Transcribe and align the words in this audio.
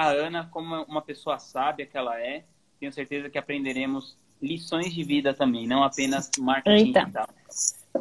a 0.00 0.08
Ana 0.08 0.48
como 0.50 0.82
uma 0.84 1.02
pessoa 1.02 1.38
sábia 1.38 1.84
que 1.84 1.96
ela 1.96 2.18
é. 2.18 2.44
Tenho 2.78 2.92
certeza 2.92 3.28
que 3.28 3.36
aprenderemos 3.36 4.16
lições 4.40 4.94
de 4.94 5.04
vida 5.04 5.34
também, 5.34 5.66
não 5.66 5.84
apenas 5.84 6.30
marketing 6.38 6.86
Eita. 6.86 7.00
digital. 7.00 7.28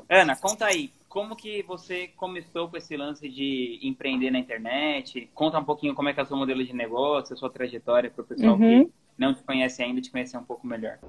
Ana, 0.08 0.36
conta 0.38 0.66
aí, 0.66 0.94
como 1.10 1.36
que 1.36 1.62
você 1.64 2.08
começou 2.16 2.70
com 2.70 2.78
esse 2.78 2.96
lance 2.96 3.28
de 3.28 3.80
empreender 3.84 4.32
na 4.32 4.40
internet? 4.40 5.30
Conta 5.34 5.60
um 5.60 5.66
pouquinho 5.66 5.94
como 5.94 6.08
é 6.08 6.14
que 6.14 6.20
é 6.22 6.24
o 6.24 6.26
seu 6.26 6.38
modelo 6.38 6.64
de 6.64 6.74
negócio, 6.74 7.34
a 7.34 7.38
sua 7.38 7.50
trajetória 7.50 8.10
para 8.10 8.22
o 8.22 8.26
pessoal 8.26 8.54
uhum. 8.54 8.86
que 8.86 8.92
não 9.18 9.34
te 9.34 9.44
conhece 9.44 9.84
ainda 9.84 10.00
te 10.00 10.10
conhecer 10.10 10.38
um 10.38 10.44
pouco 10.44 10.66
melhor. 10.66 11.00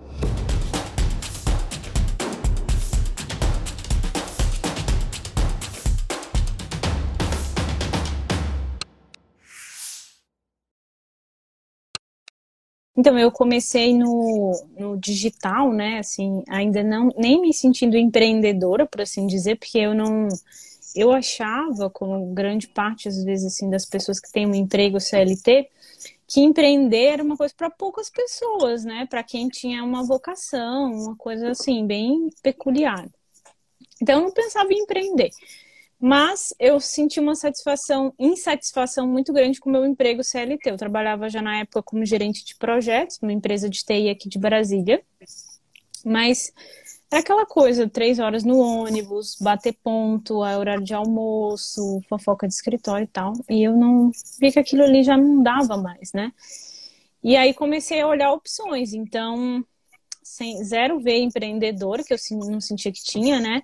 Então, 13.00 13.18
eu 13.18 13.32
comecei 13.32 13.96
no, 13.96 14.52
no 14.78 14.94
digital, 14.98 15.72
né? 15.72 16.00
Assim, 16.00 16.44
ainda 16.46 16.82
não, 16.82 17.08
nem 17.16 17.40
me 17.40 17.50
sentindo 17.50 17.96
empreendedora, 17.96 18.84
por 18.84 19.00
assim 19.00 19.26
dizer, 19.26 19.56
porque 19.56 19.78
eu 19.78 19.94
não. 19.94 20.28
Eu 20.94 21.10
achava, 21.10 21.88
como 21.88 22.34
grande 22.34 22.68
parte, 22.68 23.08
às 23.08 23.24
vezes, 23.24 23.54
assim, 23.54 23.70
das 23.70 23.86
pessoas 23.86 24.20
que 24.20 24.30
têm 24.30 24.46
um 24.46 24.54
emprego 24.54 25.00
CLT, 25.00 25.70
que 26.28 26.42
empreender 26.42 27.06
era 27.06 27.22
uma 27.22 27.38
coisa 27.38 27.54
para 27.56 27.70
poucas 27.70 28.10
pessoas, 28.10 28.84
né? 28.84 29.06
Para 29.08 29.22
quem 29.22 29.48
tinha 29.48 29.82
uma 29.82 30.04
vocação, 30.04 30.92
uma 30.92 31.16
coisa 31.16 31.52
assim, 31.52 31.86
bem 31.86 32.28
peculiar. 32.42 33.08
Então, 34.02 34.18
eu 34.18 34.24
não 34.26 34.32
pensava 34.32 34.70
em 34.74 34.80
empreender. 34.80 35.30
Mas 36.00 36.54
eu 36.58 36.80
senti 36.80 37.20
uma 37.20 37.34
satisfação, 37.34 38.14
insatisfação 38.18 39.06
muito 39.06 39.34
grande 39.34 39.60
com 39.60 39.68
o 39.68 39.72
meu 39.72 39.84
emprego 39.84 40.24
CLT. 40.24 40.70
Eu 40.70 40.78
trabalhava 40.78 41.28
já 41.28 41.42
na 41.42 41.58
época 41.58 41.82
como 41.82 42.06
gerente 42.06 42.42
de 42.42 42.56
projetos, 42.56 43.18
numa 43.20 43.34
empresa 43.34 43.68
de 43.68 43.84
TI 43.84 44.08
aqui 44.08 44.26
de 44.26 44.38
Brasília. 44.38 45.02
Mas 46.02 46.52
é 47.12 47.18
aquela 47.18 47.44
coisa, 47.44 47.86
três 47.86 48.18
horas 48.18 48.44
no 48.44 48.58
ônibus, 48.58 49.36
bater 49.38 49.74
ponto, 49.82 50.42
é 50.42 50.56
horário 50.56 50.82
de 50.82 50.94
almoço, 50.94 52.00
fofoca 52.08 52.48
de 52.48 52.54
escritório 52.54 53.04
e 53.04 53.08
tal. 53.08 53.34
E 53.50 53.62
eu 53.62 53.76
não 53.76 54.10
vi 54.40 54.50
que 54.50 54.58
aquilo 54.58 54.84
ali 54.84 55.02
já 55.02 55.18
não 55.18 55.42
dava 55.42 55.76
mais, 55.76 56.14
né? 56.14 56.32
E 57.22 57.36
aí 57.36 57.52
comecei 57.52 58.00
a 58.00 58.06
olhar 58.06 58.32
opções. 58.32 58.94
Então, 58.94 59.62
sem, 60.22 60.64
zero 60.64 60.98
ver 61.00 61.18
empreendedora, 61.18 62.02
que 62.02 62.14
eu 62.14 62.18
não 62.30 62.60
sentia 62.60 62.90
que 62.90 63.02
tinha, 63.02 63.38
né? 63.38 63.62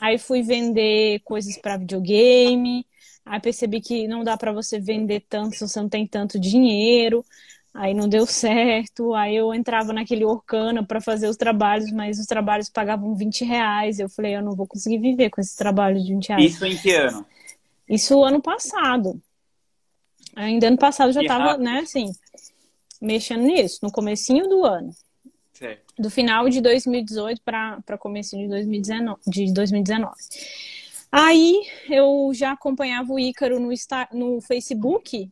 Aí 0.00 0.18
fui 0.18 0.42
vender 0.42 1.20
coisas 1.20 1.56
para 1.56 1.76
videogame. 1.76 2.86
Aí 3.24 3.40
percebi 3.40 3.80
que 3.80 4.06
não 4.06 4.22
dá 4.22 4.36
para 4.36 4.52
você 4.52 4.78
vender 4.78 5.24
tanto 5.28 5.56
se 5.56 5.66
você 5.66 5.80
não 5.80 5.88
tem 5.88 6.06
tanto 6.06 6.38
dinheiro. 6.38 7.24
Aí 7.72 7.94
não 7.94 8.08
deu 8.08 8.26
certo. 8.26 9.14
Aí 9.14 9.34
eu 9.34 9.52
entrava 9.54 9.92
naquele 9.92 10.24
Orkana 10.24 10.84
para 10.84 11.00
fazer 11.00 11.28
os 11.28 11.36
trabalhos, 11.36 11.90
mas 11.90 12.18
os 12.18 12.26
trabalhos 12.26 12.68
pagavam 12.68 13.14
20 13.14 13.44
reais. 13.44 13.98
Eu 13.98 14.08
falei, 14.08 14.36
eu 14.36 14.42
não 14.42 14.54
vou 14.54 14.66
conseguir 14.66 14.98
viver 14.98 15.30
com 15.30 15.40
esses 15.40 15.56
trabalhos 15.56 16.04
de 16.04 16.12
20 16.12 16.28
reais. 16.28 16.52
Isso 16.52 16.66
em 16.66 16.76
que 16.76 16.92
ano? 16.92 17.26
Isso 17.88 18.22
ano 18.22 18.40
passado. 18.40 19.20
Ainda 20.36 20.68
ano 20.68 20.78
passado 20.78 21.12
já 21.12 21.22
estava, 21.22 21.56
né, 21.56 21.80
assim, 21.80 22.12
mexendo 23.00 23.42
nisso, 23.42 23.78
no 23.82 23.92
comecinho 23.92 24.48
do 24.48 24.64
ano. 24.64 24.90
Certo. 25.54 25.94
Do 25.96 26.10
final 26.10 26.48
de 26.48 26.60
2018 26.60 27.40
para 27.42 27.98
começo 27.98 28.36
de 28.36 28.48
2019, 28.48 29.20
de 29.26 29.52
2019. 29.52 30.12
Aí 31.10 31.62
eu 31.88 32.32
já 32.34 32.52
acompanhava 32.52 33.12
o 33.12 33.18
Ícaro 33.20 33.60
no, 33.60 33.70
no 34.12 34.40
Facebook, 34.40 35.30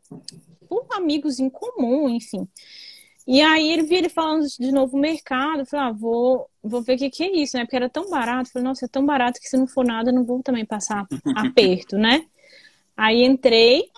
por 0.68 0.86
amigos 0.92 1.40
em 1.40 1.50
comum, 1.50 2.08
enfim. 2.08 2.46
E 3.26 3.40
aí 3.40 3.72
ele 3.72 3.82
via 3.82 3.98
ele 3.98 4.08
falando 4.08 4.46
de 4.46 4.70
novo 4.72 4.96
mercado, 4.96 5.60
eu 5.60 5.66
falei, 5.66 5.86
ah, 5.86 5.92
vou, 5.92 6.48
vou 6.62 6.82
ver 6.82 6.94
o 6.94 6.98
que, 6.98 7.10
que 7.10 7.24
é 7.24 7.36
isso, 7.36 7.56
né? 7.56 7.64
Porque 7.64 7.76
era 7.76 7.88
tão 7.88 8.08
barato. 8.08 8.48
Eu 8.48 8.52
falei, 8.52 8.68
nossa, 8.68 8.84
é 8.84 8.88
tão 8.88 9.04
barato 9.04 9.40
que 9.40 9.48
se 9.48 9.56
não 9.56 9.66
for 9.66 9.84
nada, 9.84 10.10
eu 10.10 10.14
não 10.14 10.24
vou 10.24 10.40
também 10.42 10.64
passar 10.64 11.06
aperto, 11.36 11.98
né? 11.98 12.24
Aí 12.96 13.24
entrei 13.24 13.90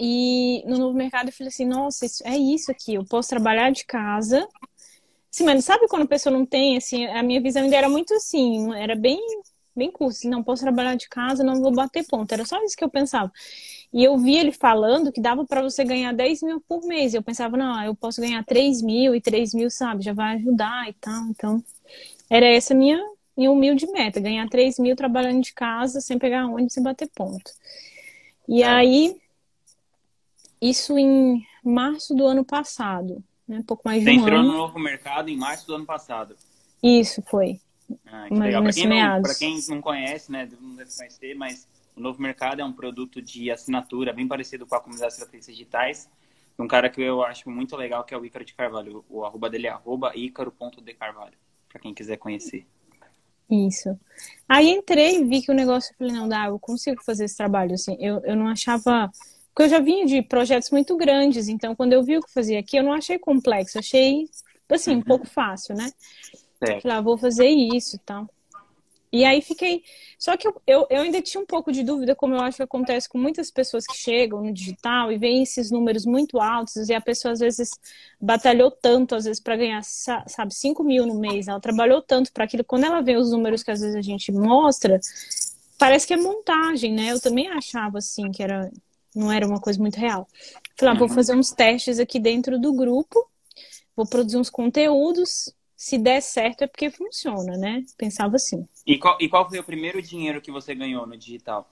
e 0.00 0.62
no 0.66 0.78
novo 0.78 0.96
mercado 0.96 1.28
eu 1.28 1.32
falei 1.32 1.48
assim, 1.48 1.66
nossa, 1.66 2.06
isso, 2.06 2.26
é 2.26 2.36
isso 2.36 2.70
aqui, 2.70 2.94
eu 2.94 3.04
posso 3.04 3.28
trabalhar 3.28 3.70
de 3.70 3.84
casa 3.84 4.46
Sim, 5.38 5.44
mas 5.44 5.64
sabe 5.64 5.86
quando 5.86 6.02
a 6.02 6.06
pessoa 6.08 6.36
não 6.36 6.44
tem, 6.44 6.76
assim, 6.76 7.06
a 7.06 7.22
minha 7.22 7.40
visão 7.40 7.62
ainda 7.62 7.76
era 7.76 7.88
muito 7.88 8.12
assim, 8.12 8.74
era 8.74 8.96
bem, 8.96 9.20
bem 9.74 9.88
curto, 9.88 10.16
assim, 10.16 10.28
não 10.28 10.42
posso 10.42 10.64
trabalhar 10.64 10.96
de 10.96 11.08
casa, 11.08 11.44
não 11.44 11.62
vou 11.62 11.72
bater 11.72 12.04
ponto. 12.08 12.32
Era 12.32 12.44
só 12.44 12.60
isso 12.64 12.76
que 12.76 12.82
eu 12.82 12.90
pensava. 12.90 13.30
E 13.92 14.02
eu 14.02 14.18
vi 14.18 14.36
ele 14.36 14.50
falando 14.50 15.12
que 15.12 15.20
dava 15.20 15.46
para 15.46 15.62
você 15.62 15.84
ganhar 15.84 16.12
10 16.12 16.42
mil 16.42 16.60
por 16.62 16.84
mês. 16.84 17.14
Eu 17.14 17.22
pensava, 17.22 17.56
não, 17.56 17.80
eu 17.84 17.94
posso 17.94 18.20
ganhar 18.20 18.44
3 18.44 18.82
mil 18.82 19.14
e 19.14 19.20
3 19.20 19.54
mil, 19.54 19.70
sabe, 19.70 20.02
já 20.02 20.12
vai 20.12 20.34
ajudar 20.34 20.88
e 20.88 20.92
tal. 20.94 21.26
Então, 21.26 21.62
era 22.28 22.44
essa 22.44 22.74
minha, 22.74 23.00
minha 23.36 23.52
humilde 23.52 23.86
meta, 23.92 24.18
ganhar 24.18 24.48
3 24.48 24.76
mil 24.76 24.96
trabalhando 24.96 25.40
de 25.40 25.54
casa, 25.54 26.00
sem 26.00 26.18
pegar 26.18 26.48
ônibus 26.48 26.76
e 26.76 26.82
bater 26.82 27.08
ponto. 27.14 27.52
E 28.48 28.64
aí, 28.64 29.16
isso 30.60 30.98
em 30.98 31.46
março 31.62 32.12
do 32.12 32.26
ano 32.26 32.44
passado 32.44 33.22
né? 33.48 33.58
Um 33.58 33.62
pouco 33.62 33.82
mais 33.84 34.04
de 34.04 34.10
um 34.10 34.12
entrou 34.12 34.38
ano. 34.38 34.52
no 34.52 34.58
novo 34.58 34.78
mercado 34.78 35.28
em 35.28 35.36
março 35.36 35.66
do 35.66 35.74
ano 35.74 35.86
passado. 35.86 36.36
Isso, 36.82 37.22
foi. 37.22 37.60
Ah, 38.06 38.26
que 38.28 38.34
legal. 38.34 38.62
Para 38.62 38.72
quem, 38.72 38.86
não, 38.86 39.22
quem 39.38 39.60
não 39.68 39.80
conhece, 39.80 40.30
né, 40.30 40.48
não 40.60 40.76
deve 40.76 40.94
conhecer, 40.94 41.34
mas 41.34 41.66
o 41.96 42.00
Novo 42.00 42.20
Mercado 42.22 42.60
é 42.60 42.64
um 42.64 42.72
produto 42.72 43.20
de 43.20 43.50
assinatura 43.50 44.12
bem 44.12 44.28
parecido 44.28 44.66
com 44.66 44.74
a 44.74 44.80
comunidade 44.80 45.14
de 45.14 45.20
estratégias 45.20 45.56
digitais. 45.56 46.08
Um 46.58 46.68
cara 46.68 46.90
que 46.90 47.00
eu 47.00 47.22
acho 47.22 47.48
muito 47.48 47.76
legal, 47.76 48.04
que 48.04 48.12
é 48.12 48.18
o 48.18 48.24
Ícaro 48.24 48.44
de 48.44 48.54
Carvalho. 48.54 49.04
O 49.08 49.24
arroba 49.24 49.48
dele 49.48 49.68
é 49.68 49.70
arroba 49.70 50.12
ícaro.decarvalho, 50.14 51.38
para 51.68 51.80
quem 51.80 51.94
quiser 51.94 52.16
conhecer. 52.16 52.66
Isso. 53.50 53.98
Aí 54.48 54.68
entrei, 54.70 55.24
vi 55.24 55.40
que 55.40 55.50
o 55.50 55.54
negócio, 55.54 55.92
eu 55.92 55.96
falei, 55.96 56.12
não, 56.12 56.28
dá, 56.28 56.46
eu 56.46 56.58
consigo 56.58 57.02
fazer 57.02 57.24
esse 57.24 57.36
trabalho, 57.36 57.74
assim, 57.74 57.96
eu, 57.98 58.20
eu 58.24 58.36
não 58.36 58.48
achava 58.48 59.10
porque 59.58 59.64
eu 59.64 59.76
já 59.76 59.80
vinha 59.80 60.06
de 60.06 60.22
projetos 60.22 60.70
muito 60.70 60.96
grandes, 60.96 61.48
então 61.48 61.74
quando 61.74 61.92
eu 61.92 62.00
vi 62.00 62.16
o 62.16 62.22
que 62.22 62.32
fazia 62.32 62.60
aqui, 62.60 62.76
eu 62.76 62.84
não 62.84 62.92
achei 62.92 63.18
complexo, 63.18 63.76
achei, 63.76 64.30
assim, 64.70 64.92
um 64.92 64.94
uhum. 64.98 65.02
pouco 65.02 65.26
fácil, 65.26 65.74
né? 65.74 65.90
É. 66.60 66.80
Falei, 66.80 66.96
ah, 66.96 67.00
vou 67.00 67.18
fazer 67.18 67.48
isso 67.48 67.96
e 67.96 67.98
tal. 67.98 68.28
E 69.12 69.24
aí 69.24 69.42
fiquei. 69.42 69.82
Só 70.16 70.36
que 70.36 70.46
eu, 70.46 70.62
eu, 70.64 70.86
eu, 70.88 71.02
ainda 71.02 71.20
tinha 71.20 71.40
um 71.40 71.46
pouco 71.46 71.72
de 71.72 71.82
dúvida, 71.82 72.14
como 72.14 72.36
eu 72.36 72.40
acho 72.40 72.58
que 72.58 72.62
acontece 72.62 73.08
com 73.08 73.18
muitas 73.18 73.50
pessoas 73.50 73.84
que 73.84 73.96
chegam 73.96 74.44
no 74.44 74.52
digital 74.52 75.10
e 75.10 75.18
veem 75.18 75.42
esses 75.42 75.72
números 75.72 76.06
muito 76.06 76.38
altos, 76.38 76.88
e 76.88 76.94
a 76.94 77.00
pessoa 77.00 77.32
às 77.32 77.40
vezes 77.40 77.70
batalhou 78.20 78.70
tanto, 78.70 79.16
às 79.16 79.24
vezes, 79.24 79.42
para 79.42 79.56
ganhar, 79.56 79.82
sabe, 79.82 80.54
5 80.54 80.84
mil 80.84 81.04
no 81.04 81.18
mês. 81.18 81.48
Ela 81.48 81.58
trabalhou 81.58 82.00
tanto 82.00 82.32
para 82.32 82.44
aquilo. 82.44 82.62
Quando 82.62 82.84
ela 82.84 83.00
vê 83.00 83.16
os 83.16 83.32
números 83.32 83.64
que 83.64 83.72
às 83.72 83.80
vezes 83.80 83.96
a 83.96 84.02
gente 84.02 84.30
mostra, 84.30 85.00
parece 85.76 86.06
que 86.06 86.14
é 86.14 86.16
montagem, 86.16 86.94
né? 86.94 87.10
Eu 87.10 87.20
também 87.20 87.48
achava 87.48 87.98
assim 87.98 88.30
que 88.30 88.40
era 88.40 88.70
não 89.18 89.32
era 89.32 89.46
uma 89.46 89.60
coisa 89.60 89.78
muito 89.80 89.98
real. 89.98 90.26
Falei, 90.76 90.94
ah, 90.94 90.98
vou 90.98 91.08
uhum. 91.08 91.14
fazer 91.14 91.34
uns 91.34 91.50
testes 91.50 91.98
aqui 91.98 92.18
dentro 92.20 92.58
do 92.58 92.72
grupo, 92.72 93.28
vou 93.96 94.06
produzir 94.06 94.36
uns 94.36 94.48
conteúdos, 94.48 95.52
se 95.76 95.98
der 95.98 96.20
certo 96.20 96.62
é 96.62 96.66
porque 96.66 96.90
funciona, 96.90 97.56
né? 97.56 97.84
Pensava 97.96 98.36
assim. 98.36 98.66
E 98.86 98.98
qual, 98.98 99.16
e 99.20 99.28
qual 99.28 99.48
foi 99.48 99.58
o 99.58 99.64
primeiro 99.64 100.00
dinheiro 100.02 100.40
que 100.40 100.50
você 100.50 100.74
ganhou 100.74 101.06
no 101.06 101.16
digital? 101.16 101.68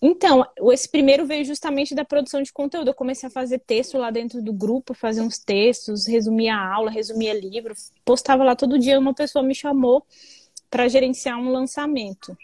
Então, 0.00 0.46
esse 0.70 0.88
primeiro 0.88 1.26
veio 1.26 1.44
justamente 1.44 1.94
da 1.94 2.04
produção 2.04 2.40
de 2.40 2.52
conteúdo. 2.52 2.88
Eu 2.88 2.94
comecei 2.94 3.26
a 3.26 3.32
fazer 3.32 3.58
texto 3.58 3.98
lá 3.98 4.10
dentro 4.10 4.40
do 4.40 4.52
grupo, 4.52 4.94
fazer 4.94 5.22
uns 5.22 5.38
textos, 5.38 6.06
resumia 6.06 6.54
a 6.54 6.74
aula, 6.74 6.90
resumia 6.90 7.34
livro, 7.34 7.74
postava 8.04 8.44
lá 8.44 8.54
todo 8.54 8.78
dia. 8.78 8.98
Uma 8.98 9.12
pessoa 9.12 9.42
me 9.42 9.54
chamou 9.54 10.06
para 10.70 10.86
gerenciar 10.86 11.36
um 11.38 11.50
lançamento. 11.50 12.36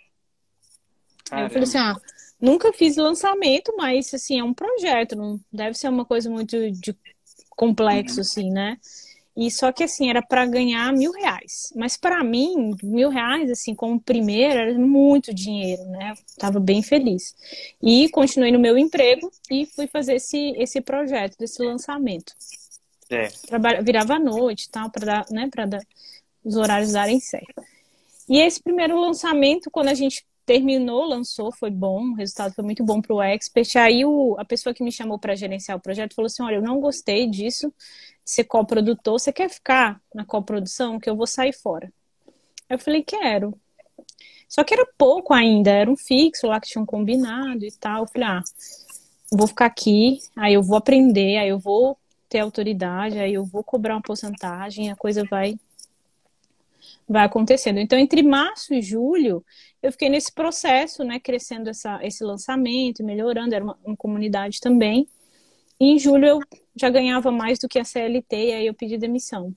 Caramba. 1.25 1.43
Aí 1.43 1.45
eu 1.45 1.51
falei 1.51 1.63
assim: 1.65 1.79
ah, 1.79 1.97
Nunca 2.45 2.75
fiz 2.75 2.99
lançamento, 2.99 3.73
mas 3.75 4.13
assim, 4.13 4.39
é 4.39 4.45
um 4.45 4.53
projeto, 4.53 5.17
não 5.17 5.41
deve 5.51 5.79
ser 5.79 5.89
uma 5.89 6.05
coisa 6.05 6.29
muito 6.29 6.71
de 6.73 6.95
complexo, 7.49 8.21
assim, 8.21 8.51
né? 8.51 8.77
E 9.35 9.51
só 9.51 9.73
que 9.73 9.83
assim, 9.83 10.11
era 10.11 10.21
para 10.21 10.45
ganhar 10.45 10.93
mil 10.93 11.11
reais. 11.11 11.73
Mas 11.75 11.97
para 11.97 12.23
mim, 12.23 12.77
mil 12.83 13.09
reais, 13.09 13.51
assim, 13.51 13.75
como 13.75 13.99
primeiro, 13.99 14.61
era 14.61 14.79
muito 14.79 15.33
dinheiro, 15.33 15.83
né? 15.87 16.13
Eu 16.13 16.17
tava 16.37 16.61
bem 16.61 16.83
feliz. 16.83 17.35
E 17.83 18.11
continuei 18.11 18.53
no 18.53 18.59
meu 18.59 18.77
emprego 18.77 19.33
e 19.51 19.65
fui 19.65 19.87
fazer 19.87 20.17
esse, 20.17 20.53
esse 20.59 20.83
projeto, 20.83 21.39
desse 21.39 21.63
lançamento. 21.63 22.35
É. 23.09 23.29
Trabalha, 23.47 23.83
virava 23.83 24.17
à 24.17 24.19
noite 24.19 24.69
tal, 24.71 24.91
para 24.91 25.07
dar, 25.07 25.27
né, 25.31 25.49
para 25.51 25.65
dar 25.65 25.83
os 26.45 26.57
horários 26.57 26.93
darem 26.93 27.21
certo. 27.21 27.65
E 28.29 28.39
esse 28.39 28.63
primeiro 28.63 29.01
lançamento, 29.01 29.71
quando 29.71 29.89
a 29.89 29.95
gente 29.95 30.27
terminou, 30.45 31.05
lançou, 31.05 31.53
foi 31.53 31.71
bom, 31.71 32.11
o 32.11 32.15
resultado 32.15 32.55
foi 32.55 32.65
muito 32.65 32.85
bom 32.85 33.01
para 33.01 33.15
o 33.15 33.23
expert. 33.23 33.77
Aí 33.77 34.05
o, 34.05 34.37
a 34.39 34.45
pessoa 34.45 34.75
que 34.75 34.83
me 34.83 34.93
chamou 34.93 35.19
para 35.19 35.35
gerenciar 35.35 35.77
o 35.77 35.81
projeto 35.81 36.15
falou 36.15 36.27
assim: 36.27 36.43
olha, 36.43 36.57
eu 36.57 36.63
não 36.63 36.81
gostei 36.81 37.29
disso, 37.29 37.69
de 38.25 38.31
ser 38.31 38.45
coprodutor, 38.45 39.19
você 39.19 39.33
quer 39.33 39.49
ficar 39.49 40.01
na 40.15 40.25
coprodução? 40.25 40.99
Que 40.99 41.09
eu 41.09 41.17
vou 41.17 41.27
sair 41.27 41.53
fora. 41.53 41.93
Eu 42.69 42.79
falei: 42.79 43.03
quero. 43.03 43.59
Só 44.49 44.63
que 44.63 44.75
era 44.75 44.87
pouco 44.99 45.33
ainda, 45.33 45.71
era 45.71 45.91
um 45.91 45.97
fixo 45.97 46.47
lá 46.47 46.61
que 46.61 46.69
tinham 46.69 46.87
combinado 46.87 47.65
e 47.65 47.73
tal. 47.73 48.03
Eu 48.03 48.09
falei: 48.09 48.29
ah, 48.29 48.43
vou 49.33 49.47
ficar 49.47 49.67
aqui, 49.67 50.21
aí 50.37 50.55
eu 50.55 50.63
vou 50.63 50.77
aprender, 50.77 51.39
aí 51.39 51.49
eu 51.49 51.59
vou 51.59 51.99
ter 52.29 52.41
autoridade, 52.41 53.19
aí 53.19 53.35
eu 53.35 53.45
vou 53.45 53.63
cobrar 53.63 53.95
uma 53.95 54.03
porcentagem, 54.03 54.91
a 54.91 54.97
coisa 54.97 55.25
vai 55.25 55.57
vai 57.09 57.25
acontecendo. 57.25 57.79
Então, 57.79 57.99
entre 57.99 58.23
março 58.23 58.75
e 58.75 58.81
julho, 58.83 59.45
eu 59.83 59.93
fiquei 59.93 60.09
nesse 60.09 60.33
processo, 60.33 61.05
né, 61.05 61.21
crescendo 61.21 61.69
essa, 61.69 61.99
esse 62.03 62.25
lançamento, 62.25 63.05
melhorando, 63.05 63.55
era 63.55 63.65
uma, 63.65 63.79
uma 63.85 63.97
comunidade 63.97 64.61
também. 64.61 65.07
E 65.79 65.87
em 65.87 65.99
julho 65.99 66.27
eu 66.27 66.41
já 66.75 66.89
ganhava 66.89 67.31
mais 67.31 67.59
do 67.59 67.69
que 67.69 67.79
a 67.79 67.85
CLT, 67.85 68.37
e 68.37 68.53
aí 68.53 68.67
eu 68.67 68.75
pedi 68.75 68.97
demissão. 68.97 69.55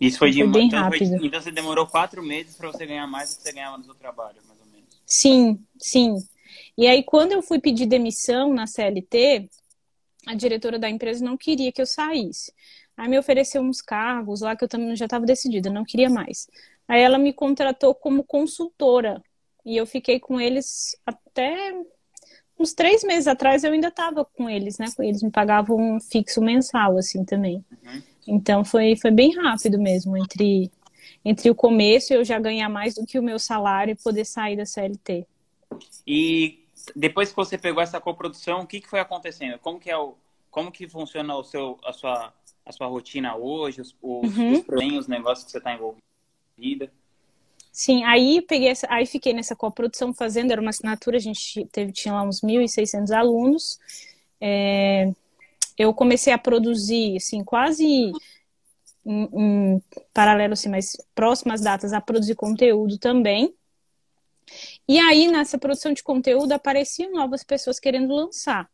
Isso 0.00 0.18
foi, 0.18 0.30
de, 0.30 0.40
foi 0.40 0.48
bem 0.48 0.66
então 0.66 0.80
rápido. 0.80 1.18
Foi, 1.18 1.26
então 1.26 1.40
você 1.40 1.50
demorou 1.50 1.86
quatro 1.86 2.22
meses 2.22 2.56
para 2.56 2.70
você 2.70 2.86
ganhar 2.86 3.06
mais 3.06 3.30
do 3.30 3.36
que 3.36 3.42
você 3.42 3.52
ganhava 3.52 3.78
no 3.78 3.84
seu 3.84 3.94
trabalho, 3.94 4.38
mais 4.46 4.60
ou 4.60 4.66
menos. 4.66 4.88
Sim, 5.06 5.60
sim. 5.78 6.16
E 6.76 6.86
aí, 6.86 7.02
quando 7.02 7.32
eu 7.32 7.42
fui 7.42 7.60
pedir 7.60 7.86
demissão 7.86 8.52
na 8.52 8.66
CLT, 8.66 9.48
a 10.26 10.34
diretora 10.34 10.78
da 10.78 10.88
empresa 10.88 11.24
não 11.24 11.36
queria 11.36 11.70
que 11.70 11.80
eu 11.80 11.86
saísse. 11.86 12.52
Aí 12.96 13.08
me 13.08 13.18
ofereceu 13.18 13.60
uns 13.62 13.82
cargos 13.82 14.40
lá 14.40 14.54
que 14.54 14.64
eu 14.64 14.68
também 14.68 14.94
já 14.94 15.06
estava 15.06 15.26
decidida, 15.26 15.70
não 15.70 15.84
queria 15.84 16.08
mais. 16.08 16.48
Aí 16.86 17.00
ela 17.00 17.18
me 17.18 17.32
contratou 17.32 17.94
como 17.94 18.24
consultora. 18.24 19.22
E 19.64 19.76
eu 19.76 19.86
fiquei 19.86 20.20
com 20.20 20.40
eles 20.40 20.96
até 21.06 21.74
uns 22.58 22.72
três 22.72 23.02
meses 23.02 23.26
atrás 23.26 23.64
eu 23.64 23.72
ainda 23.72 23.88
estava 23.88 24.24
com 24.24 24.48
eles, 24.48 24.78
né? 24.78 24.86
Eles 25.00 25.22
me 25.22 25.30
pagavam 25.30 25.76
um 25.76 26.00
fixo 26.00 26.40
mensal, 26.40 26.96
assim, 26.96 27.24
também. 27.24 27.64
Uhum. 27.84 28.02
Então 28.26 28.64
foi, 28.64 28.96
foi 28.96 29.10
bem 29.10 29.34
rápido 29.34 29.78
mesmo, 29.78 30.16
entre, 30.16 30.70
entre 31.24 31.50
o 31.50 31.54
começo 31.54 32.14
eu 32.14 32.24
já 32.24 32.38
ganhar 32.38 32.68
mais 32.68 32.94
do 32.94 33.04
que 33.04 33.18
o 33.18 33.22
meu 33.22 33.38
salário 33.38 33.92
e 33.92 34.02
poder 34.02 34.24
sair 34.24 34.56
da 34.56 34.64
CLT. 34.64 35.26
E 36.06 36.64
depois 36.94 37.30
que 37.30 37.36
você 37.36 37.58
pegou 37.58 37.82
essa 37.82 38.00
coprodução, 38.00 38.60
o 38.60 38.66
que, 38.66 38.80
que 38.80 38.88
foi 38.88 39.00
acontecendo? 39.00 39.58
Como 39.58 39.78
que 39.78 39.90
é 39.90 39.96
o, 39.96 40.14
como 40.50 40.70
que 40.70 40.88
funciona 40.88 41.34
o 41.36 41.44
seu, 41.44 41.78
a 41.84 41.92
sua, 41.92 42.32
a 42.64 42.72
sua 42.72 42.86
rotina 42.86 43.36
hoje, 43.36 43.80
os, 43.80 43.94
os, 44.00 44.36
uhum. 44.36 44.52
os, 44.52 44.98
os 45.00 45.08
negócios 45.08 45.44
que 45.44 45.50
você 45.50 45.58
está 45.58 45.74
envolvida? 45.74 46.90
Sim, 47.70 48.04
aí 48.04 48.40
peguei 48.40 48.68
essa, 48.68 48.86
aí 48.88 49.04
fiquei 49.04 49.32
nessa 49.32 49.56
coprodução 49.56 50.14
fazendo, 50.14 50.52
era 50.52 50.60
uma 50.60 50.70
assinatura, 50.70 51.16
a 51.16 51.20
gente 51.20 51.66
teve, 51.72 51.92
tinha 51.92 52.14
lá 52.14 52.22
uns 52.22 52.40
1.600 52.40 53.10
alunos. 53.10 53.78
É, 54.40 55.12
eu 55.76 55.92
comecei 55.92 56.32
a 56.32 56.38
produzir, 56.38 57.16
assim, 57.16 57.42
quase 57.42 57.84
em, 57.84 58.12
em 59.04 59.82
paralelo, 60.12 60.52
assim, 60.52 60.68
mas 60.68 60.96
próximas 61.14 61.60
datas, 61.60 61.92
a 61.92 62.00
produzir 62.00 62.36
conteúdo 62.36 62.96
também. 62.96 63.52
E 64.86 64.98
aí, 64.98 65.26
nessa 65.28 65.58
produção 65.58 65.92
de 65.92 66.02
conteúdo, 66.02 66.52
apareciam 66.52 67.10
novas 67.10 67.42
pessoas 67.42 67.80
querendo 67.80 68.14
lançar. 68.14 68.70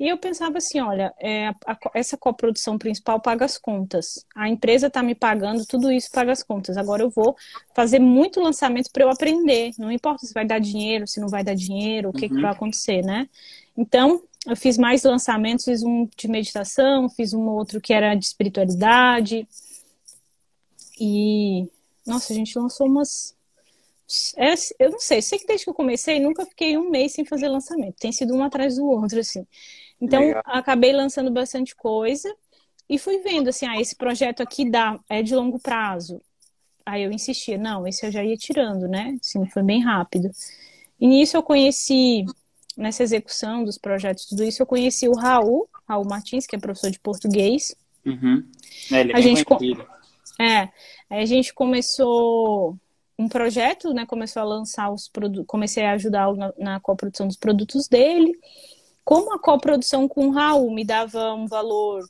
E 0.00 0.08
eu 0.08 0.16
pensava 0.16 0.56
assim, 0.56 0.80
olha, 0.80 1.12
é, 1.18 1.48
a, 1.48 1.54
a, 1.66 1.78
essa 1.92 2.16
coprodução 2.16 2.78
principal 2.78 3.20
paga 3.20 3.44
as 3.44 3.58
contas. 3.58 4.24
A 4.34 4.48
empresa 4.48 4.86
está 4.86 5.02
me 5.02 5.14
pagando, 5.14 5.66
tudo 5.66 5.92
isso 5.92 6.10
paga 6.10 6.32
as 6.32 6.42
contas. 6.42 6.78
Agora 6.78 7.02
eu 7.02 7.10
vou 7.10 7.36
fazer 7.74 7.98
muito 7.98 8.40
lançamento 8.40 8.90
para 8.90 9.04
eu 9.04 9.10
aprender. 9.10 9.72
Não 9.78 9.92
importa 9.92 10.24
se 10.24 10.32
vai 10.32 10.46
dar 10.46 10.58
dinheiro, 10.58 11.06
se 11.06 11.20
não 11.20 11.28
vai 11.28 11.44
dar 11.44 11.54
dinheiro, 11.54 12.08
o 12.08 12.12
que, 12.14 12.24
uhum. 12.24 12.34
que 12.34 12.40
vai 12.40 12.50
acontecer, 12.50 13.02
né? 13.02 13.28
Então, 13.76 14.22
eu 14.46 14.56
fiz 14.56 14.78
mais 14.78 15.02
lançamentos, 15.02 15.66
fiz 15.66 15.82
um 15.82 16.08
de 16.16 16.28
meditação, 16.28 17.10
fiz 17.10 17.34
um 17.34 17.46
outro 17.50 17.78
que 17.78 17.92
era 17.92 18.14
de 18.14 18.24
espiritualidade. 18.24 19.46
E, 20.98 21.68
nossa, 22.06 22.32
a 22.32 22.36
gente 22.36 22.58
lançou 22.58 22.86
umas 22.86 23.34
é, 24.36 24.54
eu 24.78 24.90
não 24.90 24.98
sei, 24.98 25.22
sei 25.22 25.38
que 25.38 25.46
desde 25.46 25.64
que 25.64 25.70
eu 25.70 25.74
comecei 25.74 26.18
nunca 26.18 26.44
fiquei 26.44 26.76
um 26.76 26.90
mês 26.90 27.12
sem 27.12 27.24
fazer 27.24 27.48
lançamento. 27.48 27.96
Tem 27.96 28.10
sido 28.10 28.34
um 28.34 28.42
atrás 28.42 28.76
do 28.76 28.84
outro, 28.84 29.20
assim. 29.20 29.46
Então, 30.00 30.20
Legal. 30.20 30.42
acabei 30.46 30.92
lançando 30.92 31.30
bastante 31.30 31.76
coisa 31.76 32.34
e 32.88 32.98
fui 32.98 33.18
vendo 33.18 33.48
assim, 33.48 33.66
ah, 33.66 33.80
esse 33.80 33.94
projeto 33.94 34.42
aqui 34.42 34.68
dá, 34.68 34.98
é 35.08 35.22
de 35.22 35.34
longo 35.34 35.60
prazo. 35.60 36.20
Aí 36.84 37.02
eu 37.04 37.12
insistia, 37.12 37.58
não, 37.58 37.86
esse 37.86 38.04
eu 38.06 38.10
já 38.10 38.24
ia 38.24 38.36
tirando, 38.36 38.88
né? 38.88 39.16
Assim, 39.20 39.46
foi 39.46 39.62
bem 39.62 39.80
rápido. 39.80 40.30
E 40.98 41.06
nisso 41.06 41.36
eu 41.36 41.42
conheci, 41.42 42.24
nessa 42.76 43.02
execução 43.02 43.62
dos 43.62 43.78
projetos, 43.78 44.24
tudo 44.24 44.42
isso, 44.42 44.62
eu 44.62 44.66
conheci 44.66 45.08
o 45.08 45.14
Raul, 45.14 45.68
Raul 45.86 46.06
Martins, 46.08 46.46
que 46.46 46.56
é 46.56 46.58
professor 46.58 46.90
de 46.90 46.98
português. 46.98 47.76
Uhum. 48.04 48.44
É, 48.90 49.00
ele 49.00 49.12
é 49.12 49.16
a 49.16 49.20
gente 49.20 49.44
É, 50.40 50.60
aí 51.10 51.22
a 51.22 51.26
gente 51.26 51.52
começou 51.52 52.76
um 53.18 53.28
projeto, 53.28 53.92
né? 53.92 54.06
Começou 54.06 54.40
a 54.40 54.46
lançar 54.46 54.90
os 54.90 55.06
produtos, 55.06 55.46
comecei 55.46 55.84
a 55.84 55.92
ajudá-lo 55.92 56.36
na, 56.36 56.52
na 56.58 56.80
coprodução 56.80 57.28
dos 57.28 57.36
produtos 57.36 57.86
dele 57.86 58.32
como 59.04 59.34
a 59.34 59.38
coprodução 59.38 60.06
com 60.06 60.28
o 60.28 60.30
Raul 60.30 60.72
me 60.72 60.84
dava 60.84 61.34
um 61.34 61.46
valor 61.46 62.02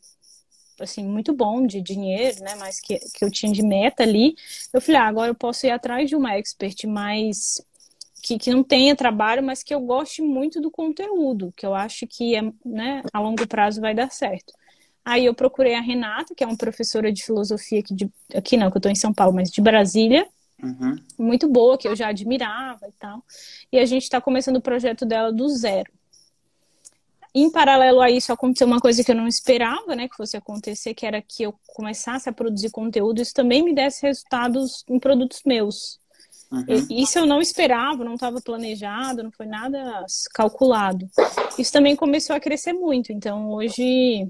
assim 0.79 1.05
muito 1.05 1.35
bom 1.35 1.67
de 1.67 1.81
dinheiro, 1.81 2.43
né, 2.43 2.55
mas 2.59 2.81
que, 2.81 2.99
que 2.99 3.25
eu 3.25 3.31
tinha 3.31 3.53
de 3.53 3.63
meta 3.63 4.03
ali, 4.03 4.35
eu 4.73 4.81
falei, 4.81 5.01
ah, 5.01 5.07
agora 5.07 5.31
eu 5.31 5.35
posso 5.35 5.67
ir 5.67 5.71
atrás 5.71 6.09
de 6.09 6.17
uma 6.17 6.39
expert 6.39 6.87
mais 6.87 7.61
que, 8.23 8.39
que 8.39 8.51
não 8.51 8.63
tenha 8.63 8.97
trabalho, 8.97 9.43
mas 9.43 9.63
que 9.63 9.75
eu 9.75 9.81
goste 9.81 10.23
muito 10.23 10.61
do 10.61 10.71
conteúdo, 10.71 11.53
que 11.57 11.67
eu 11.67 11.75
acho 11.75 12.07
que 12.07 12.35
é, 12.35 12.43
né, 12.65 13.03
a 13.13 13.21
longo 13.21 13.47
prazo 13.47 13.81
vai 13.81 13.95
dar 13.95 14.11
certo. 14.11 14.53
Aí 15.05 15.25
eu 15.25 15.35
procurei 15.35 15.75
a 15.75 15.81
Renata, 15.81 16.35
que 16.35 16.45
é 16.45 16.47
uma 16.47 16.57
professora 16.57 17.11
de 17.11 17.25
filosofia 17.25 17.81
aqui, 17.81 17.95
de, 17.95 18.11
aqui 18.35 18.57
não, 18.57 18.71
que 18.71 18.77
eu 18.77 18.81
estou 18.81 18.93
em 18.93 18.97
São 18.97 19.13
Paulo, 19.13 19.35
mas 19.35 19.51
de 19.51 19.61
Brasília, 19.61 20.27
uhum. 20.63 20.97
muito 21.19 21.49
boa, 21.49 21.79
que 21.79 21.89
eu 21.89 21.97
já 21.97 22.09
admirava 22.09 22.87
e 22.87 22.93
tal. 22.93 23.25
E 23.73 23.79
a 23.79 23.87
gente 23.87 24.03
está 24.03 24.21
começando 24.21 24.57
o 24.57 24.63
projeto 24.63 25.07
dela 25.07 25.33
do 25.33 25.49
zero. 25.49 25.91
Em 27.35 27.51
paralelo 27.51 28.01
a 28.01 28.11
isso, 28.11 28.33
aconteceu 28.33 28.67
uma 28.67 28.81
coisa 28.81 29.05
que 29.05 29.11
eu 29.11 29.17
não 29.17 29.29
esperava, 29.29 29.95
né, 29.95 30.09
que 30.09 30.17
fosse 30.17 30.37
acontecer, 30.37 30.95
que 30.95 31.07
era 31.07 31.23
que 31.23 31.45
eu 31.45 31.55
começasse 31.69 32.29
a 32.29 32.33
produzir 32.33 32.71
conteúdo, 32.71 33.23
isso 33.23 33.35
também 33.35 33.63
me 33.63 33.75
desse 33.75 34.07
resultados 34.07 34.85
em 34.89 34.99
produtos 34.99 35.43
meus. 35.47 36.01
Uhum. 36.51 36.65
Isso 36.91 37.19
eu 37.19 37.27
não 37.27 37.41
esperava, 37.41 38.05
não 38.05 38.15
estava 38.15 38.41
planejado, 38.41 39.23
não 39.23 39.31
foi 39.31 39.47
nada 39.47 40.05
calculado. 40.35 41.09
Isso 41.57 41.73
também 41.73 41.95
começou 41.95 42.35
a 42.35 42.41
crescer 42.41 42.73
muito. 42.73 43.13
Então, 43.13 43.51
hoje 43.51 44.29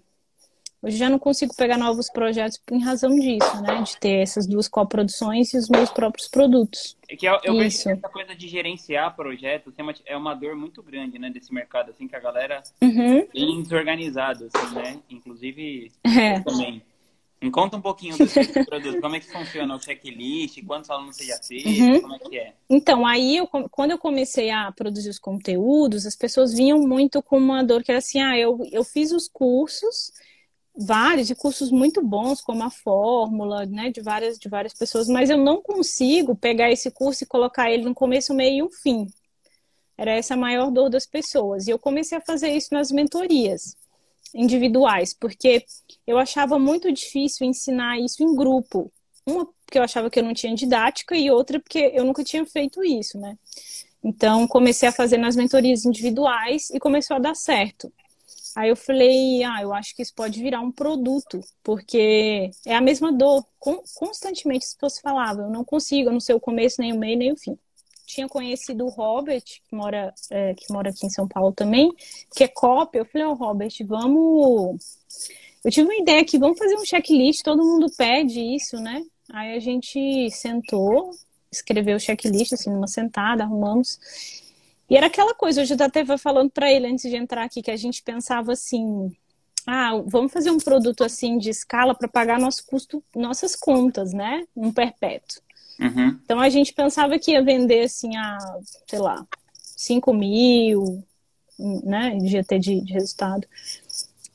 Hoje 0.83 0.97
já 0.97 1.11
não 1.11 1.19
consigo 1.19 1.55
pegar 1.55 1.77
novos 1.77 2.11
projetos 2.11 2.59
em 2.73 2.83
razão 2.83 3.15
disso, 3.15 3.63
né? 3.63 3.83
De 3.83 3.99
ter 3.99 4.23
essas 4.23 4.47
duas 4.47 4.67
coproduções 4.67 5.53
e 5.53 5.59
os 5.59 5.69
meus 5.69 5.91
próprios 5.91 6.27
produtos. 6.27 6.97
É 7.07 7.15
que 7.15 7.29
eu, 7.29 7.39
eu 7.45 7.55
vejo 7.55 7.83
que 7.83 7.91
essa 7.91 8.09
coisa 8.09 8.35
de 8.35 8.49
gerenciar 8.49 9.15
projetos 9.15 9.75
é 9.77 9.83
uma, 9.83 9.95
é 10.07 10.17
uma 10.17 10.35
dor 10.35 10.57
muito 10.57 10.83
grande, 10.83 11.19
né? 11.19 11.29
Desse 11.29 11.53
mercado, 11.53 11.91
assim, 11.91 12.09
que 12.09 12.17
a 12.17 12.21
galera 12.21 12.63
uhum. 12.81 13.29
bem 13.31 13.63
desorganizada, 13.63 14.49
assim, 14.53 14.75
né? 14.75 14.99
Inclusive, 15.11 15.93
é. 16.03 16.41
também. 16.41 16.83
Me 17.43 17.51
conta 17.51 17.77
um 17.77 17.81
pouquinho 17.81 18.17
do 18.17 18.27
seu 18.27 18.43
produto, 18.65 19.01
como 19.01 19.17
é 19.17 19.21
que 19.21 19.31
funciona 19.31 19.75
o 19.75 19.81
checklist, 19.81 20.63
quantos 20.67 20.91
alunos 20.91 21.17
você 21.17 21.25
já 21.25 21.39
fez, 21.43 21.79
uhum. 21.79 22.01
como 22.03 22.15
é 22.15 22.19
que 22.19 22.39
é? 22.39 22.53
Então, 22.69 23.07
aí, 23.07 23.37
eu, 23.39 23.47
quando 23.47 23.93
eu 23.93 23.99
comecei 23.99 24.51
a 24.51 24.71
produzir 24.73 25.09
os 25.09 25.19
conteúdos, 25.19 26.07
as 26.07 26.17
pessoas 26.17 26.53
vinham 26.55 26.79
muito 26.81 27.23
com 27.23 27.39
uma 27.39 27.63
dor 27.63 27.83
que 27.83 27.91
era 27.91 27.99
assim, 27.99 28.21
ah, 28.21 28.39
eu, 28.39 28.59
eu 28.71 28.85
fiz 28.85 29.11
os 29.11 29.27
cursos 29.27 30.13
vários 30.81 31.27
de 31.27 31.35
cursos 31.35 31.71
muito 31.71 32.03
bons, 32.03 32.41
como 32.41 32.63
a 32.63 32.71
fórmula, 32.71 33.67
né, 33.67 33.91
de 33.91 34.01
várias, 34.01 34.39
de 34.39 34.49
várias 34.49 34.73
pessoas, 34.73 35.09
mas 35.09 35.29
eu 35.29 35.37
não 35.37 35.61
consigo 35.61 36.35
pegar 36.35 36.71
esse 36.71 36.91
curso 36.91 37.25
e 37.25 37.27
colocar 37.27 37.71
ele 37.71 37.85
no 37.85 37.95
começo, 37.95 38.35
meio 38.35 38.57
e 38.57 38.63
um 38.63 38.71
fim. 38.71 39.07
Era 39.97 40.13
essa 40.13 40.35
a 40.35 40.37
maior 40.37 40.71
dor 40.71 40.89
das 40.89 41.05
pessoas. 41.05 41.67
E 41.67 41.71
eu 41.71 41.79
comecei 41.79 42.17
a 42.17 42.23
fazer 42.23 42.51
isso 42.51 42.73
nas 42.73 42.91
mentorias 42.91 43.77
individuais, 44.35 45.13
porque 45.13 45.65
eu 46.07 46.17
achava 46.17 46.59
muito 46.59 46.91
difícil 46.91 47.47
ensinar 47.47 47.99
isso 47.99 48.23
em 48.23 48.35
grupo. 48.35 48.91
Uma, 49.27 49.47
porque 49.67 49.79
eu 49.79 49.83
achava 49.83 50.09
que 50.09 50.19
eu 50.19 50.25
não 50.25 50.33
tinha 50.33 50.55
didática, 50.55 51.15
e 51.15 51.31
outra, 51.31 51.61
porque 51.61 51.93
eu 51.95 52.05
nunca 52.05 52.25
tinha 52.25 52.47
feito 52.47 52.83
isso, 52.83 53.19
né? 53.19 53.37
Então, 54.03 54.49
comecei 54.49 54.89
a 54.89 54.93
fazer 54.93 55.19
nas 55.19 55.37
mentorias 55.37 55.85
individuais 55.85 56.71
e 56.71 56.81
começou 56.81 57.17
a 57.17 57.21
dar 57.21 57.35
certo. 57.35 57.93
Aí 58.57 58.69
eu 58.69 58.77
falei, 58.77 59.43
ah, 59.45 59.63
eu 59.63 59.73
acho 59.73 59.95
que 59.95 60.03
isso 60.03 60.15
pode 60.15 60.43
virar 60.43 60.61
um 60.61 60.73
produto, 60.73 61.41
porque 61.63 62.51
é 62.67 62.75
a 62.75 62.81
mesma 62.81 63.13
dor. 63.13 63.45
constantemente 63.95 64.65
as 64.65 64.75
pessoas 64.75 64.99
falavam, 64.99 65.45
eu 65.45 65.51
não 65.51 65.65
consigo, 65.65 66.09
eu 66.09 66.13
não 66.13 66.21
sei 66.21 66.35
o 66.35 66.41
começo, 66.41 66.81
nem 66.81 66.93
o 66.93 66.99
meio, 66.99 67.19
nem 67.19 67.33
o 67.33 67.37
fim. 67.37 67.57
Tinha 68.07 68.29
conhecido 68.29 68.85
o 68.85 68.89
Robert, 68.89 69.45
que 69.45 69.75
mora, 69.75 70.13
é, 70.31 70.55
que 70.55 70.73
mora 70.73 70.91
aqui 70.91 71.07
em 71.07 71.11
São 71.11 71.29
Paulo 71.29 71.53
também, 71.53 71.93
que 72.35 72.43
é 72.43 72.49
cópia. 72.49 72.99
Eu 73.01 73.05
falei, 73.05 73.27
ó, 73.27 73.31
oh, 73.31 73.35
Robert, 73.35 73.73
vamos. 73.87 74.81
Eu 75.65 75.71
tive 75.71 75.87
uma 75.87 75.97
ideia 75.97 76.21
aqui, 76.21 76.37
vamos 76.37 76.59
fazer 76.59 76.75
um 76.75 76.85
checklist, 76.85 77.43
todo 77.45 77.63
mundo 77.63 77.87
pede 77.97 78.41
isso, 78.41 78.77
né? 78.81 79.05
Aí 79.33 79.55
a 79.55 79.61
gente 79.61 80.29
sentou, 80.33 81.13
escreveu 81.53 81.97
o 81.97 82.01
checklist, 82.01 82.53
assim, 82.53 82.71
numa 82.71 82.89
sentada, 82.89 83.45
arrumamos. 83.45 83.99
E 84.91 84.97
era 84.97 85.07
aquela 85.07 85.33
coisa, 85.35 85.63
hoje 85.63 85.73
eu 85.73 85.77
até 85.77 86.01
estava 86.01 86.19
falando 86.19 86.51
para 86.51 86.71
ele 86.71 86.89
antes 86.89 87.09
de 87.09 87.17
entrar 87.17 87.45
aqui, 87.45 87.63
que 87.63 87.71
a 87.71 87.77
gente 87.77 88.03
pensava 88.03 88.53
assim, 88.53 89.17
ah, 89.65 89.93
vamos 90.05 90.33
fazer 90.33 90.51
um 90.51 90.59
produto 90.59 91.05
assim 91.05 91.39
de 91.39 91.49
escala 91.49 91.95
para 91.95 92.09
pagar 92.09 92.41
nosso 92.41 92.67
custo, 92.67 93.03
nossas 93.15 93.55
contas, 93.55 94.13
né? 94.13 94.45
Um 94.57 94.73
perpétuo. 94.73 95.41
Uhum. 95.79 96.19
Então 96.25 96.41
a 96.41 96.49
gente 96.49 96.73
pensava 96.73 97.19
que 97.21 97.31
ia 97.31 97.43
vender 97.43 97.85
assim 97.85 98.17
a, 98.17 98.37
sei 98.89 98.99
lá, 98.99 99.25
5 99.77 100.13
mil, 100.13 101.05
né, 101.85 102.19
de 102.19 102.29
GT 102.29 102.59
de, 102.59 102.81
de 102.81 102.93
resultado. 102.93 103.47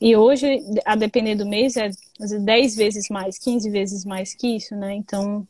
E 0.00 0.16
hoje, 0.16 0.62
a 0.84 0.96
depender 0.96 1.34
do 1.34 1.46
mês, 1.46 1.76
é 1.76 1.90
10 2.18 2.76
vezes 2.76 3.08
mais, 3.08 3.38
15 3.38 3.70
vezes 3.70 4.04
mais 4.04 4.34
que 4.34 4.56
isso, 4.56 4.74
né? 4.74 4.94
Então, 4.94 5.46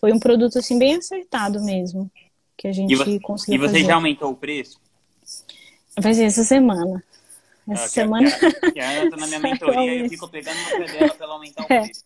foi 0.00 0.12
um 0.12 0.18
produto, 0.18 0.58
assim, 0.58 0.78
bem 0.78 0.96
acertado 0.96 1.62
mesmo, 1.62 2.10
que 2.58 2.66
a 2.66 2.72
gente 2.72 2.92
e 2.92 2.96
você, 2.96 3.20
conseguiu 3.20 3.54
E 3.54 3.58
você 3.58 3.74
fazer. 3.74 3.84
já 3.84 3.94
aumentou 3.94 4.32
o 4.32 4.36
preço? 4.36 4.80
Vai 5.96 6.12
ser 6.12 6.24
essa 6.24 6.42
semana. 6.42 7.02
Essa 7.70 7.84
ah, 7.84 7.88
semana... 7.88 8.30
Que, 8.72 8.80
a 8.80 8.90
Ana 8.90 9.10
tá 9.10 9.16
na 9.16 9.26
minha 9.28 9.40
mentoria 9.40 9.94
e 9.94 10.00
eu 10.00 10.08
fico 10.08 10.28
pegando 10.28 10.58
no 10.58 10.70
pé 10.70 10.92
dela 10.92 11.14
pra 11.14 11.26
ela 11.26 11.34
aumentar 11.34 11.62
o 11.62 11.72
é. 11.72 11.84
preço. 11.84 12.04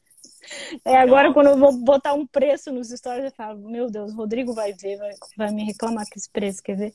É, 0.84 0.96
agora 0.98 1.28
então, 1.28 1.34
quando 1.34 1.46
eu 1.46 1.58
vou 1.58 1.72
botar 1.72 2.12
um 2.12 2.26
preço 2.26 2.70
nos 2.72 2.88
stories, 2.90 3.24
eu 3.24 3.32
falo, 3.32 3.58
meu 3.70 3.90
Deus, 3.90 4.12
o 4.12 4.16
Rodrigo 4.16 4.52
vai 4.52 4.72
ver, 4.72 4.98
vai, 4.98 5.12
vai 5.36 5.50
me 5.52 5.64
reclamar 5.64 6.04
com 6.06 6.18
esse 6.18 6.28
preço, 6.28 6.62
quer 6.62 6.76
ver? 6.76 6.94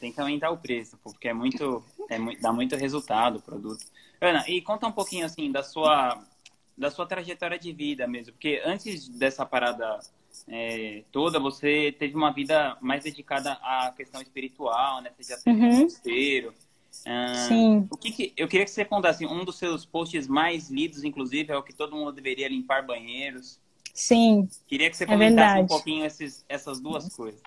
Tem 0.00 0.12
que 0.12 0.20
aumentar 0.20 0.50
o 0.50 0.58
preço, 0.58 0.98
porque 1.02 1.28
é 1.28 1.32
muito, 1.32 1.82
é 2.10 2.18
muito, 2.18 2.42
dá 2.42 2.52
muito 2.52 2.76
resultado 2.76 3.38
o 3.38 3.42
produto. 3.42 3.84
Ana, 4.20 4.44
e 4.48 4.60
conta 4.60 4.86
um 4.86 4.92
pouquinho 4.92 5.24
assim 5.24 5.50
da 5.50 5.62
sua, 5.62 6.20
da 6.78 6.90
sua 6.90 7.06
trajetória 7.06 7.58
de 7.58 7.72
vida 7.72 8.06
mesmo, 8.06 8.32
porque 8.32 8.62
antes 8.64 9.08
dessa 9.08 9.44
parada 9.44 9.98
é, 10.46 11.02
toda, 11.10 11.38
você 11.40 11.94
teve 11.98 12.14
uma 12.14 12.32
vida 12.32 12.76
mais 12.80 13.02
dedicada 13.04 13.52
à 13.54 13.92
questão 13.96 14.22
espiritual, 14.22 15.02
né? 15.02 15.10
Você 15.18 15.32
já 15.32 15.38
teve 15.38 15.60
Uhum. 15.60 15.68
um 15.68 15.82
mosteiro. 15.82 16.54
Ah, 17.04 17.34
Sim. 17.34 17.86
O 17.90 17.96
que, 17.96 18.12
que- 18.12 18.32
eu 18.36 18.46
queria 18.48 18.64
que 18.64 18.70
você 18.70 18.84
contasse 18.84 19.26
um 19.26 19.44
dos 19.44 19.56
seus 19.58 19.84
posts 19.84 20.26
mais 20.28 20.70
lidos, 20.70 21.04
inclusive, 21.04 21.52
é 21.52 21.56
o 21.56 21.62
que 21.62 21.72
todo 21.72 21.96
mundo 21.96 22.12
deveria 22.12 22.48
limpar 22.48 22.86
banheiros. 22.86 23.58
Sim, 23.92 24.48
Queria 24.68 24.88
que 24.88 24.96
você 24.96 25.04
É 25.04 25.06
comentasse 25.06 25.52
um 25.54 25.66
verdade. 25.66 25.68
pouquinho 25.68 26.04
esses, 26.06 26.44
essas 26.48 26.80
duas 26.80 27.14
coisas. 27.16 27.40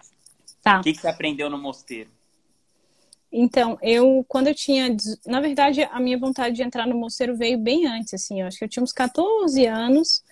tá. 0.62 0.80
O 0.80 0.84
que, 0.84 0.92
que 0.94 1.00
você 1.00 1.08
aprendeu 1.08 1.50
no 1.50 1.58
mosteiro? 1.58 2.10
Então, 3.32 3.78
eu, 3.82 4.26
quando 4.28 4.48
eu 4.48 4.56
tinha. 4.56 4.96
Na 5.26 5.40
verdade, 5.40 5.84
a 5.84 6.00
minha 6.00 6.18
vontade 6.18 6.56
de 6.56 6.64
entrar 6.64 6.86
no 6.86 6.96
mosteiro 6.98 7.36
veio 7.36 7.58
bem 7.58 7.88
antes, 7.88 8.14
assim. 8.14 8.42
Eu 8.42 8.48
acho 8.48 8.58
que 8.58 8.66
eu 8.66 8.70
tinha 8.70 8.84
uns 8.84 8.92
14 8.92 9.66
anos, 9.66 10.24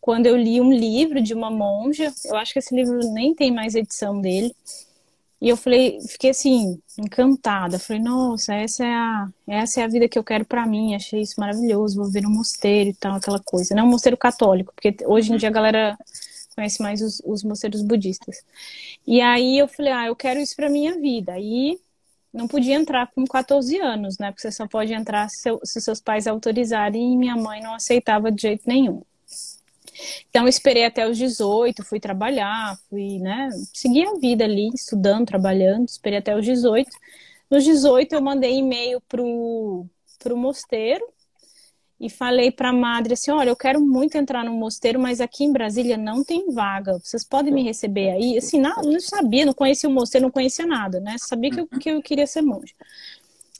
quando 0.00 0.26
eu 0.26 0.36
li 0.36 0.60
um 0.60 0.72
livro 0.72 1.22
de 1.22 1.32
uma 1.34 1.50
monja. 1.50 2.12
Eu 2.26 2.36
acho 2.36 2.52
que 2.52 2.58
esse 2.58 2.74
livro 2.74 2.98
nem 3.12 3.34
tem 3.34 3.50
mais 3.50 3.74
edição 3.74 4.20
dele. 4.20 4.54
E 5.40 5.48
eu 5.48 5.56
falei, 5.56 6.00
fiquei 6.02 6.30
assim, 6.30 6.80
encantada. 6.98 7.78
Falei, 7.78 8.00
nossa, 8.02 8.54
essa 8.54 8.84
é 8.84 8.94
a, 8.94 9.28
essa 9.48 9.80
é 9.80 9.84
a 9.84 9.88
vida 9.88 10.08
que 10.08 10.18
eu 10.18 10.22
quero 10.24 10.44
pra 10.44 10.66
mim. 10.66 10.94
Achei 10.94 11.20
isso 11.22 11.40
maravilhoso. 11.40 11.96
Vou 11.96 12.10
ver 12.10 12.26
um 12.26 12.30
mosteiro 12.30 12.90
e 12.90 12.94
tal, 12.94 13.16
aquela 13.16 13.40
coisa. 13.40 13.74
Não 13.74 13.86
um 13.86 13.90
mosteiro 13.90 14.16
católico, 14.16 14.72
porque 14.74 14.94
hoje 15.04 15.32
em 15.32 15.36
dia 15.36 15.48
a 15.48 15.52
galera 15.52 15.98
conhece 16.54 16.82
mais 16.82 17.00
os, 17.02 17.20
os 17.24 17.42
mosteiros 17.42 17.82
budistas. 17.82 18.44
E 19.06 19.20
aí 19.20 19.58
eu 19.58 19.66
falei, 19.68 19.92
ah, 19.92 20.06
eu 20.06 20.16
quero 20.16 20.38
isso 20.40 20.54
pra 20.54 20.70
minha 20.70 20.98
vida. 21.00 21.32
Aí 21.32 21.78
não 22.32 22.48
podia 22.48 22.74
entrar 22.74 23.10
com 23.12 23.24
14 23.24 23.78
anos, 23.78 24.18
né? 24.18 24.30
Porque 24.30 24.42
você 24.42 24.52
só 24.52 24.66
pode 24.66 24.92
entrar 24.92 25.28
se, 25.28 25.42
seu- 25.42 25.60
se 25.64 25.80
seus 25.80 26.00
pais 26.00 26.26
autorizarem 26.26 27.12
e 27.12 27.16
minha 27.16 27.36
mãe 27.36 27.60
não 27.62 27.74
aceitava 27.74 28.30
de 28.32 28.42
jeito 28.42 28.64
nenhum. 28.66 29.02
Então, 30.30 30.48
esperei 30.48 30.84
até 30.84 31.08
os 31.08 31.16
18, 31.18 31.84
fui 31.84 32.00
trabalhar, 32.00 32.76
fui, 32.88 33.18
né? 33.18 33.50
Segui 33.74 34.02
a 34.06 34.14
vida 34.14 34.44
ali, 34.44 34.68
estudando, 34.74 35.26
trabalhando, 35.26 35.86
esperei 35.88 36.18
até 36.18 36.34
os 36.34 36.44
18. 36.44 36.88
Nos 37.50 37.64
18, 37.64 38.14
eu 38.14 38.22
mandei 38.22 38.58
e-mail 38.58 39.00
pro, 39.08 39.86
pro 40.18 40.36
mosteiro 40.36 41.04
e 42.02 42.10
falei 42.10 42.50
para 42.50 42.70
a 42.70 42.72
madre 42.72 43.14
assim: 43.14 43.30
olha, 43.30 43.50
eu 43.50 43.56
quero 43.56 43.80
muito 43.80 44.16
entrar 44.18 44.44
no 44.44 44.52
mosteiro, 44.52 44.98
mas 44.98 45.20
aqui 45.20 45.44
em 45.44 45.52
Brasília 45.52 45.96
não 45.96 46.24
tem 46.24 46.50
vaga. 46.52 46.98
Vocês 46.98 47.22
podem 47.22 47.54
me 47.54 47.62
receber 47.62 48.10
aí? 48.10 48.36
Assim, 48.36 48.60
não, 48.60 48.82
não 48.82 48.98
sabia, 48.98 49.46
não 49.46 49.54
conhecia 49.54 49.88
o 49.88 49.92
mosteiro, 49.92 50.26
não 50.26 50.32
conhecia 50.32 50.66
nada, 50.66 50.98
né? 50.98 51.14
Sabia 51.16 51.50
que 51.52 51.60
eu, 51.60 51.66
que 51.68 51.90
eu 51.90 52.02
queria 52.02 52.26
ser 52.26 52.42
monja. 52.42 52.74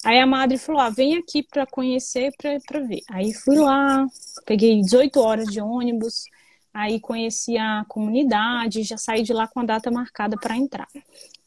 Aí 0.04 0.18
a 0.18 0.26
madre 0.26 0.58
falou: 0.58 0.80
ah, 0.80 0.90
vem 0.90 1.16
aqui 1.16 1.44
para 1.44 1.64
conhecer, 1.64 2.32
para 2.36 2.80
ver. 2.80 3.02
Aí 3.08 3.32
fui 3.32 3.56
lá, 3.56 4.04
peguei 4.44 4.80
18 4.80 5.20
horas 5.20 5.46
de 5.46 5.60
ônibus, 5.60 6.24
aí 6.74 6.98
conheci 6.98 7.56
a 7.56 7.84
comunidade, 7.86 8.82
já 8.82 8.96
saí 8.96 9.22
de 9.22 9.32
lá 9.32 9.46
com 9.46 9.60
a 9.60 9.64
data 9.64 9.88
marcada 9.88 10.36
para 10.36 10.56
entrar. 10.56 10.88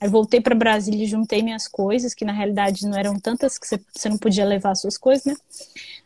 Aí 0.06 0.10
voltei 0.10 0.40
para 0.40 0.54
Brasília 0.54 1.04
e 1.04 1.08
juntei 1.08 1.42
minhas 1.42 1.68
coisas, 1.68 2.14
que 2.14 2.24
na 2.24 2.32
realidade 2.32 2.88
não 2.88 2.96
eram 2.96 3.20
tantas 3.20 3.58
que 3.58 3.66
você- 3.66 4.08
não 4.08 4.20
podia 4.20 4.46
levar 4.46 4.70
as 4.70 4.82
suas 4.82 5.00
coisas, 5.00 5.26
né? 5.26 5.36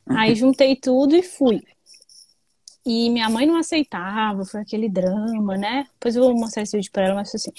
Aí 0.07 0.33
juntei 0.35 0.73
tudo 0.73 1.17
e 1.17 1.21
fui. 1.21 1.61
E 2.85 3.09
minha 3.09 3.29
mãe 3.29 3.45
não 3.45 3.57
aceitava, 3.57 4.45
foi 4.45 4.61
aquele 4.61 4.87
drama, 4.87 5.57
né? 5.57 5.85
Depois 5.95 6.15
eu 6.15 6.23
vou 6.23 6.33
mostrar 6.33 6.63
esse 6.63 6.77
vídeo 6.77 6.89
pra 6.93 7.03
ela, 7.03 7.15
mas 7.15 7.35
assim, 7.35 7.51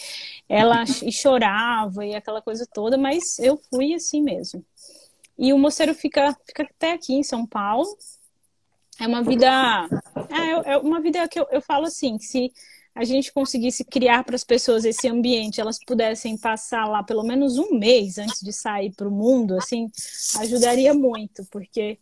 ela 0.48 0.86
chorava 1.12 2.06
e 2.06 2.14
aquela 2.14 2.40
coisa 2.40 2.66
toda, 2.72 2.96
mas 2.96 3.38
eu 3.38 3.60
fui 3.70 3.92
assim 3.92 4.22
mesmo. 4.22 4.64
E 5.38 5.52
o 5.52 5.58
mosteiro 5.58 5.94
fica, 5.94 6.34
fica 6.46 6.62
até 6.62 6.92
aqui 6.92 7.12
em 7.12 7.22
São 7.22 7.46
Paulo. 7.46 7.86
É 8.98 9.06
uma 9.06 9.22
vida. 9.22 9.46
É, 10.30 10.72
é 10.72 10.76
uma 10.78 11.02
vida 11.02 11.28
que 11.28 11.38
eu, 11.38 11.46
eu 11.50 11.60
falo 11.60 11.84
assim, 11.84 12.16
que 12.16 12.24
se 12.24 12.50
a 12.94 13.04
gente 13.04 13.32
conseguisse 13.32 13.84
criar 13.84 14.24
para 14.24 14.34
as 14.34 14.44
pessoas 14.44 14.84
esse 14.84 15.08
ambiente, 15.08 15.60
elas 15.60 15.78
pudessem 15.78 16.36
passar 16.36 16.86
lá 16.86 17.02
pelo 17.02 17.22
menos 17.22 17.56
um 17.56 17.78
mês 17.78 18.18
antes 18.18 18.40
de 18.40 18.52
sair 18.52 18.92
para 18.94 19.08
o 19.08 19.12
mundo, 19.12 19.56
assim, 19.56 19.90
ajudaria 20.38 20.92
muito, 20.92 21.44
porque 21.50 21.98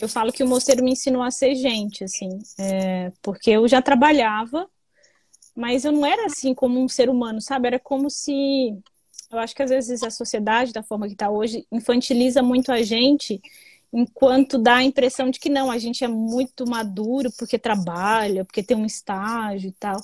eu 0.00 0.08
falo 0.08 0.32
que 0.32 0.42
o 0.42 0.48
mosteiro 0.48 0.84
me 0.84 0.92
ensinou 0.92 1.22
a 1.22 1.30
ser 1.30 1.54
gente, 1.54 2.04
assim, 2.04 2.38
é, 2.58 3.12
porque 3.22 3.50
eu 3.50 3.66
já 3.68 3.80
trabalhava, 3.80 4.68
mas 5.54 5.84
eu 5.84 5.92
não 5.92 6.04
era 6.04 6.26
assim 6.26 6.52
como 6.52 6.78
um 6.78 6.88
ser 6.88 7.08
humano, 7.08 7.40
sabe? 7.40 7.68
Era 7.68 7.78
como 7.78 8.10
se. 8.10 8.78
Eu 9.30 9.38
acho 9.38 9.54
que 9.54 9.62
às 9.62 9.70
vezes 9.70 10.02
a 10.02 10.10
sociedade, 10.10 10.72
da 10.72 10.82
forma 10.82 11.06
que 11.06 11.14
está 11.14 11.30
hoje, 11.30 11.66
infantiliza 11.72 12.42
muito 12.42 12.70
a 12.70 12.82
gente, 12.82 13.40
enquanto 13.92 14.58
dá 14.58 14.76
a 14.76 14.84
impressão 14.84 15.30
de 15.30 15.38
que 15.38 15.48
não, 15.48 15.70
a 15.70 15.78
gente 15.78 16.04
é 16.04 16.08
muito 16.08 16.68
maduro 16.68 17.30
porque 17.38 17.58
trabalha, 17.58 18.44
porque 18.44 18.62
tem 18.62 18.76
um 18.76 18.86
estágio 18.86 19.68
e 19.68 19.72
tal. 19.72 20.00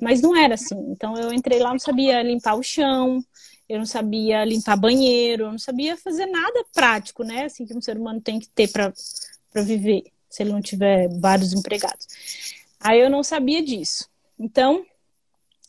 Mas 0.00 0.22
não 0.22 0.36
era 0.36 0.54
assim. 0.54 0.76
Então 0.90 1.16
eu 1.16 1.32
entrei 1.32 1.58
lá, 1.58 1.70
não 1.70 1.78
sabia 1.78 2.22
limpar 2.22 2.54
o 2.54 2.62
chão, 2.62 3.24
eu 3.68 3.78
não 3.78 3.86
sabia 3.86 4.44
limpar 4.44 4.76
banheiro, 4.76 5.44
eu 5.44 5.52
não 5.52 5.58
sabia 5.58 5.96
fazer 5.96 6.26
nada 6.26 6.64
prático, 6.72 7.24
né? 7.24 7.44
Assim 7.44 7.66
que 7.66 7.76
um 7.76 7.80
ser 7.80 7.96
humano 7.96 8.20
tem 8.20 8.38
que 8.38 8.48
ter 8.48 8.70
para 8.70 8.92
viver, 9.62 10.04
se 10.28 10.42
ele 10.42 10.52
não 10.52 10.60
tiver 10.60 11.08
vários 11.20 11.52
empregados. 11.52 12.06
Aí 12.80 13.00
eu 13.00 13.08
não 13.08 13.22
sabia 13.22 13.62
disso. 13.62 14.08
Então, 14.38 14.84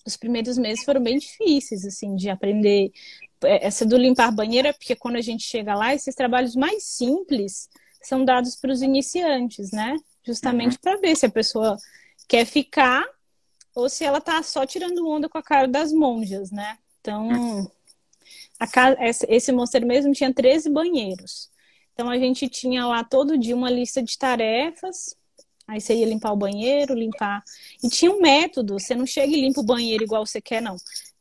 os 0.06 0.18
primeiros 0.18 0.58
meses 0.58 0.84
foram 0.84 1.02
bem 1.02 1.18
difíceis, 1.18 1.86
assim, 1.86 2.16
de 2.16 2.30
aprender. 2.30 2.92
Essa 3.46 3.86
do 3.86 3.98
limpar 3.98 4.32
banheiro 4.32 4.68
é 4.68 4.74
porque 4.74 4.96
quando 4.96 5.16
a 5.16 5.22
gente 5.22 5.44
chega 5.44 5.75
lá, 5.75 5.94
esses 5.94 6.16
trabalhos 6.16 6.56
mais 6.56 6.84
simples 6.84 7.70
são 8.02 8.24
dados 8.24 8.56
para 8.56 8.72
os 8.72 8.82
iniciantes, 8.82 9.72
né? 9.72 9.96
Justamente 10.24 10.78
para 10.80 10.98
ver 10.98 11.16
se 11.16 11.25
a 11.25 11.30
pessoa 11.30 11.78
quer 12.28 12.46
ficar 12.46 13.06
ou 13.74 13.90
se 13.90 14.04
ela 14.04 14.22
tá 14.22 14.42
só 14.42 14.66
tirando 14.66 15.08
onda 15.08 15.28
com 15.28 15.38
a 15.38 15.44
cara 15.44 15.68
das 15.68 15.92
monjas, 15.92 16.52
né? 16.52 16.78
Então, 17.02 17.30
casa, 18.72 18.98
esse 19.28 19.52
mosteiro 19.52 19.86
mesmo 19.86 20.14
tinha 20.14 20.34
13 20.34 20.70
banheiros. 20.70 21.50
Então 21.94 22.10
a 22.10 22.18
gente 22.18 22.48
tinha 22.50 22.86
lá 22.86 23.04
todo 23.04 23.38
dia 23.38 23.56
uma 23.56 23.70
lista 23.70 24.02
de 24.02 24.18
tarefas. 24.18 25.16
Aí 25.68 25.82
você 25.82 25.96
ia 25.96 26.06
limpar 26.06 26.32
o 26.32 26.38
banheiro, 26.38 26.94
limpar. 26.94 27.44
E 27.84 27.90
tinha 27.90 28.12
um 28.12 28.22
método, 28.22 28.80
você 28.80 28.94
não 28.96 29.06
chega 29.06 29.34
e 29.34 29.42
limpa 29.42 29.62
o 29.62 29.66
banheiro 29.66 30.04
igual 30.04 30.25
você 30.25 30.40
quer, 30.40 30.62
não. 30.62 30.75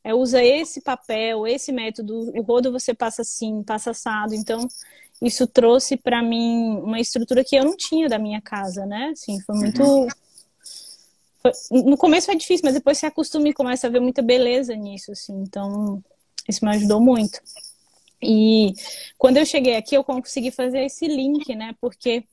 É, 0.05 0.15
usa 0.15 0.45
esse 0.45 0.83
papel, 0.83 1.47
esse 1.47 1.73
método, 1.73 2.31
o 2.39 2.43
rodo 2.43 2.71
você 2.71 2.93
passa 2.93 3.23
assim, 3.23 3.63
passa 3.63 3.93
assado. 3.93 4.35
Então, 4.35 4.69
isso 5.23 5.47
trouxe 5.47 5.97
para 5.97 6.23
mim 6.23 6.79
uma 6.83 7.01
estrutura 7.01 7.43
que 7.43 7.57
eu 7.57 7.65
não 7.65 7.75
tinha 7.75 8.07
da 8.07 8.19
minha 8.19 8.41
casa, 8.43 8.85
né? 8.85 9.11
Assim, 9.13 9.41
foi 9.41 9.57
muito. 9.57 9.83
Uhum. 9.83 10.09
Foi... 11.41 11.83
No 11.83 11.97
começo 11.97 12.27
foi 12.27 12.37
difícil, 12.37 12.65
mas 12.65 12.75
depois 12.75 12.99
você 12.99 13.07
acostuma 13.07 13.49
e 13.49 13.55
começa 13.55 13.87
a 13.87 13.91
ver 13.91 14.01
muita 14.01 14.21
beleza 14.21 14.75
nisso, 14.77 15.11
assim. 15.11 15.33
Então, 15.41 16.05
isso 16.47 16.63
me 16.63 16.71
ajudou 16.73 17.01
muito. 17.01 17.41
E 18.23 18.75
quando 19.17 19.39
eu 19.39 19.47
cheguei 19.47 19.77
aqui, 19.77 19.95
eu 19.95 20.05
consegui 20.05 20.51
fazer 20.51 20.85
esse 20.85 21.07
link, 21.07 21.55
né? 21.55 21.75
Porque 21.81 22.25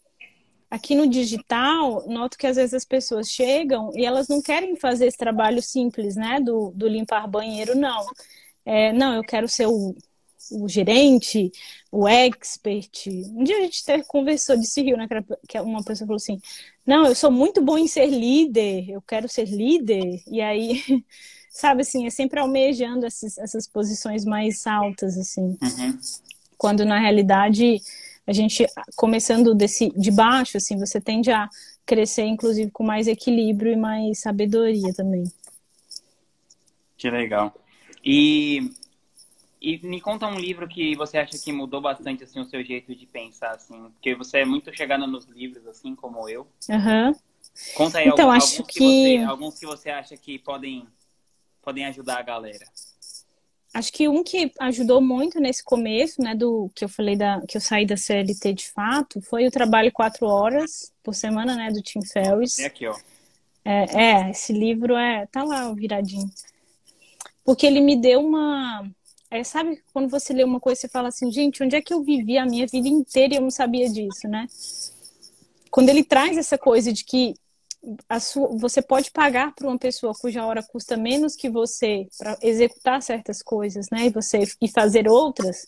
aqui 0.71 0.95
no 0.95 1.05
digital, 1.05 2.07
noto 2.07 2.37
que 2.37 2.47
às 2.47 2.55
vezes 2.55 2.73
as 2.73 2.85
pessoas 2.85 3.29
chegam 3.29 3.91
e 3.93 4.05
elas 4.05 4.29
não 4.29 4.41
querem 4.41 4.77
fazer 4.77 5.07
esse 5.07 5.17
trabalho 5.17 5.61
simples, 5.61 6.15
né? 6.15 6.39
Do, 6.39 6.71
do 6.73 6.87
limpar 6.87 7.27
banheiro, 7.27 7.75
não. 7.75 8.05
É, 8.65 8.93
não, 8.93 9.13
eu 9.13 9.21
quero 9.21 9.49
ser 9.49 9.67
o, 9.67 9.93
o, 10.51 10.69
gerente, 10.69 11.51
o 11.91 12.07
expert. 12.07 13.07
Um 13.35 13.43
dia 13.43 13.57
a 13.57 13.61
gente 13.61 13.81
até 13.83 14.01
conversou, 14.01 14.55
disse 14.55 14.81
Rio, 14.81 14.95
né? 14.95 15.07
Que 15.45 15.59
uma 15.59 15.83
pessoa 15.83 16.07
falou 16.07 16.15
assim: 16.15 16.39
Não, 16.85 17.05
eu 17.05 17.15
sou 17.15 17.29
muito 17.29 17.61
bom 17.61 17.77
em 17.77 17.87
ser 17.87 18.07
líder, 18.07 18.89
eu 18.89 19.01
quero 19.01 19.27
ser 19.27 19.45
líder. 19.45 20.23
E 20.25 20.39
aí. 20.41 20.81
sabe 21.53 21.81
assim, 21.81 22.07
é 22.07 22.09
sempre 22.09 22.39
almejando 22.39 23.05
essas, 23.05 23.37
essas 23.37 23.67
posições 23.67 24.23
mais 24.23 24.65
altas, 24.65 25.17
assim. 25.17 25.57
Uhum. 25.61 25.99
Quando 26.57 26.85
na 26.85 26.97
realidade 26.97 27.81
a 28.27 28.33
gente 28.33 28.65
começando 28.95 29.53
desse 29.55 29.89
de 29.97 30.11
baixo, 30.11 30.57
assim, 30.57 30.77
você 30.77 31.01
tende 31.01 31.31
a 31.31 31.49
crescer, 31.85 32.23
inclusive, 32.25 32.71
com 32.71 32.83
mais 32.83 33.07
equilíbrio 33.07 33.73
e 33.73 33.75
mais 33.75 34.19
sabedoria 34.19 34.93
também. 34.93 35.23
Que 36.97 37.09
legal. 37.09 37.53
E 38.03 38.71
E 39.61 39.79
me 39.85 40.01
conta 40.01 40.25
um 40.25 40.39
livro 40.39 40.67
que 40.67 40.95
você 40.95 41.19
acha 41.19 41.37
que 41.37 41.51
mudou 41.51 41.79
bastante 41.81 42.23
assim 42.23 42.39
o 42.39 42.45
seu 42.45 42.63
jeito 42.63 42.95
de 42.95 43.05
pensar 43.05 43.51
assim, 43.51 43.91
porque 43.91 44.15
você 44.15 44.39
é 44.39 44.45
muito 44.45 44.75
chegada 44.75 45.05
nos 45.05 45.25
livros 45.27 45.67
assim 45.67 45.95
como 45.95 46.27
eu. 46.27 46.47
Uhum. 46.67 47.13
Conta 47.75 47.99
aí 47.99 48.07
então, 48.07 48.31
alguns, 48.31 48.43
acho 48.43 48.61
alguns 48.61 48.73
que, 48.73 48.79
que 48.79 49.17
você, 49.19 49.23
alguns 49.23 49.59
que 49.59 49.65
você 49.65 49.89
acha 49.89 50.17
que 50.17 50.39
podem 50.39 50.87
podem 51.61 51.85
ajudar 51.85 52.17
a 52.17 52.23
galera. 52.23 52.65
Acho 53.73 53.93
que 53.93 54.07
um 54.07 54.23
que 54.23 54.51
ajudou 54.59 54.99
muito 55.01 55.39
nesse 55.39 55.63
começo, 55.63 56.21
né, 56.21 56.35
do 56.35 56.69
que 56.75 56.83
eu 56.83 56.89
falei 56.89 57.15
da 57.15 57.41
que 57.47 57.55
eu 57.55 57.61
saí 57.61 57.85
da 57.85 57.95
CLT 57.95 58.53
de 58.53 58.69
fato, 58.69 59.21
foi 59.21 59.47
o 59.47 59.51
trabalho 59.51 59.91
quatro 59.91 60.27
horas 60.27 60.91
por 61.01 61.15
semana, 61.15 61.55
né, 61.55 61.71
do 61.71 61.81
Tim 61.81 62.01
Ferriss. 62.01 62.59
É 62.59 62.65
aqui, 62.65 62.85
ó. 62.87 62.95
É, 63.63 63.85
é, 63.93 64.31
esse 64.31 64.51
livro 64.51 64.95
é 64.95 65.25
tá 65.27 65.43
lá 65.43 65.71
viradinho. 65.73 66.29
Porque 67.45 67.65
ele 67.65 67.79
me 67.79 67.95
deu 67.95 68.19
uma 68.19 68.85
é, 69.31 69.45
sabe 69.45 69.81
quando 69.93 70.09
você 70.09 70.33
lê 70.33 70.43
uma 70.43 70.59
coisa 70.59 70.79
e 70.79 70.81
você 70.81 70.89
fala 70.89 71.07
assim, 71.07 71.31
gente, 71.31 71.63
onde 71.63 71.73
é 71.73 71.81
que 71.81 71.93
eu 71.93 72.03
vivi 72.03 72.37
a 72.37 72.45
minha 72.45 72.67
vida 72.67 72.89
inteira 72.89 73.33
e 73.33 73.37
eu 73.37 73.41
não 73.41 73.49
sabia 73.49 73.89
disso, 73.89 74.27
né? 74.27 74.45
Quando 75.71 75.87
ele 75.87 76.03
traz 76.03 76.37
essa 76.37 76.57
coisa 76.57 76.91
de 76.91 77.05
que 77.05 77.33
sua, 78.19 78.47
você 78.57 78.81
pode 78.81 79.11
pagar 79.11 79.53
para 79.55 79.67
uma 79.67 79.77
pessoa 79.77 80.13
cuja 80.13 80.45
hora 80.45 80.61
custa 80.63 80.95
menos 80.95 81.35
que 81.35 81.49
você 81.49 82.07
para 82.17 82.37
executar 82.41 83.01
certas 83.01 83.41
coisas, 83.41 83.87
né? 83.91 84.05
E 84.05 84.09
você 84.09 84.43
e 84.61 84.67
fazer 84.69 85.07
outras. 85.07 85.67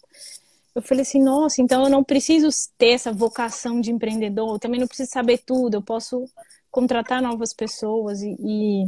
Eu 0.75 0.81
falei 0.81 1.03
assim, 1.03 1.21
nossa, 1.21 1.61
então 1.61 1.83
eu 1.83 1.89
não 1.89 2.03
preciso 2.03 2.49
ter 2.77 2.89
essa 2.89 3.11
vocação 3.11 3.79
de 3.79 3.91
empreendedor, 3.91 4.55
eu 4.55 4.59
também 4.59 4.79
não 4.79 4.87
preciso 4.87 5.11
saber 5.11 5.39
tudo, 5.39 5.75
eu 5.75 5.81
posso 5.83 6.25
contratar 6.71 7.21
novas 7.21 7.53
pessoas 7.53 8.23
e, 8.23 8.35
e 8.39 8.87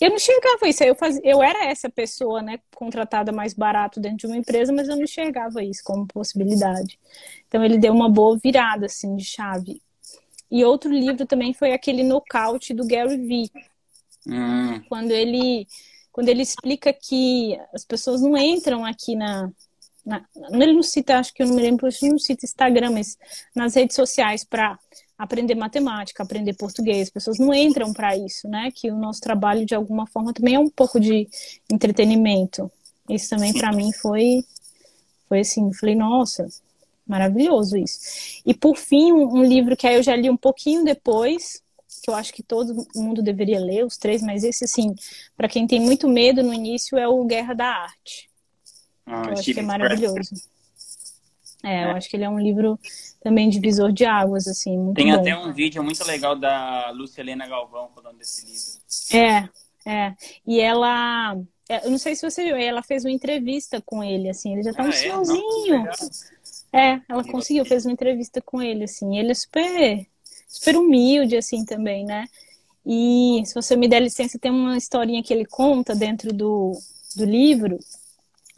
eu 0.00 0.10
não 0.10 0.16
enxergava 0.16 0.68
isso. 0.68 0.82
Eu, 0.82 0.94
faz... 0.94 1.18
eu 1.22 1.42
era 1.42 1.66
essa 1.66 1.90
pessoa, 1.90 2.42
né, 2.42 2.58
contratada 2.74 3.32
mais 3.32 3.54
barato 3.54 4.00
dentro 4.00 4.18
de 4.18 4.26
uma 4.26 4.36
empresa, 4.36 4.72
mas 4.72 4.88
eu 4.88 4.96
não 4.96 5.04
enxergava 5.04 5.62
isso 5.62 5.82
como 5.84 6.06
possibilidade. 6.06 6.98
Então 7.48 7.64
ele 7.64 7.78
deu 7.78 7.92
uma 7.92 8.08
boa 8.08 8.38
virada, 8.42 8.86
assim, 8.86 9.14
de 9.16 9.24
chave. 9.24 9.82
E 10.50 10.64
outro 10.64 10.90
livro 10.90 11.26
também 11.26 11.52
foi 11.52 11.72
aquele 11.72 12.02
Nocaute 12.02 12.72
do 12.72 12.86
Gary 12.86 13.16
Vee. 13.16 13.50
Hum. 14.26 14.80
Quando 14.88 15.10
ele 15.10 15.66
quando 16.12 16.30
ele 16.30 16.40
explica 16.40 16.94
que 16.94 17.58
as 17.74 17.84
pessoas 17.84 18.22
não 18.22 18.38
entram 18.38 18.86
aqui 18.86 19.14
na, 19.14 19.52
na 20.04 20.24
ele 20.52 20.72
não 20.72 20.82
cita, 20.82 21.18
acho 21.18 21.34
que 21.34 21.42
eu 21.42 21.46
não 21.46 21.54
me 21.54 21.60
lembro, 21.60 21.86
ele 21.86 22.10
não 22.10 22.18
cita 22.18 22.46
Instagram, 22.46 22.92
mas 22.92 23.18
nas 23.54 23.74
redes 23.74 23.94
sociais 23.94 24.42
para 24.42 24.78
aprender 25.18 25.54
matemática, 25.54 26.22
aprender 26.22 26.54
português. 26.54 27.08
As 27.08 27.10
pessoas 27.10 27.38
não 27.38 27.52
entram 27.52 27.92
para 27.92 28.16
isso, 28.16 28.48
né? 28.48 28.70
Que 28.74 28.90
o 28.90 28.96
nosso 28.96 29.20
trabalho, 29.20 29.66
de 29.66 29.74
alguma 29.74 30.06
forma, 30.06 30.32
também 30.32 30.54
é 30.54 30.58
um 30.58 30.70
pouco 30.70 31.00
de 31.00 31.28
entretenimento. 31.70 32.70
Isso 33.08 33.30
também, 33.30 33.52
para 33.52 33.72
mim, 33.72 33.92
foi, 33.92 34.44
foi 35.28 35.40
assim, 35.40 35.72
falei, 35.74 35.94
nossa, 35.94 36.46
maravilhoso 37.06 37.76
isso. 37.76 38.42
E, 38.44 38.52
por 38.52 38.76
fim, 38.76 39.12
um, 39.12 39.38
um 39.38 39.44
livro 39.44 39.76
que 39.76 39.86
aí 39.86 39.96
eu 39.96 40.02
já 40.02 40.16
li 40.16 40.28
um 40.28 40.36
pouquinho 40.36 40.84
depois, 40.84 41.62
que 42.02 42.10
eu 42.10 42.14
acho 42.14 42.32
que 42.32 42.42
todo 42.42 42.86
mundo 42.94 43.22
deveria 43.22 43.60
ler, 43.60 43.84
os 43.84 43.96
três, 43.96 44.22
mas 44.22 44.44
esse, 44.44 44.64
assim, 44.64 44.94
para 45.36 45.48
quem 45.48 45.66
tem 45.66 45.80
muito 45.80 46.08
medo 46.08 46.42
no 46.42 46.52
início, 46.52 46.98
é 46.98 47.06
o 47.08 47.24
Guerra 47.24 47.54
da 47.54 47.66
Arte. 47.66 48.28
Ah, 49.06 49.22
eu 49.26 49.32
acho 49.34 49.54
que 49.54 49.60
é 49.60 49.62
maravilhoso. 49.62 50.34
É, 51.64 51.84
eu 51.84 51.88
é. 51.88 51.92
acho 51.92 52.08
que 52.08 52.16
ele 52.16 52.24
é 52.24 52.28
um 52.28 52.38
livro 52.38 52.78
também 53.20 53.48
divisor 53.48 53.92
de 53.92 54.04
águas, 54.04 54.46
assim, 54.46 54.78
muito 54.78 54.96
Tem 54.96 55.12
bom. 55.12 55.20
até 55.20 55.36
um 55.36 55.52
vídeo 55.52 55.82
muito 55.82 56.04
legal 56.04 56.36
da 56.36 56.90
Lúcia 56.90 57.20
Helena 57.20 57.46
Galvão 57.46 57.90
falando 57.94 58.18
desse 58.18 58.46
livro. 58.46 59.48
É, 59.84 59.90
é. 59.90 60.14
E 60.46 60.60
ela, 60.60 61.36
é, 61.68 61.84
eu 61.86 61.90
não 61.90 61.98
sei 61.98 62.14
se 62.14 62.28
você 62.28 62.44
viu, 62.44 62.56
ela 62.56 62.82
fez 62.82 63.04
uma 63.04 63.10
entrevista 63.10 63.80
com 63.80 64.02
ele, 64.02 64.28
assim, 64.28 64.52
ele 64.52 64.62
já 64.62 64.72
tá 64.72 64.82
ah, 64.82 64.86
um 64.86 64.90
é? 64.90 64.92
senhorzinho. 64.92 65.84
É, 66.76 67.00
ela 67.08 67.24
conseguiu, 67.24 67.64
fez 67.64 67.86
uma 67.86 67.92
entrevista 67.92 68.40
com 68.42 68.60
ele, 68.60 68.84
assim, 68.84 69.18
ele 69.18 69.30
é 69.30 69.34
super, 69.34 70.06
super 70.46 70.76
humilde, 70.76 71.36
assim, 71.36 71.64
também, 71.64 72.04
né? 72.04 72.26
E 72.84 73.42
se 73.44 73.54
você 73.54 73.74
me 73.76 73.88
der 73.88 74.00
licença, 74.00 74.38
tem 74.38 74.50
uma 74.50 74.76
historinha 74.76 75.22
que 75.22 75.32
ele 75.32 75.44
conta 75.44 75.94
dentro 75.94 76.32
do, 76.32 76.72
do 77.16 77.24
livro, 77.24 77.78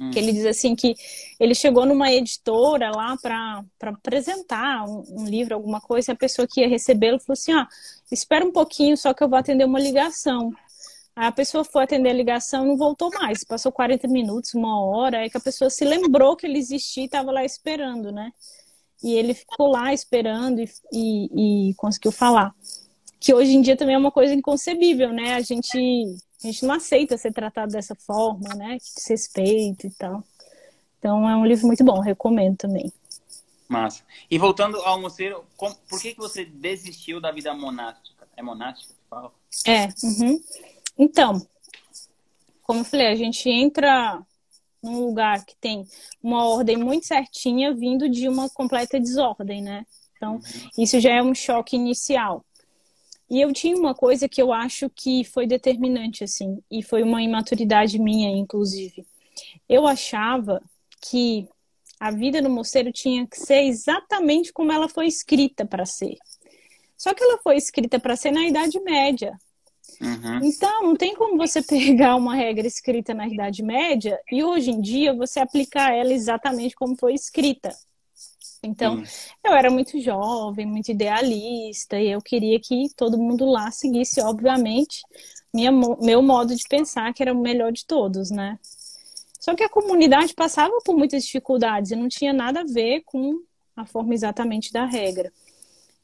Hum. 0.01 0.11
Que 0.11 0.19
ele 0.19 0.33
diz 0.33 0.47
assim 0.47 0.77
que 0.77 0.95
ele 1.41 1.55
chegou 1.55 1.85
numa 1.85 2.11
editora 2.13 2.91
lá 2.91 3.17
para 3.17 3.65
apresentar 3.83 4.85
um, 4.89 5.03
um, 5.11 5.25
livro, 5.25 5.55
alguma 5.55 5.81
coisa, 5.81 6.13
e 6.13 6.15
a 6.15 6.17
pessoa 6.17 6.47
que 6.47 6.61
ia 6.61 6.69
recebê-lo 6.69 7.19
falou 7.19 7.33
assim: 7.33 7.53
ó, 7.53 7.67
espera 8.11 8.45
um 8.45 8.53
pouquinho, 8.53 8.97
só 8.97 9.13
que 9.13 9.23
eu 9.23 9.29
vou 9.29 9.39
atender 9.39 9.65
uma 9.65 9.81
ligação. 9.81 10.53
A 11.21 11.33
pessoa 11.33 11.65
foi 11.65 11.83
atender 11.83 12.11
a 12.11 12.13
ligação 12.13 12.65
não 12.65 12.77
voltou 12.77 13.11
mais. 13.11 13.43
Passou 13.43 13.73
40 13.73 14.07
minutos, 14.07 14.55
uma 14.55 14.81
hora, 14.81 15.19
aí 15.19 15.29
que 15.29 15.37
a 15.37 15.41
pessoa 15.41 15.69
se 15.69 15.85
lembrou 15.85 16.37
que 16.37 16.47
ele 16.47 16.59
existia 16.59 17.03
e 17.03 17.07
estava 17.07 17.33
lá 17.33 17.45
esperando, 17.45 18.13
né? 18.13 18.33
E 19.03 19.15
ele 19.15 19.35
ficou 19.35 19.67
lá 19.67 19.93
esperando 19.93 20.61
e, 20.61 20.71
e, 20.93 21.71
e 21.71 21.75
conseguiu 21.75 22.13
falar. 22.13 22.55
Que 23.19 23.35
hoje 23.35 23.51
em 23.51 23.61
dia 23.61 23.77
também 23.77 23.97
é 23.97 23.99
uma 23.99 24.13
coisa 24.13 24.33
inconcebível, 24.33 25.13
né? 25.13 25.35
A 25.35 25.41
gente 25.41 25.77
a 25.77 26.47
gente 26.47 26.65
não 26.65 26.77
aceita 26.77 27.19
ser 27.19 27.33
tratado 27.33 27.73
dessa 27.73 27.97
forma, 27.97 28.55
né? 28.55 28.79
Desrespeito 28.95 29.89
e 29.89 29.91
tal. 29.91 30.23
Então 31.01 31.29
é 31.29 31.35
um 31.35 31.45
livro 31.45 31.67
muito 31.67 31.83
bom, 31.83 31.99
recomendo 31.99 32.57
também. 32.57 32.93
Massa. 33.69 34.05
E 34.31 34.39
voltando 34.39 34.77
ao 34.83 35.01
mosteiro, 35.01 35.45
por 35.57 36.01
que, 36.01 36.15
que 36.15 36.21
você 36.21 36.45
desistiu 36.45 37.21
da 37.21 37.33
vida 37.33 37.53
monástica? 37.55 38.29
É 38.37 38.43
monástica 38.43 38.95
que 38.95 39.09
fala? 39.11 39.33
É. 39.67 39.89
Uhum. 40.05 40.41
Então, 40.99 41.41
como 42.63 42.81
eu 42.81 42.85
falei, 42.85 43.07
a 43.07 43.15
gente 43.15 43.49
entra 43.49 44.21
num 44.83 45.07
lugar 45.07 45.45
que 45.45 45.57
tem 45.57 45.87
uma 46.23 46.47
ordem 46.47 46.77
muito 46.77 47.07
certinha 47.07 47.73
vindo 47.75 48.09
de 48.09 48.29
uma 48.29 48.49
completa 48.51 48.99
desordem, 48.99 49.63
né? 49.63 49.87
Então, 50.17 50.41
isso 50.77 50.99
já 50.99 51.15
é 51.15 51.23
um 51.23 51.35
choque 51.35 51.77
inicial. 51.77 52.45
E 53.31 53.41
eu 53.41 53.53
tinha 53.53 53.77
uma 53.77 53.95
coisa 53.95 54.29
que 54.29 54.41
eu 54.41 54.53
acho 54.53 54.89
que 54.91 55.23
foi 55.23 55.47
determinante, 55.47 56.25
assim, 56.25 56.63
e 56.71 56.83
foi 56.83 57.03
uma 57.03 57.23
imaturidade 57.23 57.99
minha, 57.99 58.31
inclusive. 58.31 59.07
Eu 59.69 59.87
achava 59.87 60.63
que 61.01 61.47
a 62.01 62.11
vida 62.11 62.41
no 62.41 62.49
mosteiro 62.49 62.91
tinha 62.91 63.27
que 63.27 63.39
ser 63.39 63.63
exatamente 63.65 64.53
como 64.53 64.73
ela 64.73 64.89
foi 64.89 65.07
escrita 65.07 65.65
para 65.67 65.85
ser. 65.85 66.17
Só 66.97 67.13
que 67.15 67.23
ela 67.23 67.39
foi 67.39 67.57
escrita 67.57 68.01
para 68.01 68.17
ser 68.17 68.31
na 68.31 68.47
Idade 68.47 68.81
Média. 68.81 69.39
Uhum. 70.01 70.41
Então, 70.45 70.83
não 70.83 70.97
tem 70.97 71.15
como 71.15 71.37
você 71.37 71.61
pegar 71.63 72.17
uma 72.17 72.35
regra 72.35 72.67
escrita 72.67 73.13
na 73.15 73.27
Idade 73.27 73.63
Média 73.63 74.19
e 74.31 74.43
hoje 74.45 74.71
em 74.71 74.81
dia 74.81 75.13
você 75.13 75.41
aplicar 75.41 75.93
ela 75.93 76.13
exatamente 76.13 76.75
como 76.75 76.97
foi 76.97 77.15
escrita. 77.15 77.75
Então, 78.63 79.03
eu 79.45 79.53
era 79.53 79.71
muito 79.71 80.01
jovem, 80.01 80.67
muito 80.67 80.91
idealista, 80.91 81.99
e 81.99 82.11
eu 82.11 82.21
queria 82.21 82.59
que 82.59 82.89
todo 82.97 83.17
mundo 83.17 83.45
lá 83.45 83.71
seguisse, 83.71 84.21
obviamente, 84.21 85.03
minha, 85.55 85.71
meu 85.71 86.21
modo 86.23 86.55
de 86.55 86.65
pensar, 86.69 87.13
que 87.15 87.23
era 87.23 87.33
o 87.33 87.41
melhor 87.41 87.71
de 87.71 87.87
todos, 87.87 88.31
né? 88.31 88.59
Só 89.39 89.55
que 89.55 89.63
a 89.63 89.69
comunidade 89.69 90.35
passava 90.35 90.77
por 90.85 90.97
muitas 90.97 91.25
dificuldades 91.25 91.93
e 91.93 91.97
não 91.97 92.09
tinha 92.09 92.33
nada 92.33 92.61
a 92.61 92.65
ver 92.65 93.03
com 93.05 93.41
a 93.77 93.87
forma 93.87 94.13
exatamente 94.13 94.73
da 94.73 94.85
regra. 94.85 95.33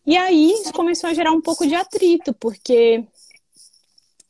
E 0.07 0.17
aí 0.17 0.53
isso 0.53 0.73
começou 0.73 1.11
a 1.11 1.15
gerar 1.15 1.33
um 1.33 1.41
pouco 1.41 1.67
de 1.67 1.75
atrito, 1.75 2.33
porque 2.35 3.05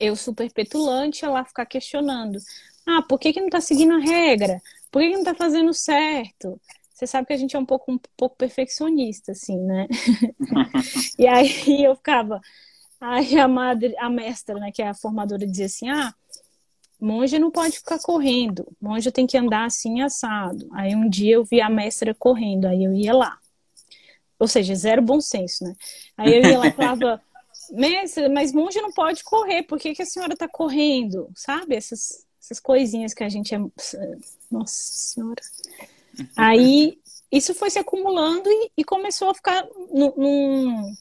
eu, 0.05 0.17
super 0.17 0.51
petulante, 0.53 1.27
lá 1.27 1.45
ficar 1.45 1.67
questionando. 1.67 2.38
Ah, 2.87 3.03
por 3.03 3.19
que, 3.19 3.33
que 3.33 3.40
não 3.40 3.47
está 3.47 3.61
seguindo 3.61 3.95
a 3.95 3.99
regra? 3.99 4.61
Por 4.90 5.01
que, 5.01 5.09
que 5.09 5.14
não 5.14 5.23
está 5.23 5.35
fazendo 5.35 5.73
certo? 5.73 6.61
Você 6.93 7.07
sabe 7.07 7.27
que 7.27 7.33
a 7.33 7.37
gente 7.37 7.57
é 7.57 7.59
um 7.59 7.67
pouco, 7.67 7.90
um 7.93 7.99
pouco 8.17 8.37
perfeccionista, 8.37 9.33
assim, 9.33 9.59
né? 9.59 9.88
e 11.19 11.27
aí 11.27 11.85
eu 11.85 11.97
ficava. 11.97 12.40
Aí 13.01 13.38
a 13.38 13.49
madre, 13.49 13.95
a 13.99 14.09
mestra, 14.09 14.55
né, 14.55 14.71
que 14.73 14.81
é 14.81 14.88
a 14.88 14.95
formadora, 14.95 15.47
dizia 15.47 15.67
assim: 15.67 15.88
ah, 15.88 16.14
monja 17.01 17.38
não 17.38 17.51
pode 17.51 17.79
ficar 17.79 17.99
correndo, 17.99 18.67
monja 18.81 19.11
tem 19.11 19.27
que 19.27 19.37
andar 19.37 19.64
assim 19.64 20.03
assado. 20.03 20.69
Aí 20.73 20.95
um 20.95 21.09
dia 21.09 21.35
eu 21.35 21.45
vi 21.45 21.61
a 21.61 21.69
mestra 21.69 22.14
correndo, 22.14 22.67
aí 22.67 22.85
eu 22.85 22.95
ia 22.95 23.12
lá. 23.12 23.38
Ou 24.38 24.49
seja, 24.49 24.75
zero 24.75 25.03
bom 25.03 25.21
senso, 25.21 25.64
né? 25.64 25.75
Aí 26.17 26.33
eu 26.35 26.43
ia 26.43 26.59
lá 26.59 26.67
e 26.69 26.73
falava, 26.73 27.21
mas 28.33 28.53
monja 28.53 28.81
não 28.81 28.92
pode 28.92 29.24
correr, 29.24 29.62
por 29.62 29.79
que, 29.79 29.94
que 29.94 30.03
a 30.03 30.07
senhora 30.07 30.37
tá 30.37 30.48
correndo? 30.48 31.31
Sabe? 31.35 31.74
Essas, 31.74 32.24
essas 32.40 32.61
coisinhas 32.61 33.14
que 33.14 33.24
a 33.24 33.29
gente 33.29 33.55
é. 33.55 33.59
Nossa 34.50 34.74
Senhora. 34.74 35.42
Aí 36.37 36.98
isso 37.31 37.55
foi 37.55 37.70
se 37.70 37.79
acumulando 37.79 38.48
e, 38.48 38.70
e 38.79 38.85
começou 38.85 39.31
a 39.31 39.35
ficar 39.35 39.66
num, 39.92 40.94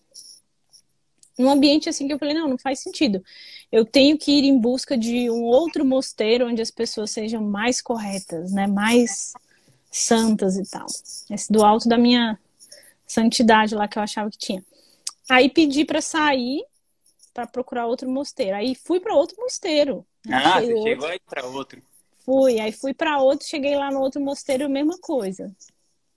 num 1.37 1.49
ambiente 1.49 1.89
assim 1.89 2.07
que 2.07 2.13
eu 2.13 2.19
falei, 2.19 2.33
não, 2.33 2.47
não 2.47 2.57
faz 2.57 2.79
sentido. 2.79 3.23
Eu 3.71 3.85
tenho 3.85 4.17
que 4.17 4.31
ir 4.31 4.45
em 4.45 4.57
busca 4.57 4.97
de 4.97 5.29
um 5.29 5.43
outro 5.43 5.85
mosteiro 5.85 6.47
onde 6.47 6.61
as 6.61 6.71
pessoas 6.71 7.11
sejam 7.11 7.43
mais 7.43 7.81
corretas, 7.81 8.51
né? 8.51 8.67
Mais 8.67 9.33
santas 9.91 10.57
e 10.57 10.63
tal. 10.69 10.87
Esse 11.29 11.51
do 11.51 11.63
alto 11.63 11.87
da 11.87 11.97
minha 11.97 12.39
santidade 13.05 13.75
lá 13.75 13.87
que 13.87 13.97
eu 13.97 14.03
achava 14.03 14.29
que 14.31 14.37
tinha. 14.37 14.63
Aí 15.29 15.49
pedi 15.49 15.85
para 15.85 16.01
sair 16.01 16.63
para 17.33 17.47
procurar 17.47 17.87
outro 17.87 18.09
mosteiro. 18.09 18.55
Aí 18.55 18.75
fui 18.75 18.99
para 18.99 19.15
outro 19.15 19.35
mosteiro. 19.39 20.05
Ah, 20.29 20.61
você 20.61 20.73
outro. 20.73 20.89
chegou 20.89 21.07
aí 21.07 21.19
para 21.19 21.45
outro. 21.45 21.81
fui, 22.23 22.59
aí 22.59 22.71
fui 22.71 22.93
para 22.93 23.19
outro, 23.19 23.47
cheguei 23.47 23.75
lá 23.75 23.91
no 23.91 23.99
outro 23.99 24.21
mosteiro, 24.21 24.69
mesma 24.69 24.97
coisa. 24.99 25.53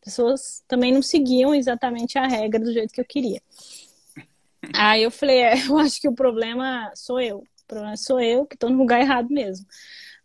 Pessoas 0.00 0.62
também 0.68 0.92
não 0.92 1.02
seguiam 1.02 1.54
exatamente 1.54 2.18
a 2.18 2.26
regra 2.26 2.60
do 2.60 2.72
jeito 2.72 2.92
que 2.92 3.00
eu 3.00 3.04
queria. 3.04 3.42
Aí 4.74 5.02
eu 5.02 5.10
falei, 5.10 5.38
é, 5.38 5.66
eu 5.66 5.78
acho 5.78 6.00
que 6.00 6.08
o 6.08 6.14
problema 6.14 6.90
sou 6.94 7.20
eu. 7.20 7.38
O 7.38 7.66
problema 7.66 7.96
sou 7.96 8.20
eu 8.20 8.46
que 8.46 8.54
estou 8.54 8.70
no 8.70 8.78
lugar 8.78 9.00
errado 9.00 9.28
mesmo. 9.30 9.66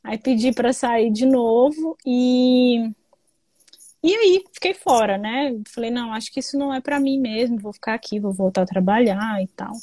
Aí 0.03 0.17
pedi 0.17 0.51
para 0.51 0.73
sair 0.73 1.11
de 1.11 1.25
novo 1.25 1.97
e 2.05 2.91
e 4.03 4.15
aí 4.15 4.43
fiquei 4.51 4.73
fora, 4.73 5.17
né? 5.17 5.55
Falei, 5.67 5.91
não, 5.91 6.11
acho 6.11 6.31
que 6.31 6.39
isso 6.39 6.57
não 6.57 6.73
é 6.73 6.81
para 6.81 6.99
mim 6.99 7.19
mesmo, 7.19 7.59
vou 7.59 7.71
ficar 7.71 7.93
aqui, 7.93 8.19
vou 8.19 8.33
voltar 8.33 8.63
a 8.63 8.65
trabalhar 8.65 9.41
e 9.41 9.47
tal. 9.47 9.73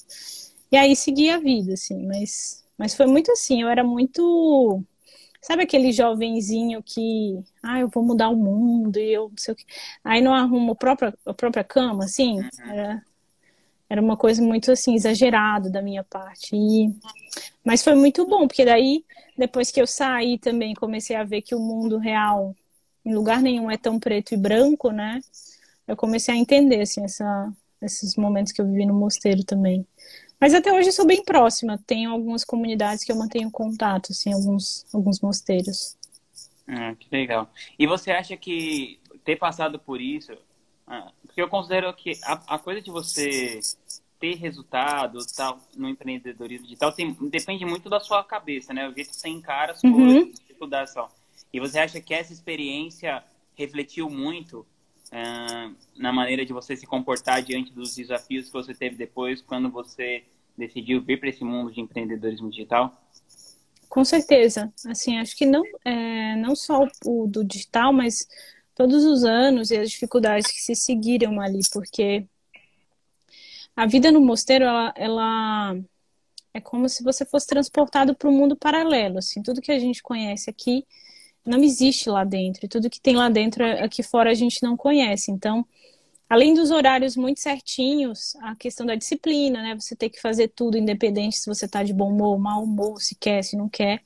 E 0.72 0.76
aí 0.76 0.96
segui 0.96 1.30
a 1.30 1.38
vida, 1.38 1.74
assim, 1.74 2.04
mas, 2.06 2.64
mas 2.76 2.94
foi 2.94 3.06
muito 3.06 3.30
assim, 3.32 3.62
eu 3.62 3.68
era 3.68 3.84
muito. 3.84 4.82
Sabe 5.40 5.62
aquele 5.62 5.92
jovenzinho 5.92 6.82
que, 6.82 7.38
ah, 7.62 7.78
eu 7.80 7.88
vou 7.88 8.02
mudar 8.02 8.28
o 8.28 8.36
mundo 8.36 8.98
e 8.98 9.12
eu 9.12 9.28
não 9.28 9.36
sei 9.38 9.54
o 9.54 9.56
que. 9.56 9.64
Aí 10.02 10.20
não 10.20 10.34
arrumo 10.34 10.72
a 10.72 10.76
própria, 10.76 11.14
a 11.24 11.32
própria 11.32 11.62
cama, 11.62 12.04
assim. 12.04 12.40
Uhum. 12.40 12.48
Era, 12.66 13.02
era 13.88 14.02
uma 14.02 14.16
coisa 14.16 14.42
muito 14.42 14.72
assim, 14.72 14.94
exagerada 14.94 15.70
da 15.70 15.80
minha 15.80 16.02
parte. 16.02 16.56
E... 16.56 16.92
Mas 17.64 17.84
foi 17.84 17.94
muito 17.94 18.26
bom, 18.26 18.48
porque 18.48 18.64
daí, 18.64 19.04
depois 19.36 19.70
que 19.70 19.80
eu 19.80 19.86
saí 19.86 20.38
também, 20.38 20.74
comecei 20.74 21.14
a 21.14 21.24
ver 21.24 21.42
que 21.42 21.54
o 21.54 21.60
mundo 21.60 21.98
real 21.98 22.54
em 23.08 23.14
lugar 23.14 23.40
nenhum 23.40 23.70
é 23.70 23.78
tão 23.78 23.98
preto 23.98 24.34
e 24.34 24.36
branco, 24.36 24.90
né? 24.90 25.20
Eu 25.86 25.96
comecei 25.96 26.34
a 26.34 26.36
entender, 26.36 26.82
assim, 26.82 27.02
essa, 27.02 27.50
esses 27.80 28.16
momentos 28.16 28.52
que 28.52 28.60
eu 28.60 28.66
vivi 28.66 28.84
no 28.84 28.92
mosteiro 28.92 29.42
também. 29.42 29.86
Mas 30.38 30.52
até 30.52 30.70
hoje 30.70 30.90
eu 30.90 30.92
sou 30.92 31.06
bem 31.06 31.24
próxima. 31.24 31.80
Tenho 31.86 32.10
algumas 32.10 32.44
comunidades 32.44 33.02
que 33.02 33.10
eu 33.10 33.16
mantenho 33.16 33.50
contato, 33.50 34.12
assim, 34.12 34.32
alguns, 34.32 34.86
alguns 34.92 35.20
mosteiros. 35.20 35.96
Ah, 36.66 36.94
que 36.94 37.08
legal. 37.10 37.50
E 37.78 37.86
você 37.86 38.10
acha 38.10 38.36
que 38.36 39.00
ter 39.24 39.36
passado 39.36 39.78
por 39.78 40.00
isso, 40.00 40.32
ah, 40.86 41.10
porque 41.22 41.40
eu 41.40 41.48
considero 41.48 41.92
que 41.94 42.12
a, 42.22 42.56
a, 42.56 42.58
coisa 42.58 42.82
de 42.82 42.90
você 42.90 43.60
ter 44.20 44.34
resultado 44.34 45.18
tal, 45.34 45.58
no 45.74 45.88
empreendedorismo 45.88 46.66
digital 46.66 46.92
tem, 46.92 47.16
depende 47.30 47.64
muito 47.64 47.88
da 47.88 48.00
sua 48.00 48.22
cabeça, 48.22 48.74
né? 48.74 48.86
O 48.86 48.94
jeito 48.94 49.10
que 49.10 49.16
você 49.16 49.28
encara 49.28 49.72
as 49.72 49.82
uhum. 49.82 49.94
coisas, 49.94 50.40
dificuldades 50.40 50.92
tal. 50.92 51.10
E 51.52 51.60
você 51.60 51.78
acha 51.78 52.00
que 52.00 52.12
essa 52.12 52.32
experiência 52.32 53.22
refletiu 53.54 54.08
muito 54.08 54.66
uh, 55.08 55.74
na 55.96 56.12
maneira 56.12 56.44
de 56.44 56.52
você 56.52 56.76
se 56.76 56.86
comportar 56.86 57.42
diante 57.42 57.72
dos 57.72 57.94
desafios 57.94 58.46
que 58.46 58.52
você 58.52 58.74
teve 58.74 58.96
depois, 58.96 59.40
quando 59.40 59.70
você 59.70 60.24
decidiu 60.56 61.00
vir 61.00 61.18
para 61.18 61.28
esse 61.28 61.44
mundo 61.44 61.72
de 61.72 61.80
empreendedorismo 61.80 62.50
digital? 62.50 63.00
Com 63.88 64.04
certeza. 64.04 64.72
Assim, 64.86 65.18
acho 65.18 65.36
que 65.36 65.46
não, 65.46 65.62
é, 65.84 66.36
não 66.36 66.54
só 66.54 66.86
o 67.06 67.26
do 67.26 67.42
digital, 67.44 67.92
mas 67.92 68.28
todos 68.74 69.04
os 69.04 69.24
anos 69.24 69.70
e 69.70 69.76
as 69.76 69.90
dificuldades 69.90 70.50
que 70.50 70.60
se 70.60 70.74
seguiram 70.74 71.40
ali, 71.40 71.60
porque 71.72 72.26
a 73.74 73.86
vida 73.86 74.12
no 74.12 74.20
mosteiro, 74.20 74.64
ela, 74.64 74.92
ela 74.96 75.76
é 76.52 76.60
como 76.60 76.88
se 76.88 77.02
você 77.02 77.24
fosse 77.24 77.46
transportado 77.46 78.14
para 78.14 78.28
um 78.28 78.36
mundo 78.36 78.56
paralelo, 78.56 79.18
assim, 79.18 79.42
tudo 79.42 79.62
que 79.62 79.72
a 79.72 79.78
gente 79.78 80.02
conhece 80.02 80.50
aqui 80.50 80.84
não 81.48 81.62
existe 81.62 82.08
lá 82.08 82.24
dentro. 82.24 82.64
E 82.64 82.68
tudo 82.68 82.90
que 82.90 83.00
tem 83.00 83.16
lá 83.16 83.28
dentro, 83.28 83.64
aqui 83.64 84.02
fora, 84.02 84.30
a 84.30 84.34
gente 84.34 84.62
não 84.62 84.76
conhece. 84.76 85.30
Então, 85.30 85.66
além 86.28 86.54
dos 86.54 86.70
horários 86.70 87.16
muito 87.16 87.40
certinhos, 87.40 88.36
a 88.42 88.54
questão 88.54 88.86
da 88.86 88.94
disciplina, 88.94 89.62
né? 89.62 89.74
Você 89.74 89.96
tem 89.96 90.10
que 90.10 90.20
fazer 90.20 90.48
tudo 90.48 90.76
independente 90.76 91.38
se 91.38 91.46
você 91.46 91.64
está 91.64 91.82
de 91.82 91.92
bom 91.92 92.10
humor, 92.12 92.38
mau 92.38 92.62
humor, 92.64 93.00
se 93.00 93.14
quer, 93.14 93.42
se 93.42 93.56
não 93.56 93.68
quer. 93.68 94.02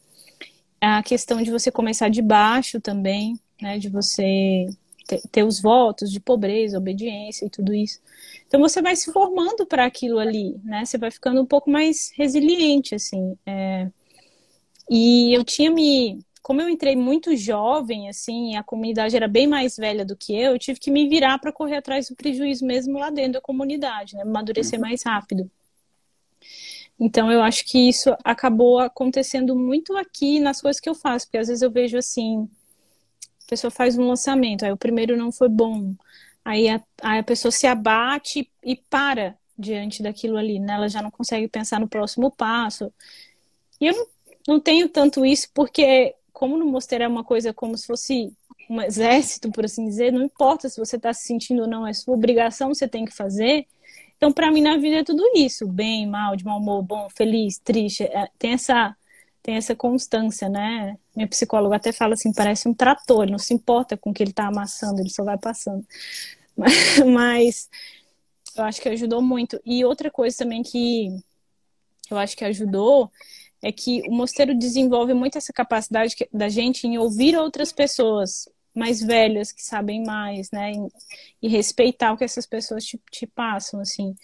A 0.80 1.02
questão 1.02 1.42
de 1.42 1.50
você 1.50 1.70
começar 1.70 2.08
de 2.08 2.22
baixo 2.22 2.80
também, 2.80 3.38
né? 3.60 3.78
De 3.78 3.88
você 3.88 4.66
ter, 5.06 5.22
ter 5.30 5.44
os 5.44 5.60
votos 5.60 6.10
de 6.10 6.20
pobreza, 6.20 6.78
obediência 6.78 7.46
e 7.46 7.50
tudo 7.50 7.74
isso. 7.74 8.00
Então 8.46 8.60
você 8.60 8.80
vai 8.80 8.94
se 8.96 9.12
formando 9.12 9.66
para 9.66 9.84
aquilo 9.84 10.18
ali, 10.18 10.60
né? 10.64 10.84
Você 10.84 10.98
vai 10.98 11.10
ficando 11.10 11.40
um 11.40 11.46
pouco 11.46 11.70
mais 11.70 12.12
resiliente, 12.16 12.94
assim. 12.94 13.36
É... 13.46 13.88
E 14.90 15.32
eu 15.34 15.44
tinha 15.44 15.70
me 15.70 16.20
como 16.42 16.60
eu 16.60 16.68
entrei 16.68 16.96
muito 16.96 17.36
jovem, 17.36 18.08
assim, 18.08 18.56
a 18.56 18.64
comunidade 18.64 19.14
era 19.14 19.28
bem 19.28 19.46
mais 19.46 19.76
velha 19.76 20.04
do 20.04 20.16
que 20.16 20.34
eu, 20.34 20.52
eu 20.52 20.58
tive 20.58 20.80
que 20.80 20.90
me 20.90 21.08
virar 21.08 21.38
para 21.38 21.52
correr 21.52 21.76
atrás 21.76 22.08
do 22.08 22.16
prejuízo 22.16 22.66
mesmo 22.66 22.98
lá 22.98 23.10
dentro 23.10 23.34
da 23.34 23.40
comunidade, 23.40 24.16
né? 24.16 24.22
Amadurecer 24.22 24.78
uhum. 24.78 24.86
mais 24.86 25.04
rápido. 25.04 25.48
Então, 26.98 27.30
eu 27.30 27.40
acho 27.42 27.64
que 27.64 27.88
isso 27.88 28.14
acabou 28.24 28.80
acontecendo 28.80 29.54
muito 29.54 29.96
aqui 29.96 30.40
nas 30.40 30.60
coisas 30.60 30.80
que 30.80 30.88
eu 30.88 30.94
faço, 30.94 31.26
porque 31.26 31.38
às 31.38 31.48
vezes 31.48 31.62
eu 31.62 31.70
vejo 31.70 31.96
assim, 31.96 32.48
a 33.44 33.48
pessoa 33.48 33.70
faz 33.70 33.96
um 33.96 34.08
lançamento, 34.08 34.64
aí 34.64 34.72
o 34.72 34.76
primeiro 34.76 35.16
não 35.16 35.30
foi 35.30 35.48
bom, 35.48 35.94
aí 36.44 36.68
a, 36.68 36.82
aí 37.02 37.20
a 37.20 37.24
pessoa 37.24 37.52
se 37.52 37.68
abate 37.68 38.50
e 38.64 38.76
para 38.76 39.36
diante 39.56 40.02
daquilo 40.02 40.36
ali, 40.36 40.58
né? 40.58 40.74
Ela 40.74 40.88
já 40.88 41.00
não 41.00 41.10
consegue 41.10 41.46
pensar 41.46 41.78
no 41.78 41.88
próximo 41.88 42.30
passo. 42.32 42.92
E 43.80 43.86
eu 43.86 43.94
não, 43.94 44.06
não 44.54 44.60
tenho 44.60 44.88
tanto 44.88 45.24
isso 45.24 45.48
porque 45.54 46.14
como 46.42 46.58
no 46.58 46.66
mosteiro 46.66 47.04
é 47.04 47.06
uma 47.06 47.22
coisa 47.22 47.54
como 47.54 47.78
se 47.78 47.86
fosse 47.86 48.32
um 48.68 48.82
exército, 48.82 49.52
por 49.52 49.64
assim 49.64 49.86
dizer, 49.86 50.12
não 50.12 50.24
importa 50.24 50.68
se 50.68 50.76
você 50.76 50.96
está 50.96 51.14
se 51.14 51.24
sentindo 51.24 51.62
ou 51.62 51.68
não, 51.68 51.86
é 51.86 51.92
sua 51.92 52.14
obrigação, 52.14 52.74
você 52.74 52.88
tem 52.88 53.04
que 53.04 53.14
fazer. 53.14 53.64
Então, 54.16 54.32
para 54.32 54.50
mim, 54.50 54.60
na 54.60 54.76
vida 54.76 54.96
é 54.96 55.04
tudo 55.04 55.22
isso: 55.36 55.68
bem, 55.68 56.04
mal, 56.04 56.34
de 56.34 56.44
mau 56.44 56.58
humor, 56.58 56.82
bom, 56.82 57.08
feliz, 57.16 57.58
triste. 57.58 58.02
É, 58.02 58.28
tem 58.40 58.54
essa 58.54 58.96
tem 59.40 59.54
essa 59.54 59.76
constância, 59.76 60.48
né? 60.48 60.98
Minha 61.14 61.28
psicóloga 61.28 61.76
até 61.76 61.92
fala 61.92 62.14
assim, 62.14 62.32
parece 62.32 62.68
um 62.68 62.74
trator, 62.74 63.22
ele 63.22 63.30
não 63.32 63.38
se 63.38 63.54
importa 63.54 63.96
com 63.96 64.10
o 64.10 64.12
que 64.12 64.20
ele 64.20 64.30
está 64.30 64.48
amassando, 64.48 65.00
ele 65.00 65.10
só 65.10 65.22
vai 65.22 65.38
passando. 65.38 65.86
Mas, 66.56 66.98
mas 67.06 67.70
eu 68.56 68.64
acho 68.64 68.80
que 68.80 68.88
ajudou 68.88 69.22
muito. 69.22 69.60
E 69.64 69.84
outra 69.84 70.10
coisa 70.10 70.36
também 70.36 70.62
que 70.62 71.08
eu 72.10 72.18
acho 72.18 72.36
que 72.36 72.44
ajudou 72.44 73.10
é 73.62 73.70
que 73.70 74.02
o 74.08 74.10
mosteiro 74.10 74.58
desenvolve 74.58 75.14
muito 75.14 75.38
essa 75.38 75.52
capacidade 75.52 76.16
da 76.32 76.48
gente 76.48 76.86
em 76.86 76.98
ouvir 76.98 77.36
outras 77.36 77.72
pessoas 77.72 78.48
mais 78.74 79.00
velhas 79.00 79.52
que 79.52 79.62
sabem 79.62 80.02
mais, 80.02 80.50
né? 80.50 80.72
E, 81.40 81.48
respeitar 81.48 82.12
o 82.12 82.16
que 82.16 82.24
essas 82.24 82.46
pessoas 82.46 82.84
te, 82.84 83.00
te, 83.10 83.26
passam, 83.26 83.80
assim. 83.80 84.14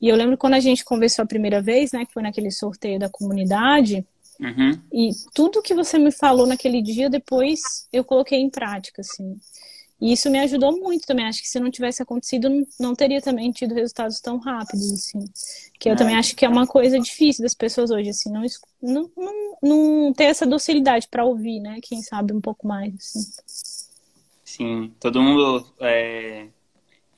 E 0.00 0.08
eu 0.08 0.16
lembro 0.16 0.38
quando 0.38 0.54
a 0.54 0.60
gente 0.60 0.84
conversou 0.84 1.24
a 1.24 1.28
primeira 1.28 1.60
vez, 1.60 1.92
né? 1.92 2.06
Que 2.06 2.12
foi 2.12 2.22
naquele 2.22 2.50
sorteio 2.50 2.98
da 2.98 3.08
comunidade. 3.08 4.06
Uhum. 4.40 4.80
E 4.92 5.10
tudo 5.34 5.62
que 5.62 5.74
você 5.74 5.98
me 5.98 6.10
falou 6.10 6.46
naquele 6.46 6.80
dia, 6.80 7.10
depois 7.10 7.60
eu 7.92 8.02
coloquei 8.04 8.38
em 8.38 8.48
prática, 8.48 9.02
assim. 9.02 9.36
E 10.00 10.12
isso 10.12 10.30
me 10.30 10.38
ajudou 10.38 10.78
muito 10.80 11.06
também. 11.06 11.26
Acho 11.26 11.42
que 11.42 11.48
se 11.48 11.60
não 11.60 11.70
tivesse 11.70 12.02
acontecido, 12.02 12.48
não 12.78 12.94
teria 12.94 13.20
também 13.20 13.52
tido 13.52 13.74
resultados 13.74 14.20
tão 14.20 14.38
rápidos, 14.38 14.92
assim. 14.92 15.24
Que 15.78 15.90
eu 15.90 15.92
é. 15.92 15.96
também 15.96 16.16
acho 16.16 16.34
que 16.34 16.44
é 16.44 16.48
uma 16.48 16.66
coisa 16.66 16.98
difícil 16.98 17.42
das 17.42 17.54
pessoas 17.54 17.90
hoje, 17.90 18.08
assim, 18.08 18.30
não, 18.30 18.42
não, 18.82 19.10
não, 19.16 19.58
não 19.62 20.12
ter 20.12 20.24
essa 20.24 20.46
docilidade 20.46 21.06
para 21.08 21.24
ouvir, 21.24 21.60
né? 21.60 21.78
Quem 21.82 22.00
sabe 22.00 22.32
um 22.32 22.40
pouco 22.40 22.66
mais, 22.66 22.94
assim. 22.94 23.20
Sim, 24.42 24.94
todo 24.98 25.22
mundo 25.22 25.64
é, 25.78 26.48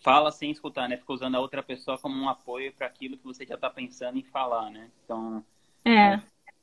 fala 0.01 0.31
sem 0.33 0.51
escutar, 0.51 0.89
né? 0.89 0.97
Fica 0.97 1.13
usando 1.13 1.37
a 1.37 1.41
outra 1.41 1.63
pessoa 1.63 1.97
como 1.97 2.15
um 2.17 2.29
apoio 2.29 2.73
para 2.73 2.87
aquilo 2.87 3.17
que 3.17 3.25
você 3.25 3.47
já 3.47 3.55
está 3.55 3.71
pensando 3.71 4.19
em 4.19 4.25
falar, 4.25 4.71
né? 4.71 4.91
Então, 5.05 5.43
é. 5.85 6.21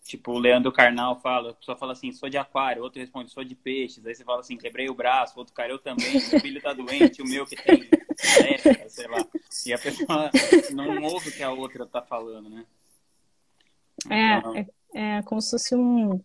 Tipo, 0.10 0.32
o 0.32 0.39
Leandro 0.39 0.72
Carnal 0.72 1.19
fala, 1.22 1.52
a 1.52 1.54
pessoa 1.54 1.78
fala 1.78 1.91
assim, 1.91 2.12
sou 2.12 2.28
de 2.28 2.36
aquário, 2.36 2.82
outro 2.82 3.00
responde, 3.00 3.30
sou 3.30 3.43
de 3.43 3.54
peixes. 3.54 4.04
Aí 4.04 4.15
você 4.15 4.24
fala 4.24 4.39
assim, 4.39 4.58
quebrei 4.58 4.89
o 4.89 4.93
braço, 4.95 5.38
outro 5.38 5.54
cara, 5.54 5.72
eu 5.72 5.78
também, 5.78 6.13
meu 6.13 6.39
filho 6.39 6.60
tá 6.60 6.74
doente, 6.74 7.22
o 7.22 7.28
meu 7.28 7.45
que 7.45 7.56
tem 7.56 7.88
sei 8.88 9.08
lá. 9.08 9.24
E 9.67 9.72
a 9.72 9.78
pessoa 9.78 10.32
não 10.74 11.04
ouve 11.04 11.30
o 11.30 11.32
que 11.32 11.43
a 11.43 11.52
outra 11.52 11.86
tá 11.86 12.02
falando, 12.02 12.50
né? 12.50 12.65
É, 14.10 14.38
então... 14.38 14.56
é, 14.56 14.65
é 14.95 15.22
como 15.22 15.39
se 15.43 15.52
fosse 15.52 15.76
um 15.76 16.19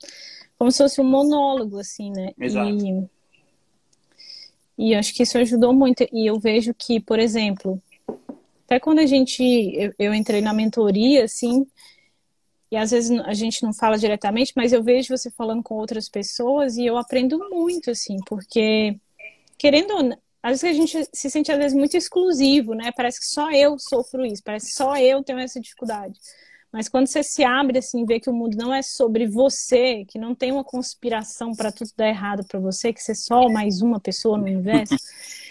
como 0.56 0.72
se 0.72 0.78
fosse 0.78 1.02
um 1.02 1.04
monólogo, 1.04 1.78
assim, 1.78 2.10
né? 2.10 2.30
Exato. 2.40 2.70
E, 4.78 4.92
e 4.92 4.94
acho 4.94 5.12
que 5.12 5.24
isso 5.24 5.36
ajudou 5.36 5.74
muito. 5.74 6.06
E 6.10 6.26
eu 6.26 6.40
vejo 6.40 6.72
que, 6.72 7.00
por 7.00 7.18
exemplo, 7.18 7.82
até 8.64 8.80
quando 8.80 9.00
a 9.00 9.06
gente, 9.06 9.42
eu, 9.42 9.92
eu 9.98 10.14
entrei 10.14 10.40
na 10.40 10.54
mentoria, 10.54 11.24
assim, 11.24 11.66
e 12.74 12.76
às 12.76 12.90
vezes 12.90 13.16
a 13.20 13.32
gente 13.32 13.62
não 13.62 13.72
fala 13.72 13.96
diretamente, 13.96 14.52
mas 14.56 14.72
eu 14.72 14.82
vejo 14.82 15.16
você 15.16 15.30
falando 15.30 15.62
com 15.62 15.76
outras 15.76 16.08
pessoas 16.08 16.76
e 16.76 16.84
eu 16.84 16.96
aprendo 16.96 17.38
muito, 17.48 17.92
assim, 17.92 18.16
porque, 18.26 18.98
querendo 19.56 19.94
às 20.42 20.60
vezes 20.60 20.76
a 20.76 20.80
gente 20.80 21.08
se 21.12 21.30
sente 21.30 21.52
às 21.52 21.56
vezes 21.56 21.72
muito 21.72 21.96
exclusivo, 21.96 22.74
né? 22.74 22.90
Parece 22.96 23.20
que 23.20 23.26
só 23.26 23.48
eu 23.52 23.78
sofro 23.78 24.26
isso, 24.26 24.42
parece 24.44 24.66
que 24.66 24.72
só 24.72 24.96
eu 24.96 25.22
tenho 25.22 25.38
essa 25.38 25.60
dificuldade. 25.60 26.18
Mas 26.72 26.88
quando 26.88 27.06
você 27.06 27.22
se 27.22 27.44
abre 27.44 27.78
assim, 27.78 28.04
vê 28.04 28.18
que 28.18 28.28
o 28.28 28.34
mundo 28.34 28.56
não 28.56 28.74
é 28.74 28.82
sobre 28.82 29.28
você, 29.28 30.04
que 30.06 30.18
não 30.18 30.34
tem 30.34 30.50
uma 30.50 30.64
conspiração 30.64 31.54
para 31.54 31.70
tudo 31.70 31.92
dar 31.96 32.08
errado 32.08 32.44
para 32.44 32.58
você, 32.58 32.92
que 32.92 33.00
você 33.00 33.12
é 33.12 33.14
só 33.14 33.48
mais 33.48 33.82
uma 33.82 34.00
pessoa 34.00 34.36
no 34.36 34.46
universo, 34.46 34.96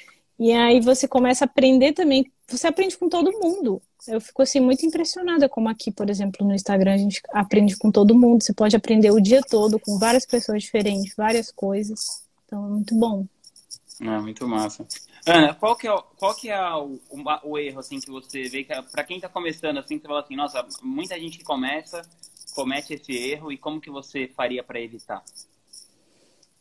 E 0.44 0.52
aí 0.52 0.82
você 0.82 1.08
começa 1.08 1.46
a 1.46 1.48
aprender 1.48 1.94
também, 1.94 2.30
você 2.50 2.68
aprende 2.68 2.98
com 2.98 3.08
todo 3.08 3.32
mundo. 3.40 3.82
Eu 4.06 4.20
fico 4.20 4.42
assim 4.42 4.60
muito 4.60 4.86
impressionada 4.86 5.48
como 5.48 5.70
aqui, 5.70 5.90
por 5.90 6.10
exemplo, 6.10 6.46
no 6.46 6.54
Instagram 6.54 6.96
a 6.96 6.98
gente 6.98 7.22
aprende 7.32 7.78
com 7.78 7.90
todo 7.90 8.14
mundo. 8.14 8.44
Você 8.44 8.54
pode 8.54 8.76
aprender 8.76 9.10
o 9.12 9.22
dia 9.22 9.42
todo 9.42 9.80
com 9.80 9.98
várias 9.98 10.26
pessoas 10.26 10.62
diferentes, 10.62 11.16
várias 11.16 11.50
coisas. 11.50 12.28
Então 12.46 12.66
é 12.66 12.70
muito 12.72 12.94
bom. 12.94 13.26
É, 14.02 14.20
muito 14.20 14.46
massa. 14.46 14.86
Ana, 15.26 15.54
qual 15.54 15.78
que 15.78 15.88
é, 15.88 15.96
qual 16.18 16.36
que 16.36 16.50
é 16.50 16.62
o, 16.74 17.00
o, 17.10 17.52
o 17.52 17.58
erro 17.58 17.80
assim 17.80 18.02
que 18.02 18.12
você 18.12 18.50
vê 18.50 18.66
que 18.66 18.74
é, 18.74 18.82
para 18.82 19.06
quem 19.06 19.16
está 19.16 19.30
começando 19.30 19.78
assim, 19.78 19.98
você 19.98 20.06
fala 20.06 20.20
assim, 20.20 20.36
nossa, 20.36 20.68
muita 20.82 21.18
gente 21.18 21.38
que 21.38 21.46
começa 21.46 22.02
comete 22.54 22.96
esse 22.96 23.14
erro 23.14 23.50
e 23.50 23.58
como 23.58 23.80
que 23.80 23.90
você 23.90 24.28
faria 24.28 24.62
para 24.62 24.82
evitar? 24.82 25.24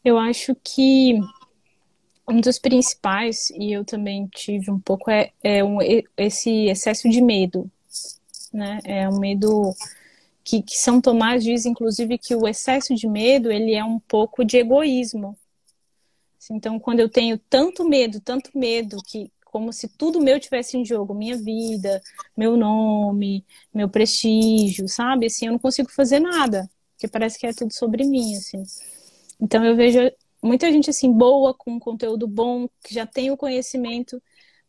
Eu 0.05 0.18
acho 0.18 0.55
que 0.62 1.21
um 2.29 2.41
dos 2.41 2.59
principais, 2.59 3.51
e 3.51 3.73
eu 3.73 3.85
também 3.85 4.27
tive 4.29 4.71
um 4.71 4.79
pouco, 4.79 5.11
é, 5.11 5.33
é 5.43 5.65
um, 5.65 5.79
esse 6.17 6.67
excesso 6.67 7.09
de 7.09 7.21
medo. 7.21 7.71
Né? 8.53 8.79
É 8.85 9.09
um 9.09 9.19
medo 9.19 9.75
que, 10.45 10.63
que 10.63 10.77
São 10.77 11.01
Tomás 11.01 11.43
diz, 11.43 11.65
inclusive, 11.67 12.19
que 12.19 12.35
o 12.35 12.47
excesso 12.47 12.95
de 12.95 13.09
medo 13.09 13.51
ele 13.51 13.75
é 13.75 13.85
um 13.85 13.99
pouco 13.99 14.45
de 14.45 14.59
egoísmo. 14.59 15.37
Então, 16.51 16.79
quando 16.79 17.01
eu 17.01 17.09
tenho 17.09 17.39
tanto 17.39 17.89
medo, 17.89 18.21
tanto 18.21 18.51
medo, 18.55 18.97
que 19.07 19.31
como 19.45 19.73
se 19.73 19.87
tudo 19.87 20.21
meu 20.21 20.41
tivesse 20.41 20.79
em 20.79 20.85
jogo, 20.85 21.15
minha 21.15 21.37
vida, 21.37 22.01
meu 22.37 22.57
nome, 22.57 23.45
meu 23.73 23.89
prestígio, 23.89 24.89
sabe? 24.89 25.27
Assim, 25.27 25.47
eu 25.47 25.53
não 25.53 25.59
consigo 25.59 25.91
fazer 25.91 26.21
nada, 26.21 26.69
porque 26.95 27.07
parece 27.07 27.39
que 27.39 27.47
é 27.47 27.53
tudo 27.53 27.73
sobre 27.73 28.03
mim, 28.05 28.35
assim. 28.35 28.63
Então 29.39 29.65
eu 29.65 29.77
vejo 29.77 29.99
muita 30.42 30.70
gente 30.72 30.90
assim 30.90 31.12
boa 31.12 31.55
com 31.55 31.78
conteúdo 31.78 32.26
bom, 32.26 32.68
que 32.83 32.92
já 32.92 33.07
tem 33.07 33.31
o 33.31 33.37
conhecimento, 33.37 34.20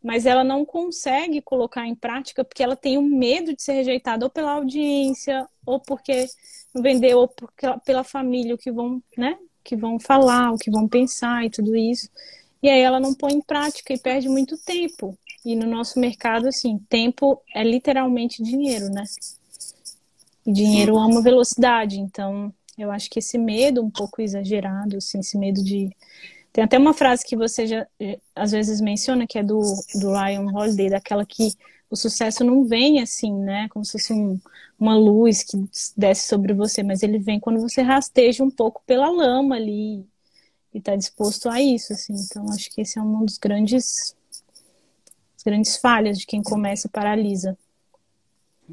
mas 0.04 0.26
ela 0.26 0.44
não 0.44 0.66
consegue 0.66 1.42
colocar 1.42 1.88
em 1.88 1.96
prática 1.96 2.44
porque 2.44 2.62
ela 2.62 2.76
tem 2.76 2.98
o 2.98 3.02
medo 3.02 3.56
de 3.56 3.64
ser 3.64 3.74
rejeitada 3.74 4.26
ou 4.26 4.30
pela 4.30 4.52
audiência, 4.52 5.48
ou 5.66 5.80
porque 5.80 6.28
não 6.76 6.82
vendeu, 6.82 7.20
ou 7.20 7.28
porque, 7.28 7.66
pela 7.86 8.04
família, 8.04 8.54
o 8.54 8.58
que 8.58 8.72
vão, 8.72 9.02
né? 9.18 9.38
Que 9.64 9.78
vão 9.78 9.98
falar, 10.00 10.52
o 10.52 10.58
que 10.58 10.70
vão 10.70 10.88
pensar 10.88 11.46
e 11.46 11.50
tudo 11.50 11.76
isso. 11.76 12.10
E 12.62 12.70
aí 12.70 12.82
ela 12.82 13.00
não 13.00 13.14
põe 13.14 13.34
em 13.34 13.42
prática 13.42 13.94
e 13.94 14.00
perde 14.00 14.28
muito 14.28 14.58
tempo. 14.58 15.18
E 15.46 15.56
no 15.56 15.66
nosso 15.66 16.00
mercado, 16.00 16.48
assim, 16.48 16.78
tempo 16.90 17.42
é 17.54 17.64
literalmente 17.64 18.44
dinheiro, 18.44 18.90
né? 18.90 19.04
E 20.46 20.52
dinheiro 20.52 20.98
ama 20.98 21.22
velocidade, 21.22 22.00
então 22.00 22.54
eu 22.78 22.92
acho 22.92 23.10
que 23.10 23.20
esse 23.20 23.38
medo 23.38 23.84
um 23.84 23.90
pouco 23.90 24.22
exagerado, 24.22 24.98
assim, 24.98 25.20
esse 25.20 25.38
medo 25.38 25.64
de. 25.64 25.96
Tem 26.52 26.64
até 26.64 26.78
uma 26.78 26.94
frase 26.94 27.26
que 27.26 27.36
você 27.36 27.66
já 27.66 27.88
às 28.36 28.52
vezes 28.52 28.80
menciona, 28.80 29.26
que 29.28 29.40
é 29.40 29.44
do, 29.44 29.60
do 29.96 30.14
Ryan 30.14 30.46
Holiday, 30.54 30.90
daquela 30.90 31.26
que 31.26 31.54
o 31.90 31.96
sucesso 31.96 32.44
não 32.44 32.64
vem 32.66 33.02
assim, 33.02 33.34
né? 33.34 33.68
Como 33.70 33.86
se 33.86 33.94
fosse 33.94 34.14
um, 34.14 34.40
uma 34.80 34.96
luz 34.96 35.44
que 35.44 35.58
desce 35.96 36.28
sobre 36.28 36.54
você, 36.54 36.84
mas 36.84 37.04
ele 37.04 37.20
vem 37.20 37.40
quando 37.40 37.60
você 37.60 37.82
rasteja 37.82 38.44
um 38.44 38.50
pouco 38.52 38.82
pela 38.86 39.10
lama 39.10 39.56
ali 39.56 40.06
e 40.74 40.80
está 40.80 40.96
disposto 40.96 41.50
a 41.50 41.62
isso, 41.62 41.94
assim. 41.94 42.14
Então, 42.16 42.50
acho 42.52 42.70
que 42.72 42.82
esse 42.82 42.98
é 42.98 43.02
um 43.02 43.24
dos 43.24 43.38
grandes, 43.38 44.16
grandes 45.46 45.78
falhas 45.78 46.18
de 46.18 46.26
quem 46.26 46.42
começa 46.42 46.88
e 46.88 46.90
paralisa. 46.90 47.58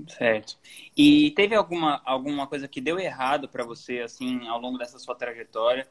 Certo. 0.08 0.58
E 0.96 1.30
teve 1.32 1.54
alguma, 1.54 2.00
alguma 2.04 2.46
coisa 2.46 2.68
que 2.68 2.80
deu 2.80 2.98
errado 2.98 3.48
para 3.48 3.64
você, 3.64 4.00
assim, 4.00 4.46
ao 4.48 4.60
longo 4.60 4.78
dessa 4.78 4.98
sua 4.98 5.14
trajetória 5.14 5.86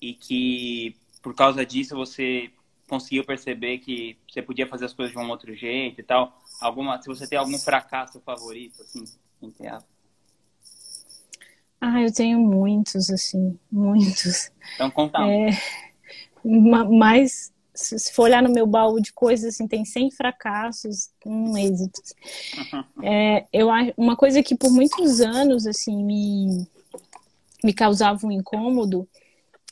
e 0.00 0.14
que, 0.14 0.96
por 1.22 1.34
causa 1.34 1.64
disso, 1.64 1.96
você 1.96 2.50
conseguiu 2.88 3.24
perceber 3.24 3.78
que 3.78 4.16
você 4.28 4.40
podia 4.42 4.66
fazer 4.66 4.86
as 4.86 4.94
coisas 4.94 5.12
de 5.12 5.18
um 5.18 5.28
outro 5.28 5.54
jeito 5.54 6.00
e 6.00 6.04
tal? 6.04 6.38
Alguma, 6.60 7.00
se 7.00 7.08
você 7.08 7.26
tem 7.28 7.38
algum 7.38 7.58
fracasso 7.58 8.20
favorito, 8.20 8.82
assim, 8.82 9.04
entre 9.42 9.68
Ah, 11.80 12.02
eu 12.02 12.12
tenho 12.12 12.38
muitos, 12.40 13.10
assim, 13.10 13.58
muitos. 13.70 14.50
Então, 14.74 14.90
conta 14.90 15.20
um. 15.20 15.48
É, 15.48 15.50
mas 16.44 17.52
se 17.78 18.12
for 18.12 18.24
olhar 18.24 18.42
no 18.42 18.52
meu 18.52 18.66
baú 18.66 19.00
de 19.00 19.12
coisas, 19.12 19.54
assim, 19.54 19.66
tem 19.66 19.84
100 19.84 20.10
fracassos, 20.10 21.10
um 21.24 21.56
êxito. 21.56 22.00
É, 23.02 23.46
eu, 23.52 23.68
uma 23.96 24.16
coisa 24.16 24.42
que 24.42 24.56
por 24.56 24.70
muitos 24.70 25.20
anos, 25.20 25.66
assim, 25.66 26.02
me, 26.02 26.66
me 27.62 27.72
causava 27.72 28.26
um 28.26 28.32
incômodo 28.32 29.08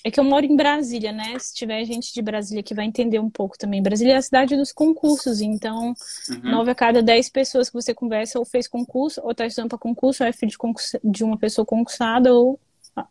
é 0.06 0.10
que 0.10 0.20
eu 0.20 0.24
moro 0.24 0.46
em 0.46 0.54
Brasília, 0.54 1.10
né? 1.10 1.36
Se 1.36 1.52
tiver 1.52 1.84
gente 1.84 2.14
de 2.14 2.22
Brasília 2.22 2.62
que 2.62 2.72
vai 2.72 2.84
entender 2.84 3.18
um 3.18 3.28
pouco 3.28 3.58
também. 3.58 3.82
Brasília 3.82 4.12
é 4.12 4.16
a 4.16 4.22
cidade 4.22 4.56
dos 4.56 4.70
concursos, 4.70 5.40
então 5.40 5.92
uhum. 6.30 6.40
nove 6.44 6.70
a 6.70 6.76
cada 6.76 7.02
dez 7.02 7.28
pessoas 7.28 7.68
que 7.68 7.74
você 7.74 7.92
conversa 7.92 8.38
ou 8.38 8.44
fez 8.44 8.68
concurso, 8.68 9.20
ou 9.24 9.32
está 9.32 9.44
estudando 9.44 9.70
para 9.70 9.78
concurso, 9.78 10.22
ou 10.22 10.28
é 10.28 10.32
filho 10.32 10.50
de, 10.50 10.58
concurso, 10.58 10.96
de, 11.02 11.24
uma 11.24 11.36
pessoa 11.36 11.66
concursada, 11.66 12.32
ou 12.32 12.56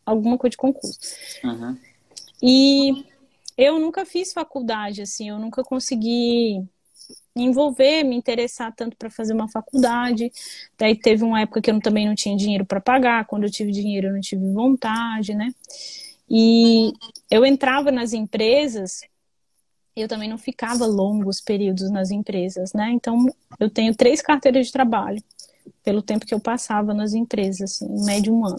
alguma 0.06 0.38
coisa 0.38 0.52
de 0.52 0.58
concurso. 0.58 0.98
Uhum. 1.44 1.78
E 2.42 3.06
eu 3.58 3.80
nunca 3.80 4.06
fiz 4.06 4.34
faculdade, 4.34 5.02
assim, 5.02 5.30
eu 5.30 5.40
nunca 5.40 5.64
consegui 5.64 6.64
me 7.36 7.44
envolver, 7.44 8.04
me 8.04 8.16
interessar 8.16 8.74
tanto 8.74 8.96
para 8.98 9.10
fazer 9.10 9.34
uma 9.34 9.50
faculdade. 9.50 10.32
Daí 10.78 10.98
teve 10.98 11.24
uma 11.24 11.42
época 11.42 11.62
que 11.62 11.70
eu 11.70 11.80
também 11.82 12.08
não 12.08 12.16
tinha 12.16 12.36
dinheiro 12.36 12.66
para 12.66 12.82
pagar, 12.82 13.26
quando 13.26 13.44
eu 13.44 13.52
tive 13.52 13.72
dinheiro 13.72 14.08
eu 14.08 14.14
não 14.14 14.22
tive 14.22 14.50
vontade, 14.52 15.34
né? 15.36 15.54
E 16.30 16.92
eu 17.30 17.46
entrava 17.46 17.92
nas 17.92 18.14
empresas, 18.14 19.02
eu 19.96 20.08
também 20.08 20.30
não 20.30 20.38
ficava 20.38 20.86
longos 20.86 21.40
períodos 21.40 21.90
nas 21.92 22.10
empresas, 22.10 22.74
né? 22.74 22.92
Então 22.92 23.26
eu 23.60 23.70
tenho 23.70 23.96
três 23.96 24.22
carteiras 24.22 24.68
de 24.68 24.72
trabalho 24.72 25.24
pelo 25.84 26.02
tempo 26.02 26.26
que 26.26 26.34
eu 26.34 26.40
passava 26.40 26.94
nas 26.94 27.14
empresas, 27.14 27.74
assim, 27.74 27.86
em 27.86 28.06
médio 28.06 28.34
um 28.34 28.46
ano. 28.46 28.56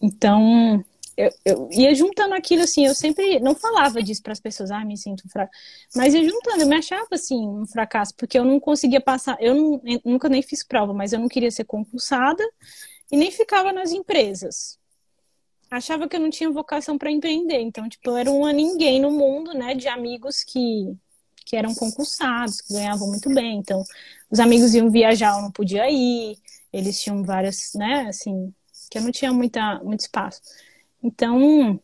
Então, 0.00 0.84
eu, 1.16 1.30
eu, 1.44 1.68
ia 1.72 1.94
juntando 1.94 2.34
aquilo 2.34 2.62
assim, 2.62 2.86
eu 2.86 2.94
sempre 2.94 3.40
não 3.40 3.54
falava 3.54 4.02
disso 4.02 4.22
para 4.22 4.32
as 4.32 4.40
pessoas, 4.40 4.70
ah, 4.70 4.84
me 4.84 4.96
sinto 4.98 5.28
fraco, 5.28 5.50
mas 5.94 6.12
ia 6.12 6.22
juntando, 6.22 6.62
eu 6.62 6.66
me 6.66 6.76
achava 6.76 7.06
assim 7.12 7.48
um 7.48 7.66
fracasso, 7.66 8.14
porque 8.14 8.38
eu 8.38 8.44
não 8.44 8.60
conseguia 8.60 9.00
passar, 9.00 9.36
eu 9.40 9.54
não, 9.54 9.82
nunca 10.04 10.28
nem 10.28 10.42
fiz 10.42 10.62
prova, 10.62 10.92
mas 10.92 11.12
eu 11.12 11.18
não 11.18 11.28
queria 11.28 11.50
ser 11.50 11.64
concursada 11.64 12.44
e 13.10 13.16
nem 13.16 13.30
ficava 13.30 13.72
nas 13.72 13.92
empresas. 13.92 14.78
Achava 15.70 16.08
que 16.08 16.14
eu 16.14 16.20
não 16.20 16.30
tinha 16.30 16.50
vocação 16.50 16.98
para 16.98 17.10
empreender, 17.10 17.60
então 17.60 17.88
tipo, 17.88 18.10
eu 18.10 18.16
era 18.16 18.30
uma 18.30 18.52
ninguém 18.52 19.00
no 19.00 19.10
mundo, 19.10 19.54
né, 19.54 19.74
de 19.74 19.88
amigos 19.88 20.44
que 20.44 20.94
que 21.46 21.54
eram 21.56 21.72
concursados, 21.76 22.60
que 22.60 22.74
ganhavam 22.74 23.06
muito 23.06 23.32
bem, 23.32 23.58
então 23.58 23.84
os 24.28 24.40
amigos 24.40 24.74
iam 24.74 24.90
viajar, 24.90 25.36
eu 25.36 25.42
não 25.42 25.52
podia 25.52 25.88
ir, 25.88 26.36
eles 26.72 27.00
tinham 27.00 27.22
várias, 27.22 27.70
né, 27.72 28.06
assim, 28.08 28.52
que 28.90 28.98
eu 28.98 29.02
não 29.02 29.12
tinha 29.12 29.32
muita 29.32 29.78
muito 29.78 30.00
espaço. 30.00 30.40
Então, 31.06 31.80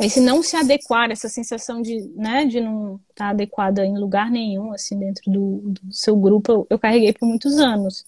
esse 0.00 0.18
não 0.18 0.42
se 0.42 0.56
adequar, 0.56 1.10
essa 1.10 1.28
sensação 1.28 1.82
de, 1.82 2.00
né, 2.16 2.46
de 2.46 2.58
não 2.60 2.96
estar 3.10 3.26
tá 3.26 3.28
adequada 3.30 3.84
em 3.84 3.98
lugar 3.98 4.30
nenhum, 4.30 4.72
assim, 4.72 4.98
dentro 4.98 5.30
do, 5.30 5.60
do 5.66 5.92
seu 5.92 6.16
grupo, 6.16 6.52
eu, 6.52 6.66
eu, 6.70 6.78
carreguei 6.78 7.12
por 7.12 7.26
muitos 7.26 7.58
anos. 7.58 8.04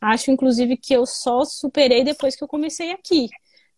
Acho, 0.00 0.30
inclusive, 0.30 0.76
que 0.78 0.94
eu 0.94 1.04
só 1.04 1.44
superei 1.44 2.02
depois 2.02 2.34
que 2.34 2.42
eu 2.42 2.48
comecei 2.48 2.92
aqui. 2.92 3.28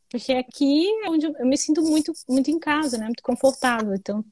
Porque 0.09 0.33
aqui 0.33 0.87
é 1.05 1.11
onde 1.11 1.27
eu, 1.27 1.47
me 1.47 1.57
sinto 1.57 1.83
muito, 1.83 2.13
muito 2.29 2.51
em 2.51 2.59
casa, 2.59 2.99
né, 2.99 3.07
muito 3.07 3.23
confortável. 3.23 3.95
Então, 3.95 4.25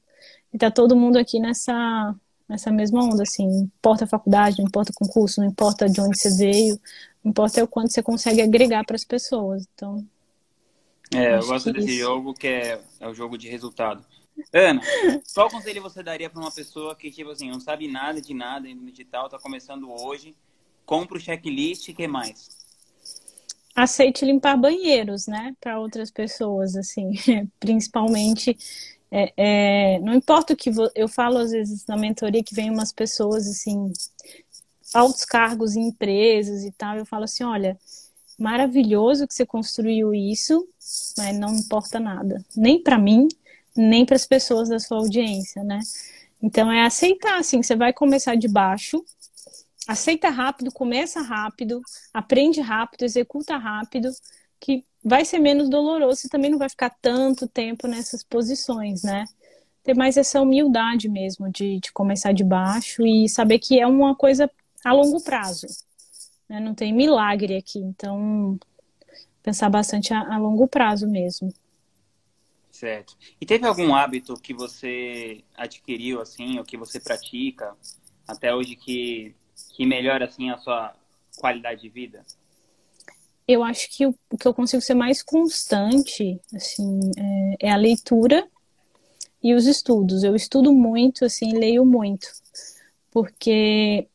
está 0.53 0.71
todo 0.71 0.95
mundo 0.95 1.17
aqui 1.17 1.39
nessa, 1.39 2.15
nessa 2.47 2.71
mesma 2.71 3.03
onda, 3.03 3.23
assim, 3.23 3.47
não 3.47 3.63
importa 3.63 4.05
a 4.05 4.07
faculdade, 4.07 4.59
não 4.59 4.67
importa 4.67 4.91
o 4.91 4.95
concurso, 4.95 5.41
não 5.41 5.47
importa 5.47 5.89
de 5.89 5.99
onde 5.99 6.17
você 6.17 6.29
veio, 6.37 6.79
não 7.23 7.31
importa 7.31 7.63
o 7.63 7.67
quanto 7.67 7.91
você 7.91 8.01
consegue 8.01 8.41
agregar 8.41 8.85
para 8.85 8.95
as 8.95 9.05
pessoas. 9.05 9.67
Então, 9.73 10.05
é, 11.13 11.35
eu 11.35 11.45
gosto 11.45 11.73
desse 11.73 11.89
isso. 11.89 11.99
jogo 11.99 12.33
que 12.33 12.47
é, 12.47 12.81
é 12.99 13.07
o 13.07 13.13
jogo 13.13 13.37
de 13.37 13.49
resultado. 13.49 14.05
Ana, 14.53 14.81
qual 15.33 15.49
conselho 15.49 15.81
você 15.81 16.01
daria 16.01 16.29
para 16.29 16.41
uma 16.41 16.51
pessoa 16.51 16.95
que, 16.95 17.11
tipo 17.11 17.29
assim, 17.29 17.49
não 17.49 17.59
sabe 17.59 17.87
nada 17.87 18.21
de 18.21 18.33
nada 18.33 18.67
no 18.69 18.85
digital, 18.89 19.25
está 19.25 19.37
começando 19.37 19.91
hoje, 19.91 20.35
compra 20.85 21.17
o 21.17 21.21
checklist 21.21 21.89
e 21.89 21.93
que 21.93 22.07
mais? 22.07 22.49
Aceite 23.75 24.25
limpar 24.25 24.57
banheiros, 24.57 25.27
né, 25.27 25.55
para 25.59 25.79
outras 25.79 26.11
pessoas, 26.11 26.75
assim, 26.75 27.11
principalmente. 27.59 28.57
É, 29.11 29.33
é, 29.35 29.99
não 29.99 30.13
importa 30.13 30.53
o 30.53 30.57
que 30.57 30.71
eu 30.95 31.07
falo 31.07 31.37
às 31.37 31.51
vezes 31.51 31.85
na 31.85 31.97
mentoria 31.97 32.41
que 32.41 32.55
vem 32.55 32.71
umas 32.71 32.93
pessoas 32.93 33.45
assim 33.45 33.91
altos 34.93 35.25
cargos 35.25 35.75
em 35.75 35.87
empresas 35.87 36.63
e 36.63 36.71
tal, 36.71 36.97
eu 36.97 37.05
falo 37.05 37.25
assim, 37.25 37.43
olha, 37.43 37.77
maravilhoso 38.41 39.27
que 39.27 39.33
você 39.33 39.45
construiu 39.45 40.13
isso, 40.13 40.67
mas 41.17 41.37
não 41.37 41.55
importa 41.55 41.99
nada, 41.99 42.43
nem 42.55 42.81
para 42.81 42.97
mim, 42.97 43.27
nem 43.75 44.05
para 44.05 44.15
as 44.15 44.25
pessoas 44.25 44.69
da 44.69 44.79
sua 44.79 44.97
audiência, 44.97 45.63
né? 45.63 45.79
Então 46.41 46.71
é 46.71 46.83
aceitar, 46.83 47.39
assim, 47.39 47.61
você 47.61 47.75
vai 47.75 47.93
começar 47.93 48.35
de 48.35 48.47
baixo, 48.47 49.03
aceita 49.87 50.29
rápido, 50.29 50.71
começa 50.71 51.21
rápido, 51.21 51.81
aprende 52.13 52.59
rápido, 52.61 53.03
executa 53.03 53.57
rápido, 53.57 54.09
que 54.59 54.83
vai 55.03 55.23
ser 55.23 55.39
menos 55.39 55.69
doloroso 55.69 56.25
e 56.25 56.29
também 56.29 56.51
não 56.51 56.57
vai 56.57 56.69
ficar 56.69 56.89
tanto 57.01 57.47
tempo 57.47 57.87
nessas 57.87 58.23
posições, 58.23 59.03
né? 59.03 59.25
ter 59.83 59.95
mais 59.95 60.17
essa 60.17 60.41
humildade 60.41 61.09
mesmo 61.09 61.49
de, 61.49 61.79
de 61.79 61.91
começar 61.91 62.31
de 62.33 62.43
baixo 62.43 63.05
e 63.05 63.27
saber 63.27 63.59
que 63.59 63.79
é 63.79 63.87
uma 63.87 64.15
coisa 64.15 64.49
a 64.83 64.93
longo 64.93 65.21
prazo. 65.23 65.67
Né? 66.51 66.59
Não 66.59 66.75
tem 66.75 66.91
milagre 66.91 67.55
aqui, 67.55 67.79
então 67.79 68.59
pensar 69.41 69.69
bastante 69.69 70.13
a, 70.13 70.35
a 70.35 70.37
longo 70.37 70.67
prazo 70.67 71.07
mesmo. 71.07 71.53
Certo. 72.69 73.15
E 73.39 73.45
teve 73.45 73.65
algum 73.65 73.95
hábito 73.95 74.33
que 74.33 74.53
você 74.53 75.45
adquiriu 75.55 76.19
assim, 76.19 76.59
ou 76.59 76.65
que 76.65 76.75
você 76.75 76.99
pratica 76.99 77.73
até 78.27 78.53
hoje 78.53 78.75
que, 78.75 79.33
que 79.77 79.85
melhora 79.85 80.25
assim 80.25 80.49
a 80.49 80.57
sua 80.57 80.93
qualidade 81.37 81.83
de 81.83 81.89
vida? 81.89 82.25
Eu 83.47 83.63
acho 83.63 83.89
que 83.89 84.05
o, 84.05 84.13
que 84.37 84.45
eu 84.45 84.53
consigo 84.53 84.81
ser 84.81 84.93
mais 84.93 85.23
constante 85.23 86.37
assim 86.53 86.99
é, 87.17 87.67
é 87.67 87.71
a 87.71 87.77
leitura 87.77 88.45
e 89.41 89.53
os 89.53 89.67
estudos. 89.67 90.21
Eu 90.23 90.35
estudo 90.35 90.73
muito, 90.73 91.23
assim, 91.23 91.53
leio 91.53 91.85
muito, 91.85 92.27
porque 93.09 94.09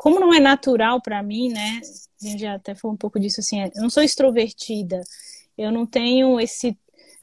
como 0.00 0.18
não 0.18 0.32
é 0.32 0.40
natural 0.40 0.98
para 0.98 1.22
mim, 1.22 1.50
né? 1.50 1.78
A 2.22 2.26
gente 2.26 2.40
já 2.40 2.54
até 2.54 2.74
falou 2.74 2.94
um 2.94 2.96
pouco 2.96 3.20
disso, 3.20 3.40
assim, 3.40 3.60
eu 3.60 3.82
não 3.82 3.90
sou 3.90 4.02
extrovertida, 4.02 4.98
eu 5.58 5.70
não 5.70 5.84
tenho 5.84 6.40
esse 6.40 6.74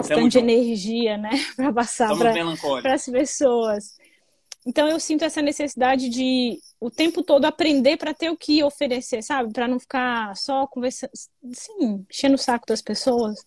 tanto 0.08 0.30
de 0.30 0.38
energia, 0.38 1.18
né, 1.18 1.32
para 1.58 1.74
passar 1.74 2.16
para 2.16 2.94
as 2.94 3.08
pessoas. 3.08 3.98
Então 4.64 4.88
eu 4.88 5.00
sinto 5.00 5.26
essa 5.26 5.42
necessidade 5.42 6.08
de 6.08 6.60
o 6.80 6.92
tempo 6.92 7.24
todo 7.24 7.46
aprender 7.46 7.98
para 7.98 8.14
ter 8.14 8.30
o 8.30 8.38
que 8.38 8.64
oferecer, 8.64 9.24
sabe? 9.24 9.52
Para 9.52 9.68
não 9.68 9.80
ficar 9.80 10.36
só 10.36 10.68
conversando, 10.68 11.10
sim, 11.52 12.06
enchendo 12.08 12.36
o 12.36 12.38
saco 12.38 12.68
das 12.68 12.84
pessoas. 12.84 13.44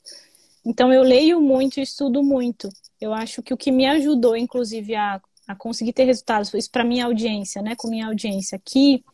Então 0.66 0.92
eu 0.92 1.04
leio 1.04 1.40
muito 1.40 1.78
e 1.78 1.84
estudo 1.84 2.20
muito. 2.20 2.68
Eu 3.00 3.14
acho 3.14 3.44
que 3.44 3.54
o 3.54 3.56
que 3.56 3.70
me 3.70 3.86
ajudou, 3.86 4.36
inclusive, 4.36 4.96
a, 4.96 5.20
a 5.46 5.54
conseguir 5.54 5.92
ter 5.92 6.02
resultados, 6.02 6.52
isso 6.52 6.70
para 6.70 6.82
minha 6.82 7.04
audiência, 7.04 7.62
né, 7.62 7.76
com 7.76 7.86
minha 7.86 8.08
audiência 8.08 8.56
aqui, 8.56 9.04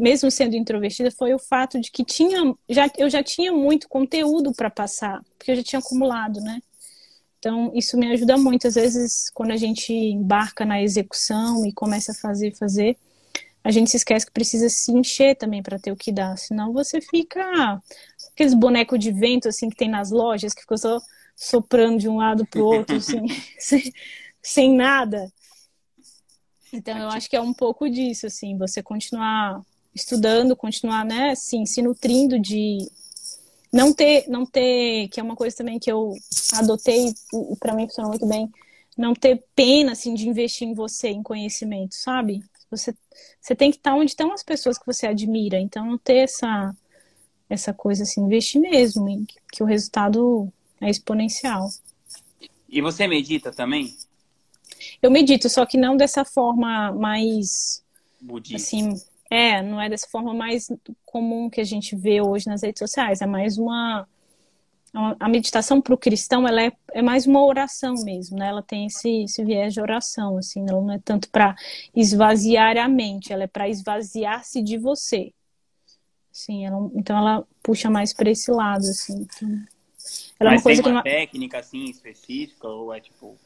mesmo 0.00 0.30
sendo 0.30 0.56
introvertida, 0.56 1.10
foi 1.10 1.34
o 1.34 1.38
fato 1.38 1.78
de 1.80 1.90
que 1.90 2.04
tinha, 2.04 2.54
já, 2.68 2.90
eu 2.96 3.10
já 3.10 3.22
tinha 3.22 3.52
muito 3.52 3.88
conteúdo 3.88 4.52
para 4.52 4.70
passar, 4.70 5.22
porque 5.38 5.52
eu 5.52 5.56
já 5.56 5.62
tinha 5.62 5.80
acumulado, 5.80 6.40
né? 6.40 6.60
Então, 7.38 7.72
isso 7.74 7.96
me 7.96 8.12
ajuda 8.12 8.36
muito. 8.36 8.68
Às 8.68 8.74
vezes, 8.74 9.30
quando 9.32 9.50
a 9.52 9.56
gente 9.56 9.92
embarca 9.92 10.64
na 10.64 10.82
execução 10.82 11.64
e 11.66 11.72
começa 11.72 12.12
a 12.12 12.14
fazer, 12.14 12.54
fazer, 12.54 12.98
a 13.64 13.70
gente 13.70 13.90
se 13.90 13.96
esquece 13.96 14.26
que 14.26 14.32
precisa 14.32 14.68
se 14.68 14.92
encher 14.92 15.36
também 15.36 15.62
para 15.62 15.78
ter 15.78 15.92
o 15.92 15.96
que 15.96 16.12
dar. 16.12 16.36
Senão 16.36 16.72
você 16.72 17.00
fica 17.00 17.80
aqueles 18.32 18.54
bonecos 18.54 18.98
de 18.98 19.10
vento 19.10 19.48
assim 19.48 19.70
que 19.70 19.76
tem 19.76 19.88
nas 19.88 20.10
lojas, 20.10 20.54
que 20.54 20.62
ficou 20.62 20.78
só 20.78 21.00
soprando 21.34 21.98
de 21.98 22.08
um 22.08 22.16
lado 22.16 22.46
para 22.46 22.60
o 22.60 22.66
outro, 22.66 22.96
assim, 22.96 23.26
sem, 23.58 23.92
sem 24.42 24.74
nada. 24.74 25.30
Então 26.72 26.96
eu 26.96 27.08
acho 27.08 27.28
que 27.28 27.36
é 27.36 27.40
um 27.40 27.52
pouco 27.52 27.88
disso, 27.88 28.26
assim, 28.26 28.56
você 28.56 28.82
continuar 28.82 29.62
estudando, 30.00 30.56
continuar, 30.56 31.04
né, 31.04 31.30
assim, 31.30 31.64
se 31.66 31.82
nutrindo 31.82 32.38
de 32.38 32.78
não 33.72 33.92
ter, 33.92 34.28
não 34.28 34.44
ter, 34.44 35.08
que 35.08 35.20
é 35.20 35.22
uma 35.22 35.36
coisa 35.36 35.56
também 35.56 35.78
que 35.78 35.90
eu 35.90 36.14
adotei 36.54 37.08
e 37.08 37.56
para 37.56 37.74
mim 37.74 37.86
funciona 37.86 38.08
muito 38.08 38.26
bem, 38.26 38.50
não 38.96 39.14
ter 39.14 39.44
pena 39.54 39.92
assim 39.92 40.14
de 40.14 40.28
investir 40.28 40.66
em 40.66 40.74
você, 40.74 41.08
em 41.08 41.22
conhecimento, 41.22 41.94
sabe? 41.94 42.42
Você, 42.70 42.94
você 43.40 43.54
tem 43.54 43.70
que 43.70 43.76
estar 43.76 43.94
onde 43.94 44.10
estão 44.10 44.32
as 44.32 44.42
pessoas 44.42 44.78
que 44.78 44.86
você 44.86 45.06
admira, 45.06 45.58
então 45.58 45.86
não 45.86 45.98
ter 45.98 46.18
essa 46.18 46.74
essa 47.48 47.74
coisa 47.74 48.04
assim, 48.04 48.20
investir 48.20 48.60
mesmo, 48.60 49.26
que 49.52 49.60
o 49.60 49.66
resultado 49.66 50.52
é 50.80 50.88
exponencial. 50.88 51.68
E 52.68 52.80
você 52.80 53.08
medita 53.08 53.50
também? 53.50 53.96
Eu 55.02 55.10
medito, 55.10 55.48
só 55.48 55.66
que 55.66 55.76
não 55.76 55.96
dessa 55.96 56.24
forma 56.24 56.92
mais 56.92 57.82
Budista. 58.20 58.56
assim, 58.56 58.94
é, 59.30 59.62
não 59.62 59.80
é 59.80 59.88
dessa 59.88 60.08
forma 60.08 60.34
mais 60.34 60.68
comum 61.06 61.48
que 61.48 61.60
a 61.60 61.64
gente 61.64 61.94
vê 61.94 62.20
hoje 62.20 62.48
nas 62.48 62.62
redes 62.62 62.80
sociais, 62.80 63.22
é 63.22 63.26
mais 63.26 63.56
uma 63.56 64.06
a 64.92 65.28
meditação 65.28 65.80
para 65.80 65.94
o 65.94 65.98
cristão 65.98 66.48
ela 66.48 66.62
é, 66.62 66.72
é 66.92 67.00
mais 67.00 67.24
uma 67.24 67.44
oração 67.44 67.94
mesmo, 68.02 68.36
né? 68.36 68.48
Ela 68.48 68.60
tem 68.60 68.86
esse, 68.86 69.22
esse 69.22 69.44
viés 69.44 69.72
de 69.72 69.80
oração, 69.80 70.36
assim, 70.36 70.66
ela 70.68 70.80
não 70.80 70.92
é 70.92 70.98
tanto 70.98 71.30
para 71.30 71.54
esvaziar 71.94 72.76
a 72.76 72.88
mente, 72.88 73.32
ela 73.32 73.44
é 73.44 73.46
para 73.46 73.68
esvaziar-se 73.68 74.60
de 74.60 74.76
você. 74.76 75.32
Sim, 76.32 76.66
ela, 76.66 76.90
então 76.94 77.16
ela 77.16 77.46
puxa 77.62 77.88
mais 77.88 78.12
para 78.12 78.30
esse 78.30 78.50
lado, 78.50 78.80
assim. 78.80 79.20
Então, 79.20 79.48
ela 80.40 80.50
Mas 80.50 80.66
é 80.66 80.72
uma 80.72 80.82
tem 80.82 80.92
uma 80.92 81.02
que 81.04 81.10
técnica 81.10 81.58
assim 81.60 81.84
específica 81.84 82.66
ou 82.66 82.92
é 82.92 83.00
tipo 83.00 83.38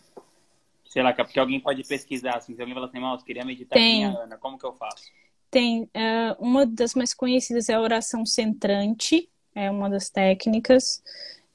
sei 0.86 1.02
lá, 1.02 1.12
porque 1.12 1.40
alguém 1.40 1.58
pode 1.58 1.82
pesquisar 1.82 2.36
assim, 2.36 2.54
se 2.54 2.60
alguém 2.60 2.72
fala 2.72 2.86
assim, 2.86 2.98
eu 3.02 3.18
queria 3.18 3.44
meditar 3.44 3.74
tem. 3.74 4.04
Ana, 4.04 4.38
como 4.38 4.56
que 4.56 4.64
eu 4.64 4.72
faço? 4.72 5.10
Tem, 5.54 5.84
uh, 5.84 6.34
uma 6.40 6.66
das 6.66 6.96
mais 6.96 7.14
conhecidas 7.14 7.68
é 7.68 7.74
a 7.74 7.80
oração 7.80 8.26
centrante, 8.26 9.30
é 9.54 9.70
uma 9.70 9.88
das 9.88 10.10
técnicas. 10.10 11.00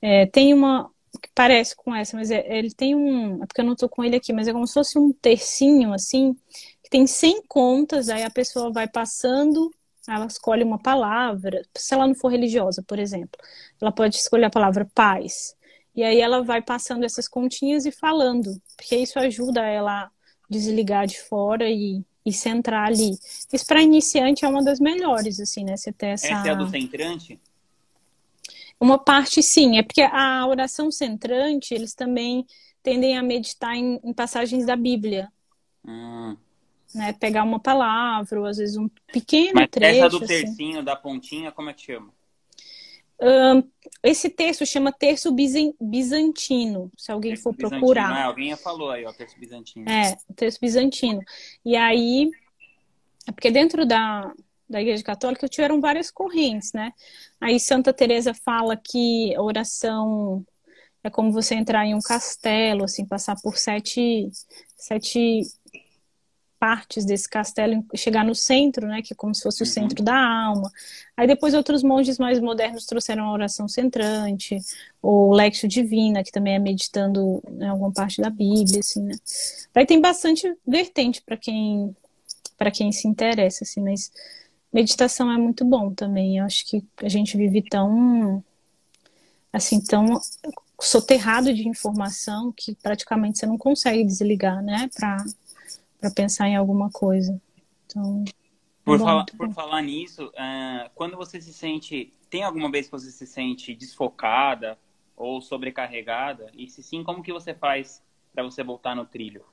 É, 0.01 0.25
tem 0.25 0.53
uma 0.53 0.89
que 1.21 1.29
parece 1.35 1.75
com 1.75 1.93
essa, 1.93 2.15
mas 2.15 2.31
é, 2.31 2.45
ele 2.57 2.73
tem 2.73 2.95
um. 2.95 3.43
É 3.43 3.45
porque 3.45 3.59
eu 3.59 3.65
não 3.65 3.73
estou 3.73 3.89
com 3.89 4.01
ele 4.01 4.15
aqui, 4.15 4.31
mas 4.31 4.47
é 4.47 4.53
como 4.53 4.65
se 4.65 4.73
fosse 4.73 4.97
um 4.97 5.11
tercinho, 5.11 5.91
assim, 5.91 6.33
que 6.81 6.89
tem 6.89 7.05
100 7.05 7.43
contas, 7.45 8.07
aí 8.07 8.23
a 8.23 8.29
pessoa 8.29 8.71
vai 8.71 8.87
passando, 8.87 9.69
ela 10.07 10.27
escolhe 10.27 10.63
uma 10.63 10.79
palavra, 10.79 11.61
se 11.75 11.93
ela 11.93 12.07
não 12.07 12.15
for 12.15 12.29
religiosa, 12.29 12.81
por 12.87 12.99
exemplo, 12.99 13.37
ela 13.81 13.91
pode 13.91 14.15
escolher 14.15 14.45
a 14.45 14.49
palavra 14.49 14.89
paz. 14.95 15.57
E 15.93 16.03
aí 16.03 16.21
ela 16.21 16.41
vai 16.41 16.61
passando 16.61 17.03
essas 17.03 17.27
continhas 17.27 17.85
e 17.85 17.91
falando, 17.91 18.49
porque 18.77 18.95
isso 18.95 19.19
ajuda 19.19 19.61
ela 19.65 20.03
a 20.05 20.11
desligar 20.49 21.05
de 21.05 21.19
fora 21.19 21.69
e, 21.69 22.01
e 22.25 22.33
centrar 22.33 22.87
ali. 22.87 23.11
Isso 23.51 23.65
para 23.65 23.81
iniciante 23.81 24.45
é 24.45 24.47
uma 24.47 24.63
das 24.63 24.79
melhores, 24.79 25.39
assim, 25.39 25.63
né? 25.63 25.77
Você 25.77 25.91
ter 25.91 26.07
essa. 26.07 26.27
Essa 26.27 26.47
é 26.47 26.51
a 26.51 26.55
do 26.55 26.69
centrante? 26.69 27.39
Uma 28.79 28.97
parte 28.97 29.43
sim, 29.43 29.77
é 29.77 29.83
porque 29.83 30.01
a 30.01 30.47
oração 30.47 30.89
centrante, 30.89 31.73
eles 31.73 31.93
também 31.93 32.45
tendem 32.81 33.17
a 33.17 33.23
meditar 33.23 33.75
em, 33.75 33.99
em 34.03 34.13
passagens 34.13 34.65
da 34.65 34.75
Bíblia. 34.75 35.31
Hum. 35.85 36.37
Né, 36.95 37.13
pegar 37.13 37.43
uma 37.43 37.59
palavra, 37.59 38.39
ou 38.39 38.47
às 38.47 38.57
vezes 38.57 38.75
um 38.75 38.89
pequeno 39.11 39.51
Mas 39.55 39.69
trecho. 39.69 39.99
Essa 39.99 40.09
do 40.09 40.17
assim. 40.17 40.25
tercinho, 40.25 40.75
assim. 40.77 40.83
da 40.83 40.95
pontinha, 40.95 41.51
como 41.51 41.69
é 41.69 41.73
que 41.73 41.83
chama? 41.83 42.11
Um, 43.21 43.63
esse 44.01 44.29
terço 44.29 44.65
chama 44.65 44.93
terço 44.93 45.29
bizantino, 45.33 46.89
se 46.97 47.11
alguém 47.11 47.31
terço 47.31 47.43
for 47.43 47.55
procurar. 47.55 48.17
É, 48.17 48.23
alguém 48.23 48.55
falou 48.55 48.91
aí, 48.91 49.05
ó, 49.05 49.11
terço 49.11 49.37
bizantino. 49.37 49.89
É, 49.89 50.15
terço 50.35 50.57
bizantino. 50.61 51.21
E 51.65 51.75
aí, 51.75 52.29
é 53.27 53.31
porque 53.31 53.51
dentro 53.51 53.85
da, 53.85 54.31
da 54.69 54.81
Igreja 54.81 55.03
Católica 55.03 55.49
tiveram 55.49 55.81
várias 55.81 56.09
correntes, 56.09 56.71
né? 56.71 56.93
Aí 57.41 57.59
Santa 57.59 57.91
Teresa 57.91 58.33
fala 58.33 58.77
que 58.77 59.35
a 59.35 59.41
oração 59.41 60.45
é 61.03 61.09
como 61.09 61.31
você 61.31 61.55
entrar 61.55 61.85
em 61.85 61.95
um 61.95 62.01
castelo, 62.01 62.83
assim, 62.83 63.05
passar 63.05 63.35
por 63.41 63.57
sete, 63.57 64.29
sete 64.77 65.41
partes 66.59 67.05
desse 67.05 67.27
castelo 67.27 67.85
chegar 67.95 68.25
no 68.25 68.35
centro, 68.35 68.85
né, 68.85 69.01
que 69.01 69.13
é 69.13 69.15
como 69.15 69.33
se 69.33 69.41
fosse 69.41 69.63
o 69.63 69.65
uhum. 69.65 69.71
centro 69.71 70.03
da 70.03 70.15
alma. 70.15 70.69
Aí 71.15 71.25
depois 71.25 71.53
outros 71.53 71.81
monges 71.81 72.19
mais 72.19 72.39
modernos 72.39 72.85
trouxeram 72.85 73.25
a 73.25 73.31
oração 73.31 73.67
centrante, 73.67 74.59
o 75.01 75.33
Lexio 75.33 75.69
Divina, 75.69 76.23
que 76.23 76.31
também 76.31 76.55
é 76.55 76.59
meditando 76.59 77.41
em 77.49 77.65
alguma 77.65 77.91
parte 77.91 78.21
da 78.21 78.29
Bíblia, 78.29 78.79
assim, 78.79 79.01
né. 79.01 79.15
Aí 79.73 79.85
tem 79.85 80.01
bastante 80.01 80.53
vertente 80.67 81.21
para 81.21 81.37
quem 81.37 81.95
para 82.57 82.71
quem 82.71 82.91
se 82.91 83.07
interessa, 83.07 83.63
assim, 83.63 83.79
mas 83.81 84.11
meditação 84.73 85.31
é 85.31 85.37
muito 85.37 85.63
bom 85.63 85.93
também. 85.93 86.39
Eu 86.39 86.45
acho 86.45 86.67
que 86.67 86.85
a 86.97 87.07
gente 87.07 87.37
vive 87.37 87.61
tão 87.61 88.43
assim, 89.53 89.81
tão 89.81 90.19
soterrado 90.79 91.53
de 91.53 91.67
informação 91.67 92.51
que 92.51 92.75
praticamente 92.75 93.39
você 93.39 93.45
não 93.45 93.57
consegue 93.57 94.03
desligar, 94.03 94.61
né, 94.61 94.89
para 94.93 95.23
para 95.99 96.11
pensar 96.11 96.47
em 96.47 96.55
alguma 96.55 96.89
coisa. 96.89 97.39
Então, 97.85 98.23
por, 98.83 98.97
bom, 98.97 99.05
falar, 99.05 99.25
por 99.37 99.53
falar 99.53 99.81
nisso, 99.81 100.27
uh, 100.27 100.89
quando 100.95 101.17
você 101.17 101.39
se 101.41 101.53
sente. 101.53 102.13
Tem 102.29 102.43
alguma 102.43 102.69
vez 102.69 102.85
que 102.85 102.91
você 102.91 103.09
se 103.09 103.25
sente 103.25 103.73
desfocada 103.73 104.77
ou 105.17 105.41
sobrecarregada? 105.41 106.51
E 106.55 106.69
se 106.69 106.83
sim, 106.83 107.03
como 107.03 107.23
que 107.23 107.33
você 107.33 107.55
faz 107.55 108.03
para 108.31 108.43
você 108.43 108.63
voltar 108.63 108.95
no 108.95 109.05
trilho? 109.05 109.43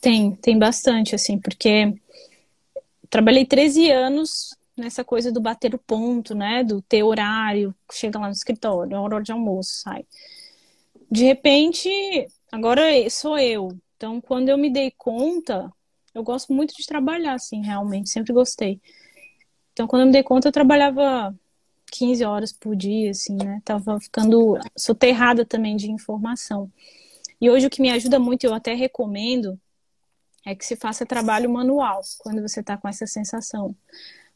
Tem, 0.00 0.34
tem 0.34 0.58
bastante, 0.58 1.14
assim, 1.14 1.38
porque 1.38 1.94
trabalhei 3.10 3.44
13 3.44 3.90
anos 3.90 4.56
nessa 4.76 5.04
coisa 5.04 5.32
do 5.32 5.40
bater 5.40 5.74
o 5.74 5.78
ponto, 5.78 6.34
né? 6.34 6.64
Do 6.64 6.82
ter 6.82 7.02
horário, 7.02 7.74
chega 7.92 8.18
lá 8.18 8.26
no 8.26 8.32
escritório, 8.32 8.98
hora 8.98 9.22
de 9.22 9.32
almoço, 9.32 9.80
sai. 9.80 10.04
De 11.10 11.24
repente, 11.24 11.88
agora 12.50 12.82
sou 13.08 13.38
eu, 13.38 13.68
então, 13.96 14.20
quando 14.20 14.48
eu 14.48 14.58
me 14.58 14.70
dei 14.70 14.90
conta, 14.90 15.72
eu 16.14 16.22
gosto 16.22 16.52
muito 16.52 16.74
de 16.76 16.86
trabalhar, 16.86 17.34
assim, 17.34 17.62
realmente, 17.62 18.10
sempre 18.10 18.32
gostei. 18.32 18.80
Então, 19.72 19.86
quando 19.86 20.02
eu 20.02 20.06
me 20.06 20.12
dei 20.12 20.22
conta, 20.22 20.48
eu 20.48 20.52
trabalhava 20.52 21.34
15 21.90 22.24
horas 22.24 22.52
por 22.52 22.76
dia, 22.76 23.10
assim, 23.10 23.36
né? 23.36 23.60
Tava 23.64 23.98
ficando 24.00 24.58
soterrada 24.76 25.44
também 25.44 25.76
de 25.76 25.90
informação. 25.90 26.70
E 27.40 27.50
hoje 27.50 27.66
o 27.66 27.70
que 27.70 27.82
me 27.82 27.90
ajuda 27.90 28.18
muito, 28.18 28.44
eu 28.44 28.54
até 28.54 28.74
recomendo, 28.74 29.58
é 30.44 30.54
que 30.54 30.64
se 30.64 30.76
faça 30.76 31.06
trabalho 31.06 31.50
manual 31.50 32.00
quando 32.18 32.40
você 32.40 32.60
está 32.60 32.76
com 32.76 32.88
essa 32.88 33.06
sensação. 33.06 33.74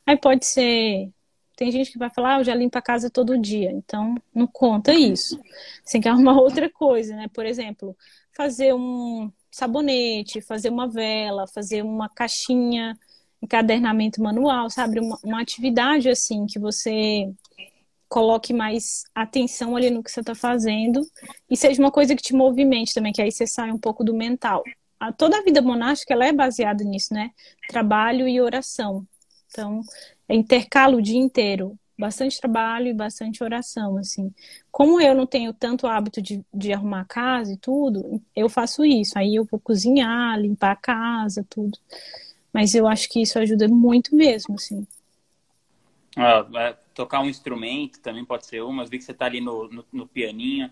Aí 0.06 0.16
pode 0.18 0.46
ser. 0.46 1.10
Tem 1.56 1.70
gente 1.70 1.92
que 1.92 1.98
vai 1.98 2.10
falar, 2.10 2.36
ah, 2.36 2.40
eu 2.40 2.44
já 2.44 2.54
limpo 2.54 2.78
a 2.78 2.82
casa 2.82 3.10
todo 3.10 3.38
dia, 3.38 3.70
então 3.70 4.14
não 4.34 4.46
conta 4.46 4.94
isso. 4.94 5.38
Você 5.84 5.92
tem 5.92 6.00
que 6.00 6.08
arrumar 6.08 6.36
outra 6.40 6.70
coisa, 6.70 7.14
né? 7.14 7.28
Por 7.28 7.44
exemplo, 7.44 7.96
fazer 8.32 8.74
um 8.74 9.30
sabonete, 9.50 10.40
fazer 10.40 10.70
uma 10.70 10.88
vela, 10.88 11.46
fazer 11.46 11.82
uma 11.82 12.08
caixinha, 12.08 12.96
encadernamento 13.42 14.22
manual, 14.22 14.70
sabe? 14.70 15.00
Uma, 15.00 15.18
uma 15.24 15.40
atividade 15.40 16.08
assim 16.08 16.46
que 16.46 16.58
você 16.58 17.32
coloque 18.08 18.52
mais 18.52 19.04
atenção 19.14 19.76
ali 19.76 19.88
no 19.88 20.02
que 20.02 20.10
você 20.10 20.20
está 20.20 20.34
fazendo 20.34 21.00
e 21.48 21.56
seja 21.56 21.80
uma 21.80 21.92
coisa 21.92 22.16
que 22.16 22.22
te 22.22 22.34
movimente 22.34 22.92
também, 22.92 23.12
que 23.12 23.22
aí 23.22 23.30
você 23.30 23.46
sai 23.46 23.70
um 23.70 23.78
pouco 23.78 24.02
do 24.02 24.12
mental. 24.12 24.64
A, 24.98 25.12
toda 25.12 25.38
a 25.38 25.42
vida 25.42 25.62
monástica 25.62 26.12
ela 26.12 26.26
é 26.26 26.32
baseada 26.32 26.82
nisso, 26.84 27.14
né? 27.14 27.30
Trabalho 27.68 28.28
e 28.28 28.40
oração. 28.40 29.06
Então, 29.46 29.80
é 30.28 30.34
intercalo 30.34 30.98
o 30.98 31.02
dia 31.02 31.18
inteiro. 31.18 31.78
Bastante 32.00 32.40
trabalho 32.40 32.88
e 32.88 32.94
bastante 32.94 33.44
oração, 33.44 33.98
assim. 33.98 34.32
Como 34.72 35.00
eu 35.00 35.14
não 35.14 35.26
tenho 35.26 35.52
tanto 35.52 35.86
hábito 35.86 36.22
de, 36.22 36.42
de 36.52 36.72
arrumar 36.72 37.02
a 37.02 37.04
casa 37.04 37.52
e 37.52 37.56
tudo, 37.58 38.20
eu 38.34 38.48
faço 38.48 38.84
isso. 38.84 39.18
Aí 39.18 39.34
eu 39.34 39.44
vou 39.44 39.60
cozinhar, 39.60 40.40
limpar 40.40 40.72
a 40.72 40.76
casa, 40.76 41.44
tudo. 41.48 41.78
Mas 42.52 42.74
eu 42.74 42.88
acho 42.88 43.08
que 43.08 43.20
isso 43.20 43.38
ajuda 43.38 43.68
muito 43.68 44.16
mesmo, 44.16 44.54
assim. 44.54 44.86
Ah, 46.16 46.46
é, 46.56 46.76
tocar 46.94 47.20
um 47.20 47.28
instrumento 47.28 48.00
também 48.00 48.24
pode 48.24 48.46
ser 48.46 48.62
uma. 48.62 48.84
Vi 48.84 48.98
que 48.98 49.04
você 49.04 49.12
está 49.12 49.26
ali 49.26 49.40
no, 49.40 49.68
no, 49.68 49.84
no, 49.92 50.06
pianinho. 50.06 50.70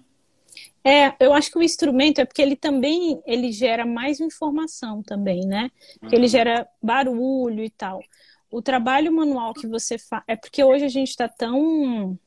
É, 0.82 1.14
eu 1.20 1.32
acho 1.32 1.50
que 1.50 1.58
o 1.58 1.62
instrumento 1.62 2.20
é 2.20 2.24
porque 2.24 2.42
ele 2.42 2.56
também 2.56 3.22
ele 3.26 3.52
gera 3.52 3.86
mais 3.86 4.18
informação 4.18 5.02
também, 5.02 5.46
né? 5.46 5.70
Porque 6.00 6.16
uhum. 6.16 6.22
ele 6.22 6.28
gera 6.28 6.66
barulho 6.82 7.62
e 7.62 7.70
tal. 7.70 8.00
O 8.50 8.62
trabalho 8.62 9.12
manual 9.12 9.52
que 9.52 9.66
você 9.66 9.98
faz. 9.98 10.22
É 10.26 10.36
porque 10.36 10.62
hoje 10.64 10.84
a 10.84 10.88
gente 10.88 11.10
está 11.10 11.28
tão 11.28 12.18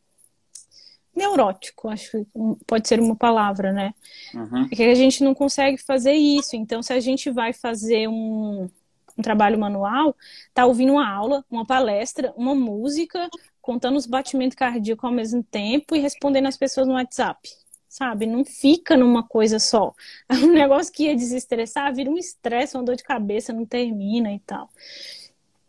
neurótico, 1.15 1.89
acho 1.89 2.11
que 2.11 2.25
pode 2.65 2.87
ser 2.87 2.99
uma 2.99 3.15
palavra, 3.15 3.71
né? 3.71 3.93
Uhum. 4.33 4.67
É 4.71 4.75
que 4.75 4.83
a 4.83 4.95
gente 4.95 5.23
não 5.23 5.33
consegue 5.33 5.77
fazer 5.77 6.13
isso. 6.13 6.55
Então, 6.55 6.81
se 6.81 6.93
a 6.93 6.99
gente 6.99 7.29
vai 7.29 7.53
fazer 7.53 8.07
um, 8.07 8.69
um 9.17 9.21
trabalho 9.21 9.59
manual, 9.59 10.15
tá 10.53 10.65
ouvindo 10.65 10.93
uma 10.93 11.09
aula, 11.09 11.45
uma 11.49 11.65
palestra, 11.65 12.33
uma 12.37 12.55
música, 12.55 13.29
contando 13.61 13.97
os 13.97 14.05
batimentos 14.05 14.55
cardíacos 14.55 15.03
ao 15.03 15.11
mesmo 15.11 15.43
tempo 15.43 15.95
e 15.95 15.99
respondendo 15.99 16.47
as 16.47 16.57
pessoas 16.57 16.87
no 16.87 16.93
WhatsApp. 16.93 17.49
Sabe? 17.89 18.25
Não 18.25 18.45
fica 18.45 18.95
numa 18.95 19.21
coisa 19.21 19.59
só. 19.59 19.93
Um 20.31 20.53
negócio 20.53 20.93
que 20.93 21.03
ia 21.03 21.15
desestressar 21.15 21.93
vira 21.93 22.09
um 22.09 22.17
estresse, 22.17 22.77
uma 22.77 22.83
dor 22.83 22.95
de 22.95 23.03
cabeça, 23.03 23.51
não 23.51 23.65
termina 23.65 24.31
e 24.33 24.39
tal. 24.39 24.69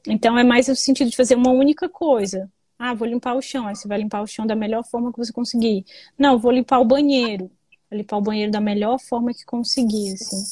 Então 0.07 0.39
é 0.39 0.45
mais 0.45 0.69
o 0.69 0.77
sentido 0.77 1.11
de 1.11 1.17
fazer 1.17 1.35
uma 1.35 1.51
única 1.51 1.89
coisa. 1.89 2.51
Ah, 2.79 2.95
vou 2.95 3.07
limpar 3.07 3.35
o 3.35 3.43
chão. 3.43 3.67
Aí 3.67 3.77
você 3.77 3.87
vai 3.87 3.99
limpar 3.99 4.23
o 4.23 4.27
chão 4.27 4.47
da 4.47 4.57
melhor 4.57 4.85
forma 4.85 5.13
que 5.13 5.19
você 5.19 5.33
conseguir. 5.33 5.85
Não, 6.19 6.39
vou 6.39 6.51
limpar 6.51 6.81
o 6.81 6.85
banheiro. 6.85 7.51
Vou 7.91 7.99
limpar 7.99 8.17
o 8.17 8.23
banheiro 8.23 8.51
da 8.51 8.61
melhor 8.61 8.99
forma 8.99 9.33
que 9.33 9.45
conseguir, 9.45 10.15
assim. 10.15 10.45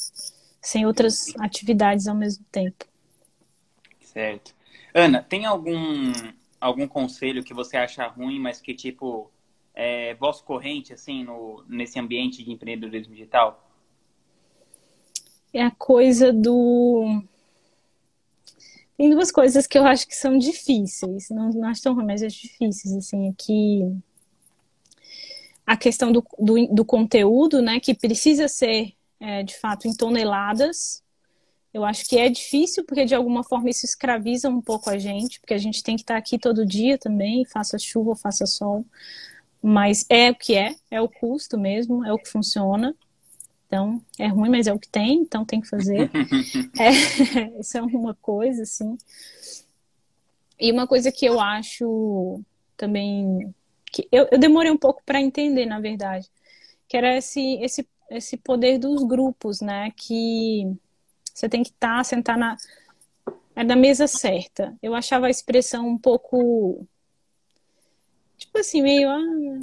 Sem 0.61 0.85
outras 0.85 1.33
atividades 1.39 2.07
ao 2.07 2.15
mesmo 2.15 2.45
tempo. 2.51 2.85
Certo. 3.99 4.53
Ana, 4.93 5.23
tem 5.23 5.45
algum 5.45 6.11
algum 6.61 6.87
conselho 6.87 7.43
que 7.43 7.53
você 7.53 7.75
acha 7.75 8.05
ruim, 8.07 8.39
mas 8.39 8.61
que, 8.61 8.75
tipo, 8.75 9.31
é 9.73 10.13
voz 10.13 10.39
corrente, 10.41 10.93
assim, 10.93 11.23
no, 11.23 11.63
nesse 11.67 11.99
ambiente 11.99 12.43
de 12.43 12.51
empreendedorismo 12.51 13.13
digital? 13.13 13.67
É 15.51 15.63
a 15.63 15.71
coisa 15.71 16.31
do. 16.31 17.23
Tem 18.97 19.09
duas 19.09 19.31
coisas 19.31 19.65
que 19.65 19.77
eu 19.77 19.85
acho 19.85 20.07
que 20.07 20.15
são 20.15 20.37
difíceis. 20.37 21.29
Não, 21.29 21.49
não 21.49 21.69
acho 21.69 21.81
tão 21.81 21.93
ruins, 21.93 22.05
mas 22.05 22.21
é 22.21 22.27
difíceis, 22.27 22.93
assim, 22.93 23.29
é 23.29 23.33
a 25.65 25.77
questão 25.77 26.11
do, 26.11 26.23
do, 26.37 26.67
do 26.67 26.85
conteúdo, 26.85 27.61
né, 27.61 27.79
que 27.79 27.93
precisa 27.93 28.47
ser, 28.47 28.93
é, 29.19 29.41
de 29.41 29.57
fato, 29.57 29.87
em 29.87 29.95
toneladas, 29.95 31.01
eu 31.73 31.85
acho 31.85 32.05
que 32.07 32.17
é 32.17 32.29
difícil 32.29 32.83
porque 32.85 33.05
de 33.05 33.15
alguma 33.15 33.43
forma 33.43 33.69
isso 33.69 33.85
escraviza 33.85 34.49
um 34.49 34.61
pouco 34.61 34.89
a 34.89 34.97
gente, 34.97 35.39
porque 35.39 35.53
a 35.53 35.57
gente 35.57 35.81
tem 35.81 35.95
que 35.95 36.01
estar 36.01 36.17
aqui 36.17 36.37
todo 36.37 36.65
dia 36.65 36.97
também, 36.97 37.45
faça 37.45 37.79
chuva 37.79 38.15
faça 38.15 38.45
sol. 38.45 38.85
Mas 39.61 40.05
é 40.09 40.31
o 40.31 40.35
que 40.35 40.55
é, 40.55 40.75
é 40.89 40.99
o 40.99 41.07
custo 41.07 41.57
mesmo, 41.57 42.03
é 42.05 42.11
o 42.11 42.17
que 42.17 42.29
funciona. 42.29 42.93
Então, 43.71 44.01
é 44.19 44.27
ruim, 44.27 44.49
mas 44.49 44.67
é 44.67 44.73
o 44.73 44.77
que 44.79 44.89
tem, 44.89 45.19
então 45.19 45.45
tem 45.45 45.61
que 45.61 45.69
fazer. 45.69 46.11
é, 46.77 46.91
isso 47.57 47.77
é 47.77 47.81
uma 47.81 48.13
coisa, 48.13 48.63
assim. 48.63 48.97
E 50.59 50.69
uma 50.73 50.85
coisa 50.85 51.09
que 51.09 51.25
eu 51.25 51.39
acho 51.39 52.41
também. 52.75 53.55
que 53.89 54.05
Eu, 54.11 54.27
eu 54.29 54.37
demorei 54.37 54.69
um 54.69 54.77
pouco 54.77 55.01
para 55.05 55.21
entender, 55.21 55.65
na 55.65 55.79
verdade, 55.79 56.29
que 56.85 56.97
era 56.97 57.15
esse, 57.15 57.59
esse, 57.63 57.87
esse 58.09 58.35
poder 58.35 58.77
dos 58.77 59.05
grupos, 59.05 59.61
né? 59.61 59.89
Que 59.95 60.75
você 61.33 61.47
tem 61.47 61.63
que 61.63 61.69
estar, 61.69 61.99
tá, 61.99 62.03
sentar 62.03 62.37
na, 62.37 62.57
é 63.55 63.63
na 63.63 63.77
mesa 63.77 64.05
certa. 64.05 64.77
Eu 64.83 64.93
achava 64.93 65.27
a 65.27 65.31
expressão 65.31 65.87
um 65.87 65.97
pouco. 65.97 66.85
Tipo 68.37 68.59
assim, 68.59 68.81
meio. 68.81 69.09
Ah... 69.09 69.61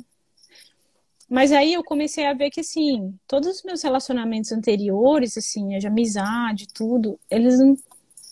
Mas 1.28 1.52
aí 1.52 1.74
eu 1.74 1.84
comecei 1.84 2.26
a 2.26 2.34
ver 2.34 2.50
que, 2.50 2.60
assim, 2.60 3.14
todos 3.26 3.48
os 3.48 3.62
meus 3.62 3.82
relacionamentos 3.82 4.50
anteriores, 4.52 5.36
assim, 5.36 5.78
de 5.78 5.86
amizade, 5.86 6.66
tudo, 6.72 7.18
eles 7.30 7.58
não 7.58 7.76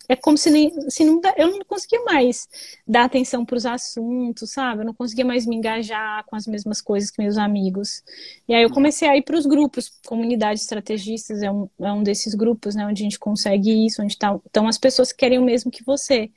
é 0.09 0.15
como 0.15 0.37
se 0.39 0.51
nem, 0.51 0.73
se 0.89 1.05
não, 1.05 1.21
eu 1.37 1.51
não 1.51 1.61
conseguia 1.67 2.03
mais 2.05 2.49
dar 2.87 3.05
atenção 3.05 3.45
para 3.45 3.57
os 3.57 3.67
assuntos, 3.67 4.53
sabe? 4.53 4.83
Eu 4.83 4.87
não 4.87 4.95
conseguia 4.95 5.25
mais 5.25 5.47
me 5.47 5.57
engajar 5.57 6.25
com 6.27 6.37
as 6.37 6.47
mesmas 6.47 6.81
coisas 6.81 7.11
que 7.11 7.21
meus 7.21 7.37
amigos. 7.37 8.03
E 8.49 8.55
aí 8.55 8.63
eu 8.63 8.71
comecei 8.71 9.09
a 9.09 9.17
ir 9.17 9.23
para 9.23 9.37
os 9.37 9.47
grupos, 9.47 9.91
comunidades 10.07 10.63
estrategistas 10.63 11.43
é 11.43 11.51
um, 11.51 11.69
é 11.81 11.93
um 11.93 12.03
desses 12.03 12.35
grupos, 12.35 12.75
né? 12.75 12.87
Onde 12.87 13.03
a 13.03 13.05
gente 13.05 13.19
consegue 13.19 13.85
isso, 13.87 14.03
onde 14.03 14.13
estão 14.13 14.41
tá, 14.53 14.69
as 14.69 14.79
pessoas 14.79 15.13
que 15.13 15.19
querem 15.19 15.39
o 15.39 15.45
mesmo 15.45 15.71
que 15.71 15.85
você. 15.85 16.31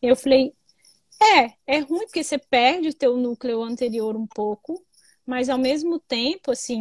E 0.00 0.06
eu 0.08 0.16
falei, 0.16 0.54
é, 1.20 1.52
é 1.66 1.78
ruim 1.80 2.06
porque 2.06 2.24
você 2.24 2.38
perde 2.38 2.88
o 2.88 2.94
teu 2.94 3.16
núcleo 3.16 3.62
anterior 3.62 4.16
um 4.16 4.26
pouco, 4.26 4.82
mas 5.26 5.48
ao 5.48 5.58
mesmo 5.58 5.98
tempo, 6.00 6.50
assim, 6.52 6.80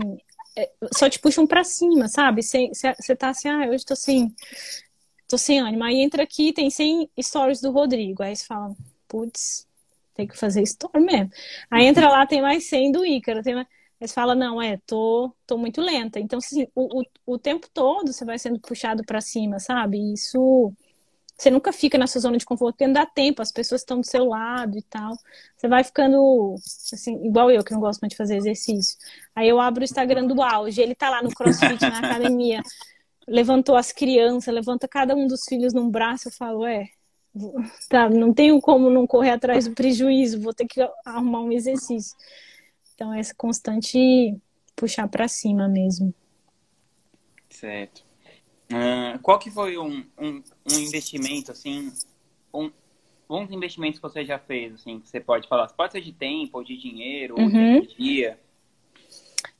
é, 0.57 0.71
só 0.93 1.09
te 1.09 1.19
puxam 1.19 1.47
para 1.47 1.63
cima, 1.63 2.07
sabe? 2.07 2.41
Você 2.43 3.15
tá 3.17 3.29
assim, 3.29 3.49
ah, 3.49 3.67
hoje 3.69 3.85
tô 3.85 3.93
assim, 3.93 4.33
tô 5.27 5.37
sem 5.37 5.59
ânimo. 5.59 5.83
Aí 5.83 5.97
entra 6.01 6.23
aqui, 6.23 6.53
tem 6.53 6.69
100 6.69 7.09
stories 7.21 7.61
do 7.61 7.71
Rodrigo. 7.71 8.23
Aí 8.23 8.35
você 8.35 8.45
fala, 8.45 8.75
putz, 9.07 9.67
tem 10.13 10.27
que 10.27 10.37
fazer 10.37 10.61
story 10.63 10.99
mesmo. 11.03 11.31
Aí 11.69 11.85
entra 11.85 12.09
lá, 12.09 12.25
tem 12.27 12.41
mais 12.41 12.67
100 12.69 12.91
do 12.91 13.05
Ícaro. 13.05 13.41
Tem 13.43 13.55
mais... 13.55 13.67
Aí 13.99 14.07
você 14.07 14.13
fala, 14.13 14.35
não, 14.35 14.61
é, 14.61 14.77
tô, 14.85 15.33
tô 15.45 15.57
muito 15.57 15.79
lenta. 15.81 16.19
Então, 16.19 16.39
assim, 16.39 16.67
o, 16.75 17.01
o, 17.01 17.05
o 17.25 17.37
tempo 17.37 17.67
todo 17.73 18.11
você 18.11 18.25
vai 18.25 18.39
sendo 18.39 18.59
puxado 18.59 19.03
para 19.05 19.21
cima, 19.21 19.59
sabe? 19.59 20.13
Isso. 20.13 20.73
Você 21.41 21.49
nunca 21.49 21.73
fica 21.73 21.97
na 21.97 22.05
sua 22.05 22.21
zona 22.21 22.37
de 22.37 22.45
conforto, 22.45 22.75
porque 22.75 22.85
não 22.85 22.93
dá 22.93 23.03
tempo, 23.03 23.41
as 23.41 23.51
pessoas 23.51 23.81
estão 23.81 23.99
do 23.99 24.05
seu 24.05 24.25
lado 24.25 24.77
e 24.77 24.83
tal. 24.83 25.15
Você 25.57 25.67
vai 25.67 25.83
ficando, 25.83 26.53
assim, 26.93 27.25
igual 27.25 27.49
eu, 27.49 27.63
que 27.63 27.71
não 27.71 27.79
gosto 27.79 27.99
muito 28.01 28.11
de 28.11 28.17
fazer 28.17 28.37
exercício. 28.37 28.95
Aí 29.33 29.49
eu 29.49 29.59
abro 29.59 29.81
o 29.81 29.83
Instagram 29.83 30.27
do 30.27 30.39
auge, 30.39 30.79
ele 30.79 30.93
tá 30.93 31.09
lá 31.09 31.23
no 31.23 31.33
crossfit, 31.33 31.81
na 31.81 31.97
academia 31.97 32.61
levantou 33.27 33.75
as 33.75 33.91
crianças, 33.91 34.53
levanta 34.53 34.87
cada 34.87 35.15
um 35.15 35.25
dos 35.25 35.43
filhos 35.49 35.73
num 35.73 35.89
braço, 35.89 36.27
eu 36.27 36.31
falo, 36.31 36.63
é, 36.63 36.89
tá, 37.89 38.07
não 38.07 38.31
tenho 38.31 38.61
como 38.61 38.91
não 38.91 39.07
correr 39.07 39.31
atrás 39.31 39.67
do 39.67 39.73
prejuízo, 39.73 40.39
vou 40.39 40.53
ter 40.53 40.67
que 40.67 40.79
arrumar 41.03 41.41
um 41.41 41.51
exercício. 41.51 42.15
Então, 42.93 43.11
é 43.11 43.19
essa 43.19 43.33
constante 43.33 44.37
puxar 44.75 45.07
para 45.07 45.27
cima 45.27 45.67
mesmo. 45.67 46.13
Certo. 47.49 48.10
Uh, 48.71 49.19
qual 49.21 49.37
que 49.37 49.51
foi 49.51 49.77
um, 49.77 50.03
um, 50.17 50.43
um 50.71 50.79
investimento, 50.79 51.51
assim, 51.51 51.91
um, 52.53 52.71
dos 53.29 53.51
investimentos 53.51 53.99
que 53.99 54.03
você 54.03 54.25
já 54.25 54.39
fez, 54.39 54.73
assim, 54.73 54.99
que 54.99 55.09
você 55.09 55.19
pode 55.19 55.47
falar? 55.47 55.67
Pode 55.67 55.93
ser 55.93 56.01
de 56.01 56.11
tempo, 56.11 56.57
ou 56.57 56.63
de 56.63 56.77
dinheiro, 56.77 57.35
ou 57.37 57.41
uhum. 57.41 57.81
de 57.81 57.95
dia. 57.95 58.39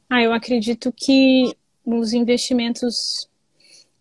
Ah, 0.09 0.22
eu 0.22 0.34
acredito 0.34 0.91
que 0.91 1.55
os 1.86 2.14
investimentos 2.14 3.30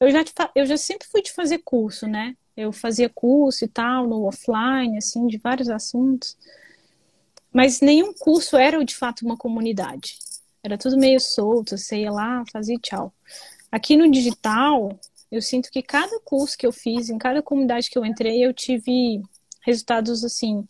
eu 0.01 0.11
já, 0.11 0.25
eu 0.55 0.65
já 0.65 0.79
sempre 0.79 1.07
fui 1.07 1.21
de 1.21 1.31
fazer 1.31 1.59
curso, 1.59 2.07
né? 2.07 2.35
Eu 2.57 2.73
fazia 2.73 3.11
curso 3.11 3.67
e 3.67 3.69
tal, 3.69 4.09
no 4.09 4.25
offline, 4.25 4.97
assim, 4.97 5.27
de 5.27 5.37
vários 5.37 5.69
assuntos. 5.69 6.39
Mas 7.53 7.83
nenhum 7.83 8.15
curso 8.15 8.57
era 8.57 8.83
de 8.83 8.97
fato 8.97 9.27
uma 9.27 9.37
comunidade. 9.37 10.19
Era 10.63 10.79
tudo 10.79 10.97
meio 10.97 11.21
solto, 11.21 11.77
você 11.77 11.99
ia 11.99 12.11
lá, 12.11 12.43
fazia 12.51 12.79
tchau. 12.79 13.13
Aqui 13.71 13.97
no 13.97 14.11
digital, 14.11 14.99
eu 15.31 15.41
sinto 15.41 15.71
que 15.71 15.83
cada 15.83 16.19
curso 16.21 16.57
que 16.59 16.67
eu 16.67 16.73
fiz, 16.73 17.09
em 17.09 17.19
cada 17.19 17.43
comunidade 17.43 17.89
que 17.89 17.97
eu 17.97 18.05
entrei, 18.05 18.45
eu 18.45 18.53
tive 18.53 19.23
resultados 19.65 20.25
assim 20.25 20.67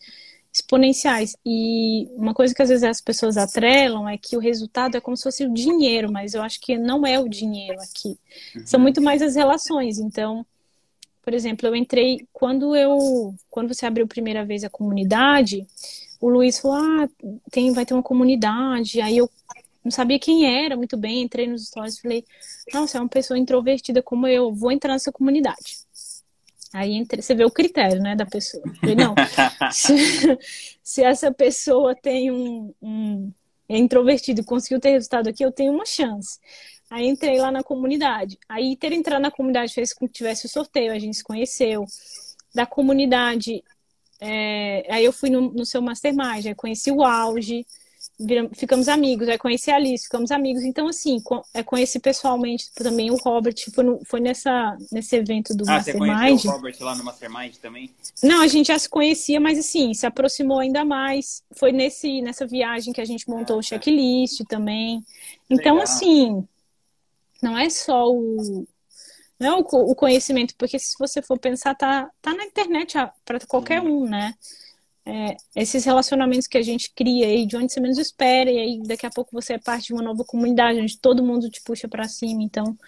exponenciais. 0.52 1.36
E 1.46 2.08
uma 2.16 2.34
coisa 2.34 2.54
que 2.54 2.60
às 2.60 2.68
vezes 2.68 2.84
as 2.84 3.00
pessoas 3.00 3.36
atrelam 3.36 4.08
é 4.08 4.18
que 4.18 4.36
o 4.36 4.40
resultado 4.40 4.96
é 4.96 5.00
como 5.00 5.16
se 5.16 5.22
fosse 5.22 5.44
o 5.44 5.54
dinheiro, 5.54 6.12
mas 6.12 6.34
eu 6.34 6.42
acho 6.42 6.60
que 6.60 6.76
não 6.76 7.06
é 7.06 7.18
o 7.18 7.28
dinheiro 7.28 7.78
aqui. 7.80 8.18
Uhum. 8.56 8.66
São 8.66 8.80
muito 8.80 9.00
mais 9.00 9.22
as 9.22 9.36
relações. 9.36 9.98
Então, 9.98 10.44
por 11.22 11.32
exemplo, 11.32 11.68
eu 11.68 11.76
entrei 11.76 12.26
quando 12.32 12.74
eu 12.74 13.34
quando 13.48 13.72
você 13.72 13.86
abriu 13.86 14.04
a 14.04 14.08
primeira 14.08 14.44
vez 14.44 14.64
a 14.64 14.70
comunidade, 14.70 15.66
o 16.20 16.28
Luiz 16.28 16.58
falou: 16.58 16.76
"Ah, 16.78 17.08
tem 17.50 17.72
vai 17.72 17.86
ter 17.86 17.94
uma 17.94 18.02
comunidade". 18.02 19.00
Aí 19.00 19.18
eu 19.18 19.30
não 19.84 19.90
sabia 19.90 20.18
quem 20.18 20.64
era 20.64 20.76
muito 20.76 20.96
bem, 20.96 21.22
entrei 21.22 21.46
nos 21.46 21.66
stories 21.66 21.98
e 21.98 22.02
falei: 22.02 22.24
"Nossa, 22.72 22.98
é 22.98 23.00
uma 23.00 23.08
pessoa 23.08 23.38
introvertida 23.38 24.02
como 24.02 24.26
eu, 24.26 24.52
vou 24.54 24.72
entrar 24.72 24.92
nessa 24.92 25.12
comunidade". 25.12 25.78
Aí 26.72 26.94
entre, 26.94 27.20
você 27.20 27.34
vê 27.34 27.44
o 27.44 27.50
critério, 27.50 28.00
né, 28.00 28.14
da 28.14 28.24
pessoa. 28.24 28.62
falei, 28.78 28.94
não, 28.94 29.14
se, 29.72 30.38
se, 30.82 31.02
essa 31.02 31.32
pessoa 31.32 31.96
tem 31.96 32.30
um, 32.30 32.72
um 32.80 33.32
é 33.68 33.78
introvertido 33.78 34.40
e 34.40 34.44
conseguiu 34.44 34.80
ter 34.80 34.90
resultado 34.90 35.28
aqui, 35.28 35.44
eu 35.44 35.52
tenho 35.52 35.72
uma 35.72 35.86
chance. 35.86 36.38
Aí 36.90 37.06
entrei 37.06 37.38
lá 37.38 37.52
na 37.52 37.62
comunidade. 37.62 38.36
Aí 38.48 38.76
ter 38.76 38.92
entrado 38.92 39.22
na 39.22 39.30
comunidade 39.30 39.72
fez 39.72 39.92
com 39.92 40.08
que 40.08 40.14
tivesse 40.14 40.46
o 40.46 40.48
sorteio, 40.48 40.92
a 40.92 40.98
gente 40.98 41.16
se 41.16 41.24
conheceu. 41.24 41.84
Da 42.52 42.66
comunidade, 42.66 43.62
é... 44.20 44.92
aí 44.92 45.04
eu 45.04 45.12
fui 45.12 45.30
no, 45.30 45.52
no 45.52 45.64
seu 45.64 45.80
mastermind, 45.80 46.46
aí 46.46 46.54
conheci 46.54 46.90
o 46.90 47.04
auge, 47.04 47.64
ficamos 48.54 48.88
amigos, 48.88 49.28
aí 49.28 49.38
conheci 49.38 49.70
a 49.70 49.76
Alice, 49.76 50.04
ficamos 50.04 50.30
amigos. 50.30 50.62
Então, 50.62 50.88
assim, 50.88 51.22
é, 51.54 51.62
conheci 51.62 51.98
pessoalmente 51.98 52.70
também 52.74 53.10
o 53.10 53.16
Robert, 53.16 53.54
foi, 53.74 53.84
no, 53.84 54.00
foi 54.04 54.20
nessa, 54.20 54.76
nesse 54.92 55.16
evento 55.16 55.54
do 55.54 55.64
ah, 55.68 55.74
Mastermind. 55.74 56.10
Ah, 56.10 56.14
você 56.14 56.26
conheceu 56.26 56.50
o 56.50 56.54
Robert 56.54 56.76
lá 56.80 56.94
no 56.94 57.04
Mastermind 57.04 57.54
também? 57.56 57.90
Não, 58.22 58.40
a 58.40 58.46
gente 58.46 58.68
já 58.68 58.78
se 58.78 58.88
conhecia, 58.88 59.40
mas 59.40 59.58
assim, 59.58 59.94
se 59.94 60.06
aproximou 60.06 60.58
ainda 60.58 60.84
mais. 60.84 61.42
Foi 61.56 61.72
nesse, 61.72 62.20
nessa 62.20 62.46
viagem 62.46 62.92
que 62.92 63.00
a 63.00 63.04
gente 63.04 63.28
montou 63.28 63.56
ah, 63.56 63.58
o 63.60 63.62
checklist 63.62 64.42
também. 64.48 65.04
Então, 65.48 65.76
Legal. 65.76 65.82
assim, 65.82 66.46
não 67.42 67.58
é 67.58 67.70
só 67.70 68.10
o 68.10 68.66
não 69.40 69.48
é 69.48 69.54
o, 69.54 69.94
conhecimento, 69.94 70.54
porque 70.58 70.78
se 70.78 70.94
você 70.98 71.22
for 71.22 71.38
pensar, 71.38 71.74
tá, 71.74 72.10
tá 72.20 72.34
na 72.34 72.44
internet 72.44 72.98
para 73.24 73.40
qualquer 73.48 73.80
um, 73.80 74.04
né? 74.04 74.34
É, 75.10 75.36
esses 75.56 75.84
relacionamentos 75.84 76.46
que 76.46 76.56
a 76.56 76.62
gente 76.62 76.92
cria 76.94 77.26
aí 77.26 77.44
de 77.44 77.56
onde 77.56 77.72
você 77.72 77.80
menos 77.80 77.98
espera, 77.98 78.48
e 78.48 78.58
aí 78.58 78.82
daqui 78.84 79.04
a 79.04 79.10
pouco 79.10 79.32
você 79.32 79.54
é 79.54 79.58
parte 79.58 79.88
de 79.88 79.92
uma 79.92 80.02
nova 80.02 80.24
comunidade, 80.24 80.80
onde 80.80 80.96
todo 80.96 81.24
mundo 81.24 81.50
te 81.50 81.60
puxa 81.62 81.88
para 81.88 82.06
cima. 82.06 82.44
Então, 82.44 82.78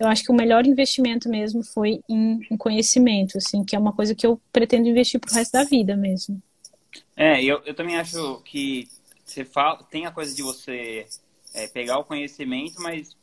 eu 0.00 0.08
acho 0.08 0.24
que 0.24 0.32
o 0.32 0.34
melhor 0.34 0.66
investimento 0.66 1.28
mesmo 1.28 1.62
foi 1.62 2.00
em, 2.08 2.40
em, 2.50 2.56
conhecimento, 2.56 3.36
assim, 3.36 3.62
que 3.62 3.76
é 3.76 3.78
uma 3.78 3.92
coisa 3.92 4.14
que 4.14 4.26
eu 4.26 4.40
pretendo 4.50 4.88
investir 4.88 5.20
pro 5.20 5.34
resto 5.34 5.52
da 5.52 5.64
vida 5.64 5.94
mesmo. 5.94 6.42
É, 7.14 7.44
eu, 7.44 7.60
eu 7.66 7.74
também 7.74 7.98
acho 7.98 8.40
que 8.40 8.88
você 9.22 9.44
fala, 9.44 9.82
tem 9.90 10.06
a 10.06 10.10
coisa 10.10 10.34
de 10.34 10.42
você 10.42 11.06
é, 11.52 11.66
pegar 11.66 11.98
o 11.98 12.04
conhecimento, 12.04 12.80
mas 12.80 13.14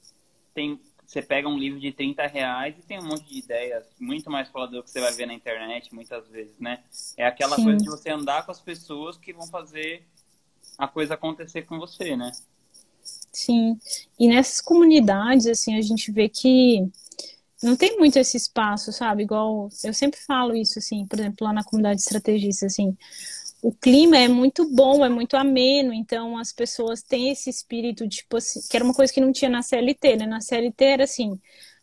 tem, 0.53 0.79
você 1.13 1.21
pega 1.21 1.47
um 1.47 1.57
livro 1.57 1.79
de 1.79 1.91
30 1.91 2.25
reais 2.25 2.75
e 2.77 2.81
tem 2.81 2.99
um 2.99 3.07
monte 3.07 3.23
de 3.25 3.37
ideias 3.37 3.85
muito 3.99 4.31
mais 4.31 4.49
do 4.49 4.81
que 4.81 4.89
você 4.89 4.99
vai 4.99 5.13
ver 5.13 5.27
na 5.27 5.33
internet 5.33 5.93
muitas 5.93 6.27
vezes, 6.27 6.57
né? 6.59 6.79
É 7.15 7.25
aquela 7.25 7.55
Sim. 7.55 7.63
coisa 7.65 7.77
de 7.77 7.89
você 7.89 8.09
andar 8.09 8.43
com 8.43 8.51
as 8.51 8.59
pessoas 8.59 9.15
que 9.15 9.31
vão 9.31 9.45
fazer 9.45 10.03
a 10.75 10.87
coisa 10.87 11.13
acontecer 11.13 11.63
com 11.63 11.77
você, 11.77 12.17
né? 12.17 12.31
Sim. 13.31 13.79
E 14.19 14.27
nessas 14.27 14.59
comunidades, 14.59 15.45
assim, 15.45 15.77
a 15.77 15.81
gente 15.81 16.11
vê 16.11 16.27
que 16.27 16.83
não 17.61 17.75
tem 17.75 17.97
muito 17.97 18.17
esse 18.17 18.35
espaço, 18.35 18.91
sabe? 18.91 19.21
Igual 19.23 19.69
eu 19.83 19.93
sempre 19.93 20.19
falo 20.19 20.55
isso, 20.55 20.79
assim, 20.79 21.05
por 21.05 21.19
exemplo, 21.19 21.45
lá 21.45 21.53
na 21.53 21.63
comunidade 21.63 21.97
de 21.97 22.03
estrategistas, 22.03 22.73
assim, 22.73 22.97
o 23.63 23.71
clima 23.71 24.17
é 24.17 24.27
muito 24.27 24.69
bom, 24.69 25.05
é 25.05 25.09
muito 25.09 25.37
ameno, 25.37 25.93
então 25.93 26.37
as 26.37 26.51
pessoas 26.51 27.01
têm 27.01 27.29
esse 27.29 27.49
espírito, 27.49 28.05
tipo 28.09 28.35
assim, 28.35 28.59
que 28.69 28.75
era 28.75 28.83
uma 28.83 28.93
coisa 28.93 29.11
que 29.11 29.21
não 29.21 29.31
tinha 29.31 29.49
na 29.49 29.61
CLT, 29.61 30.17
né? 30.17 30.25
Na 30.25 30.41
CLT 30.41 30.83
era 30.83 31.05
assim, 31.05 31.39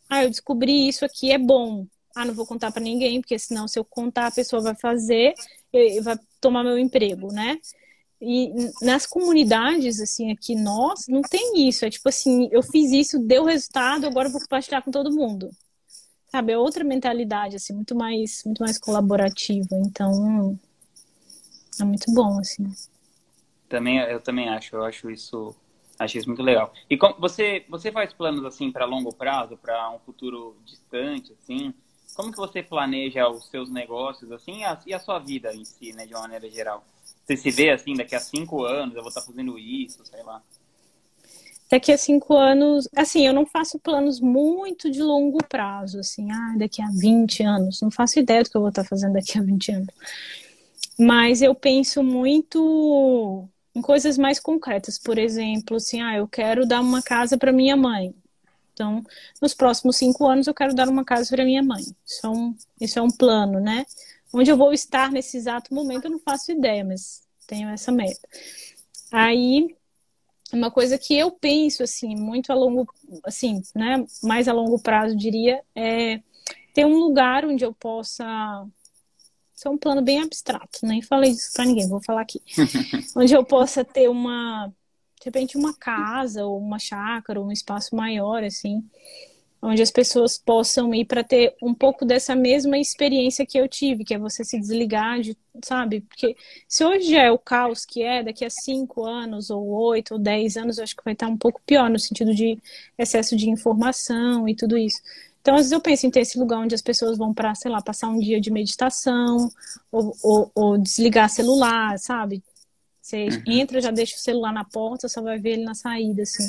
ah, 0.07 0.23
eu 0.23 0.29
descobri 0.29 0.87
isso 0.87 1.03
aqui, 1.03 1.31
é 1.31 1.39
bom. 1.39 1.87
Ah, 2.15 2.23
não 2.23 2.35
vou 2.35 2.45
contar 2.45 2.71
para 2.71 2.83
ninguém, 2.83 3.19
porque 3.19 3.39
senão 3.39 3.67
se 3.67 3.79
eu 3.79 3.83
contar 3.83 4.27
a 4.27 4.31
pessoa 4.31 4.61
vai 4.61 4.75
fazer, 4.75 5.33
vai 6.03 6.19
tomar 6.39 6.63
meu 6.63 6.77
emprego, 6.77 7.33
né? 7.33 7.57
E 8.21 8.53
nas 8.83 9.07
comunidades, 9.07 9.99
assim, 9.99 10.31
aqui, 10.31 10.53
nós, 10.53 11.07
não 11.07 11.23
tem 11.23 11.67
isso. 11.67 11.83
É 11.83 11.89
tipo 11.89 12.07
assim, 12.07 12.47
eu 12.51 12.61
fiz 12.61 12.91
isso, 12.91 13.17
deu 13.17 13.43
resultado, 13.43 14.05
agora 14.05 14.27
eu 14.27 14.31
vou 14.31 14.41
compartilhar 14.41 14.83
com 14.83 14.91
todo 14.91 15.11
mundo. 15.11 15.49
Sabe? 16.29 16.51
É 16.51 16.57
outra 16.59 16.83
mentalidade, 16.83 17.55
assim, 17.55 17.73
muito 17.73 17.95
mais, 17.95 18.43
muito 18.45 18.59
mais 18.59 18.77
colaborativa. 18.77 19.69
Então, 19.71 20.59
é 21.81 21.85
muito 21.85 22.11
bom, 22.13 22.39
assim. 22.39 22.71
Também, 23.69 23.99
eu 23.99 24.19
também 24.19 24.49
acho, 24.49 24.75
eu 24.75 24.83
acho 24.83 25.09
isso, 25.09 25.55
acho 25.97 26.17
isso 26.17 26.27
muito 26.27 26.43
legal. 26.43 26.73
E 26.89 26.97
como, 26.97 27.15
você, 27.19 27.65
você 27.69 27.91
faz 27.91 28.13
planos 28.13 28.43
assim 28.45 28.71
para 28.71 28.85
longo 28.85 29.13
prazo, 29.13 29.57
para 29.57 29.89
um 29.91 29.99
futuro 29.99 30.57
distante, 30.65 31.33
assim? 31.41 31.73
Como 32.15 32.31
que 32.31 32.37
você 32.37 32.61
planeja 32.61 33.29
os 33.29 33.47
seus 33.47 33.69
negócios, 33.69 34.31
assim, 34.31 34.61
e 34.85 34.93
a 34.93 34.99
sua 34.99 35.19
vida 35.19 35.53
em 35.55 35.63
si, 35.63 35.93
né, 35.93 36.05
de 36.05 36.13
uma 36.13 36.23
maneira 36.23 36.49
geral? 36.49 36.83
Você 37.25 37.37
se 37.37 37.51
vê 37.51 37.69
assim, 37.69 37.93
daqui 37.93 38.15
a 38.15 38.19
cinco 38.19 38.65
anos 38.65 38.95
eu 38.95 39.01
vou 39.01 39.09
estar 39.09 39.21
fazendo 39.21 39.57
isso, 39.57 40.05
sei 40.05 40.21
lá. 40.23 40.41
Daqui 41.71 41.93
a 41.93 41.97
cinco 41.97 42.35
anos, 42.35 42.89
assim, 42.93 43.25
eu 43.25 43.33
não 43.33 43.45
faço 43.45 43.79
planos 43.79 44.19
muito 44.19 44.91
de 44.91 45.01
longo 45.01 45.37
prazo, 45.47 45.99
assim, 45.99 46.29
ah, 46.29 46.55
daqui 46.57 46.81
a 46.81 46.87
20 46.91 47.43
anos. 47.43 47.81
Não 47.81 47.89
faço 47.89 48.19
ideia 48.19 48.43
do 48.43 48.49
que 48.49 48.57
eu 48.57 48.61
vou 48.61 48.69
estar 48.69 48.83
fazendo 48.83 49.13
daqui 49.13 49.39
a 49.39 49.41
20 49.41 49.71
anos. 49.71 49.87
Mas 50.99 51.41
eu 51.41 51.55
penso 51.55 52.03
muito 52.03 53.47
em 53.73 53.81
coisas 53.81 54.17
mais 54.17 54.39
concretas. 54.39 54.99
Por 54.99 55.17
exemplo, 55.17 55.77
assim, 55.77 56.01
ah, 56.01 56.17
eu 56.17 56.27
quero 56.27 56.65
dar 56.65 56.81
uma 56.81 57.01
casa 57.01 57.37
para 57.37 57.51
minha 57.51 57.75
mãe. 57.75 58.13
Então, 58.73 59.03
nos 59.41 59.53
próximos 59.53 59.97
cinco 59.97 60.27
anos 60.27 60.47
eu 60.47 60.53
quero 60.53 60.73
dar 60.73 60.89
uma 60.89 61.03
casa 61.03 61.29
para 61.29 61.45
minha 61.45 61.63
mãe. 61.63 61.83
Isso 62.05 62.25
é, 62.25 62.29
um, 62.29 62.55
isso 62.79 62.99
é 62.99 63.01
um 63.01 63.11
plano, 63.11 63.59
né? 63.59 63.85
Onde 64.33 64.49
eu 64.49 64.57
vou 64.57 64.73
estar 64.73 65.11
nesse 65.11 65.37
exato 65.37 65.73
momento 65.73 66.05
eu 66.05 66.11
não 66.11 66.19
faço 66.19 66.51
ideia, 66.51 66.83
mas 66.83 67.21
tenho 67.47 67.69
essa 67.69 67.91
meta. 67.91 68.27
Aí, 69.11 69.75
uma 70.53 70.71
coisa 70.71 70.97
que 70.97 71.17
eu 71.17 71.31
penso, 71.31 71.83
assim, 71.83 72.15
muito 72.15 72.51
a 72.51 72.55
longo, 72.55 72.87
assim, 73.25 73.61
né, 73.75 74.05
mais 74.23 74.47
a 74.47 74.53
longo 74.53 74.79
prazo, 74.79 75.17
diria, 75.17 75.61
é 75.75 76.21
ter 76.73 76.85
um 76.85 76.97
lugar 76.97 77.45
onde 77.45 77.65
eu 77.65 77.73
possa 77.73 78.65
isso 79.61 79.67
é 79.67 79.71
um 79.71 79.77
plano 79.77 80.01
bem 80.01 80.19
abstrato, 80.19 80.79
nem 80.81 81.03
falei 81.03 81.29
isso 81.29 81.53
para 81.53 81.65
ninguém, 81.65 81.87
vou 81.87 82.01
falar 82.01 82.21
aqui. 82.21 82.41
Onde 83.15 83.31
eu 83.31 83.45
possa 83.45 83.85
ter 83.85 84.09
uma, 84.09 84.73
de 85.19 85.25
repente, 85.25 85.55
uma 85.55 85.71
casa 85.71 86.43
ou 86.43 86.57
uma 86.57 86.79
chácara 86.79 87.39
ou 87.39 87.45
um 87.45 87.51
espaço 87.51 87.95
maior, 87.95 88.43
assim, 88.43 88.83
onde 89.61 89.79
as 89.79 89.91
pessoas 89.91 90.39
possam 90.39 90.91
ir 90.95 91.05
para 91.05 91.23
ter 91.23 91.55
um 91.61 91.75
pouco 91.75 92.03
dessa 92.03 92.35
mesma 92.35 92.79
experiência 92.79 93.45
que 93.45 93.59
eu 93.59 93.67
tive, 93.67 94.03
que 94.03 94.15
é 94.15 94.17
você 94.17 94.43
se 94.43 94.59
desligar 94.59 95.21
de, 95.21 95.37
sabe? 95.63 96.01
Porque 96.01 96.35
se 96.67 96.83
hoje 96.83 97.15
é 97.15 97.31
o 97.31 97.37
caos 97.37 97.85
que 97.85 98.01
é, 98.01 98.23
daqui 98.23 98.43
a 98.43 98.49
cinco 98.49 99.05
anos, 99.05 99.51
ou 99.51 99.63
oito, 99.67 100.15
ou 100.15 100.19
dez 100.19 100.57
anos, 100.57 100.79
eu 100.79 100.83
acho 100.83 100.95
que 100.95 101.03
vai 101.05 101.13
estar 101.13 101.27
um 101.27 101.37
pouco 101.37 101.61
pior, 101.63 101.87
no 101.87 101.99
sentido 101.99 102.33
de 102.33 102.57
excesso 102.97 103.35
de 103.35 103.47
informação 103.47 104.49
e 104.49 104.55
tudo 104.55 104.75
isso. 104.75 104.99
Então, 105.41 105.55
às 105.55 105.61
vezes 105.61 105.71
eu 105.71 105.81
penso 105.81 106.05
em 106.05 106.11
ter 106.11 106.19
esse 106.19 106.37
lugar 106.37 106.59
onde 106.59 106.75
as 106.75 106.83
pessoas 106.83 107.17
vão 107.17 107.33
para, 107.33 107.55
sei 107.55 107.71
lá, 107.71 107.81
passar 107.81 108.09
um 108.09 108.19
dia 108.19 108.39
de 108.39 108.51
meditação, 108.51 109.49
ou, 109.91 110.15
ou, 110.21 110.51
ou 110.53 110.77
desligar 110.77 111.29
celular, 111.29 111.97
sabe? 111.97 112.43
Você 113.01 113.25
uhum. 113.25 113.43
entra, 113.47 113.81
já 113.81 113.89
deixa 113.89 114.15
o 114.15 114.19
celular 114.19 114.53
na 114.53 114.63
porta, 114.63 115.09
só 115.09 115.19
vai 115.19 115.39
ver 115.39 115.53
ele 115.53 115.63
na 115.63 115.73
saída, 115.73 116.21
assim. 116.21 116.47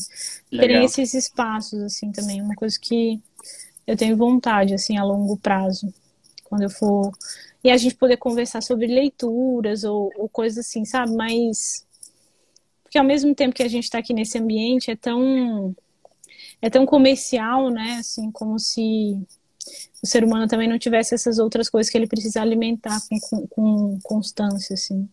Terem 0.51 0.85
esses 0.85 1.15
espaços, 1.15 1.81
assim, 1.81 2.13
também. 2.13 2.43
Uma 2.43 2.55
coisa 2.55 2.79
que 2.79 3.19
eu 3.87 3.97
tenho 3.97 4.15
vontade, 4.15 4.75
assim, 4.75 4.99
a 4.99 5.05
longo 5.05 5.39
prazo. 5.39 5.93
Quando 6.45 6.63
eu 6.63 6.71
for... 6.71 7.11
E 7.65 7.71
a 7.71 7.77
gente 7.79 7.95
poder 7.95 8.19
conversar 8.19 8.61
sobre 8.61 8.87
leituras 8.87 9.85
ou, 9.85 10.13
ou 10.17 10.29
coisas 10.29 10.67
assim, 10.67 10.85
sabe? 10.85 11.13
Mas... 11.15 11.87
Porque 12.83 12.99
ao 12.99 13.05
mesmo 13.05 13.35
tempo 13.35 13.55
que 13.55 13.63
a 13.63 13.69
gente 13.69 13.85
está 13.85 13.99
aqui 13.99 14.13
nesse 14.13 14.37
ambiente, 14.37 14.91
é 14.91 14.97
tão 14.97 15.75
é 16.63 16.71
tão 16.71 16.87
comercial, 16.87 17.69
né? 17.69 17.97
Assim, 17.99 18.31
como 18.31 18.59
se 18.59 19.19
o 20.03 20.07
ser 20.07 20.25
humano 20.25 20.47
também 20.47 20.69
não 20.69 20.79
tivesse 20.79 21.15
essas 21.15 21.39
outras 21.39 21.69
coisas 21.69 21.91
que 21.91 21.99
ele 21.99 22.07
precisa 22.07 22.41
alimentar 22.41 23.01
com, 23.09 23.19
com, 23.21 23.49
com 23.49 23.99
constância, 24.03 24.75
assim. 24.75 25.09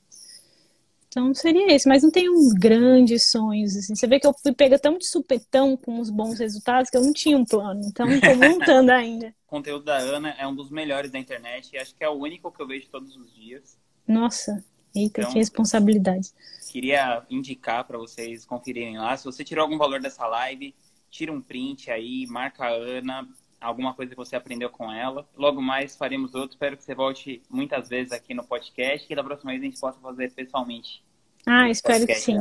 Então 1.08 1.34
seria 1.34 1.74
esse, 1.74 1.88
mas 1.88 2.04
não 2.04 2.12
tenho 2.12 2.32
grandes 2.54 3.32
sonhos, 3.32 3.76
assim. 3.76 3.96
Você 3.96 4.06
vê 4.06 4.20
que 4.20 4.28
eu 4.28 4.34
fui 4.34 4.54
pega 4.54 4.78
tão 4.78 4.96
de 4.96 5.08
supetão 5.08 5.76
com 5.76 6.00
os 6.00 6.12
bons 6.12 6.38
resultados 6.38 6.92
que 6.92 6.96
eu 6.96 7.04
não 7.04 7.12
tinha 7.12 7.36
um 7.36 7.44
plano, 7.44 7.82
então 7.84 8.08
estou 8.08 8.36
montando 8.36 8.92
ainda. 8.92 9.34
O 9.50 9.50
conteúdo 9.50 9.86
da 9.86 9.98
Ana 9.98 10.30
é 10.38 10.46
um 10.46 10.54
dos 10.54 10.70
melhores 10.70 11.10
da 11.10 11.18
internet 11.18 11.72
e 11.74 11.80
acho 11.80 11.96
que 11.96 12.04
é 12.04 12.08
o 12.08 12.14
único 12.14 12.52
que 12.52 12.62
eu 12.62 12.68
vejo 12.68 12.88
todos 12.88 13.16
os 13.16 13.34
dias. 13.34 13.80
Nossa, 14.08 14.64
eita, 14.94 15.22
então, 15.22 15.34
que 15.34 15.40
responsabilidade. 15.40 16.32
Queria 16.70 17.24
indicar 17.32 17.84
para 17.84 17.98
vocês 17.98 18.46
conferirem 18.46 19.00
lá. 19.00 19.18
Se 19.18 19.26
você 19.26 19.44
tirou 19.44 19.64
algum 19.64 19.76
valor 19.76 20.00
dessa 20.00 20.28
live, 20.28 20.76
tira 21.10 21.32
um 21.32 21.42
print 21.42 21.90
aí, 21.92 22.26
marca 22.28 22.66
a 22.66 22.70
Ana, 22.70 23.28
alguma 23.60 23.94
coisa 23.94 24.12
que 24.12 24.18
você 24.18 24.36
aprendeu 24.36 24.70
com 24.70 24.92
ela. 24.92 25.28
Logo 25.36 25.62
mais 25.62 25.96
faremos 25.96 26.34
outro. 26.36 26.52
Espero 26.52 26.78
que 26.78 26.84
você 26.84 26.96
volte 26.96 27.42
muitas 27.50 27.90
vezes 27.90 28.12
aqui 28.12 28.34
no 28.34 28.44
podcast 28.44 29.12
e 29.12 29.16
da 29.16 29.24
próxima 29.24 29.52
vez 29.52 29.62
a 29.62 29.66
gente 29.66 29.80
possa 29.80 30.00
fazer 30.00 30.32
pessoalmente. 30.32 31.04
Ah, 31.46 31.70
espero 31.70 32.06
que 32.06 32.16
sim. 32.16 32.36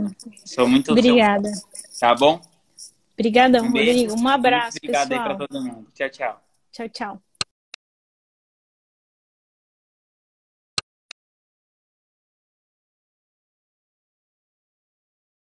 Sou 0.45 0.69
muito 0.69 0.93
Obrigada. 0.93 1.49
Seu... 1.55 2.09
Tá 2.09 2.15
bom? 2.15 2.41
Obrigadão, 3.15 3.65
um 3.65 3.69
Rodrigo. 3.69 4.15
Um 4.21 4.29
abraço, 4.29 4.79
Obrigado 4.79 5.09
pessoal. 5.09 5.29
aí 5.29 5.37
para 5.37 5.47
todo 5.47 5.65
mundo. 5.65 5.89
Tchau, 5.95 6.11
tchau. 6.11 6.43
Tchau, 6.71 6.89
tchau. 6.89 7.28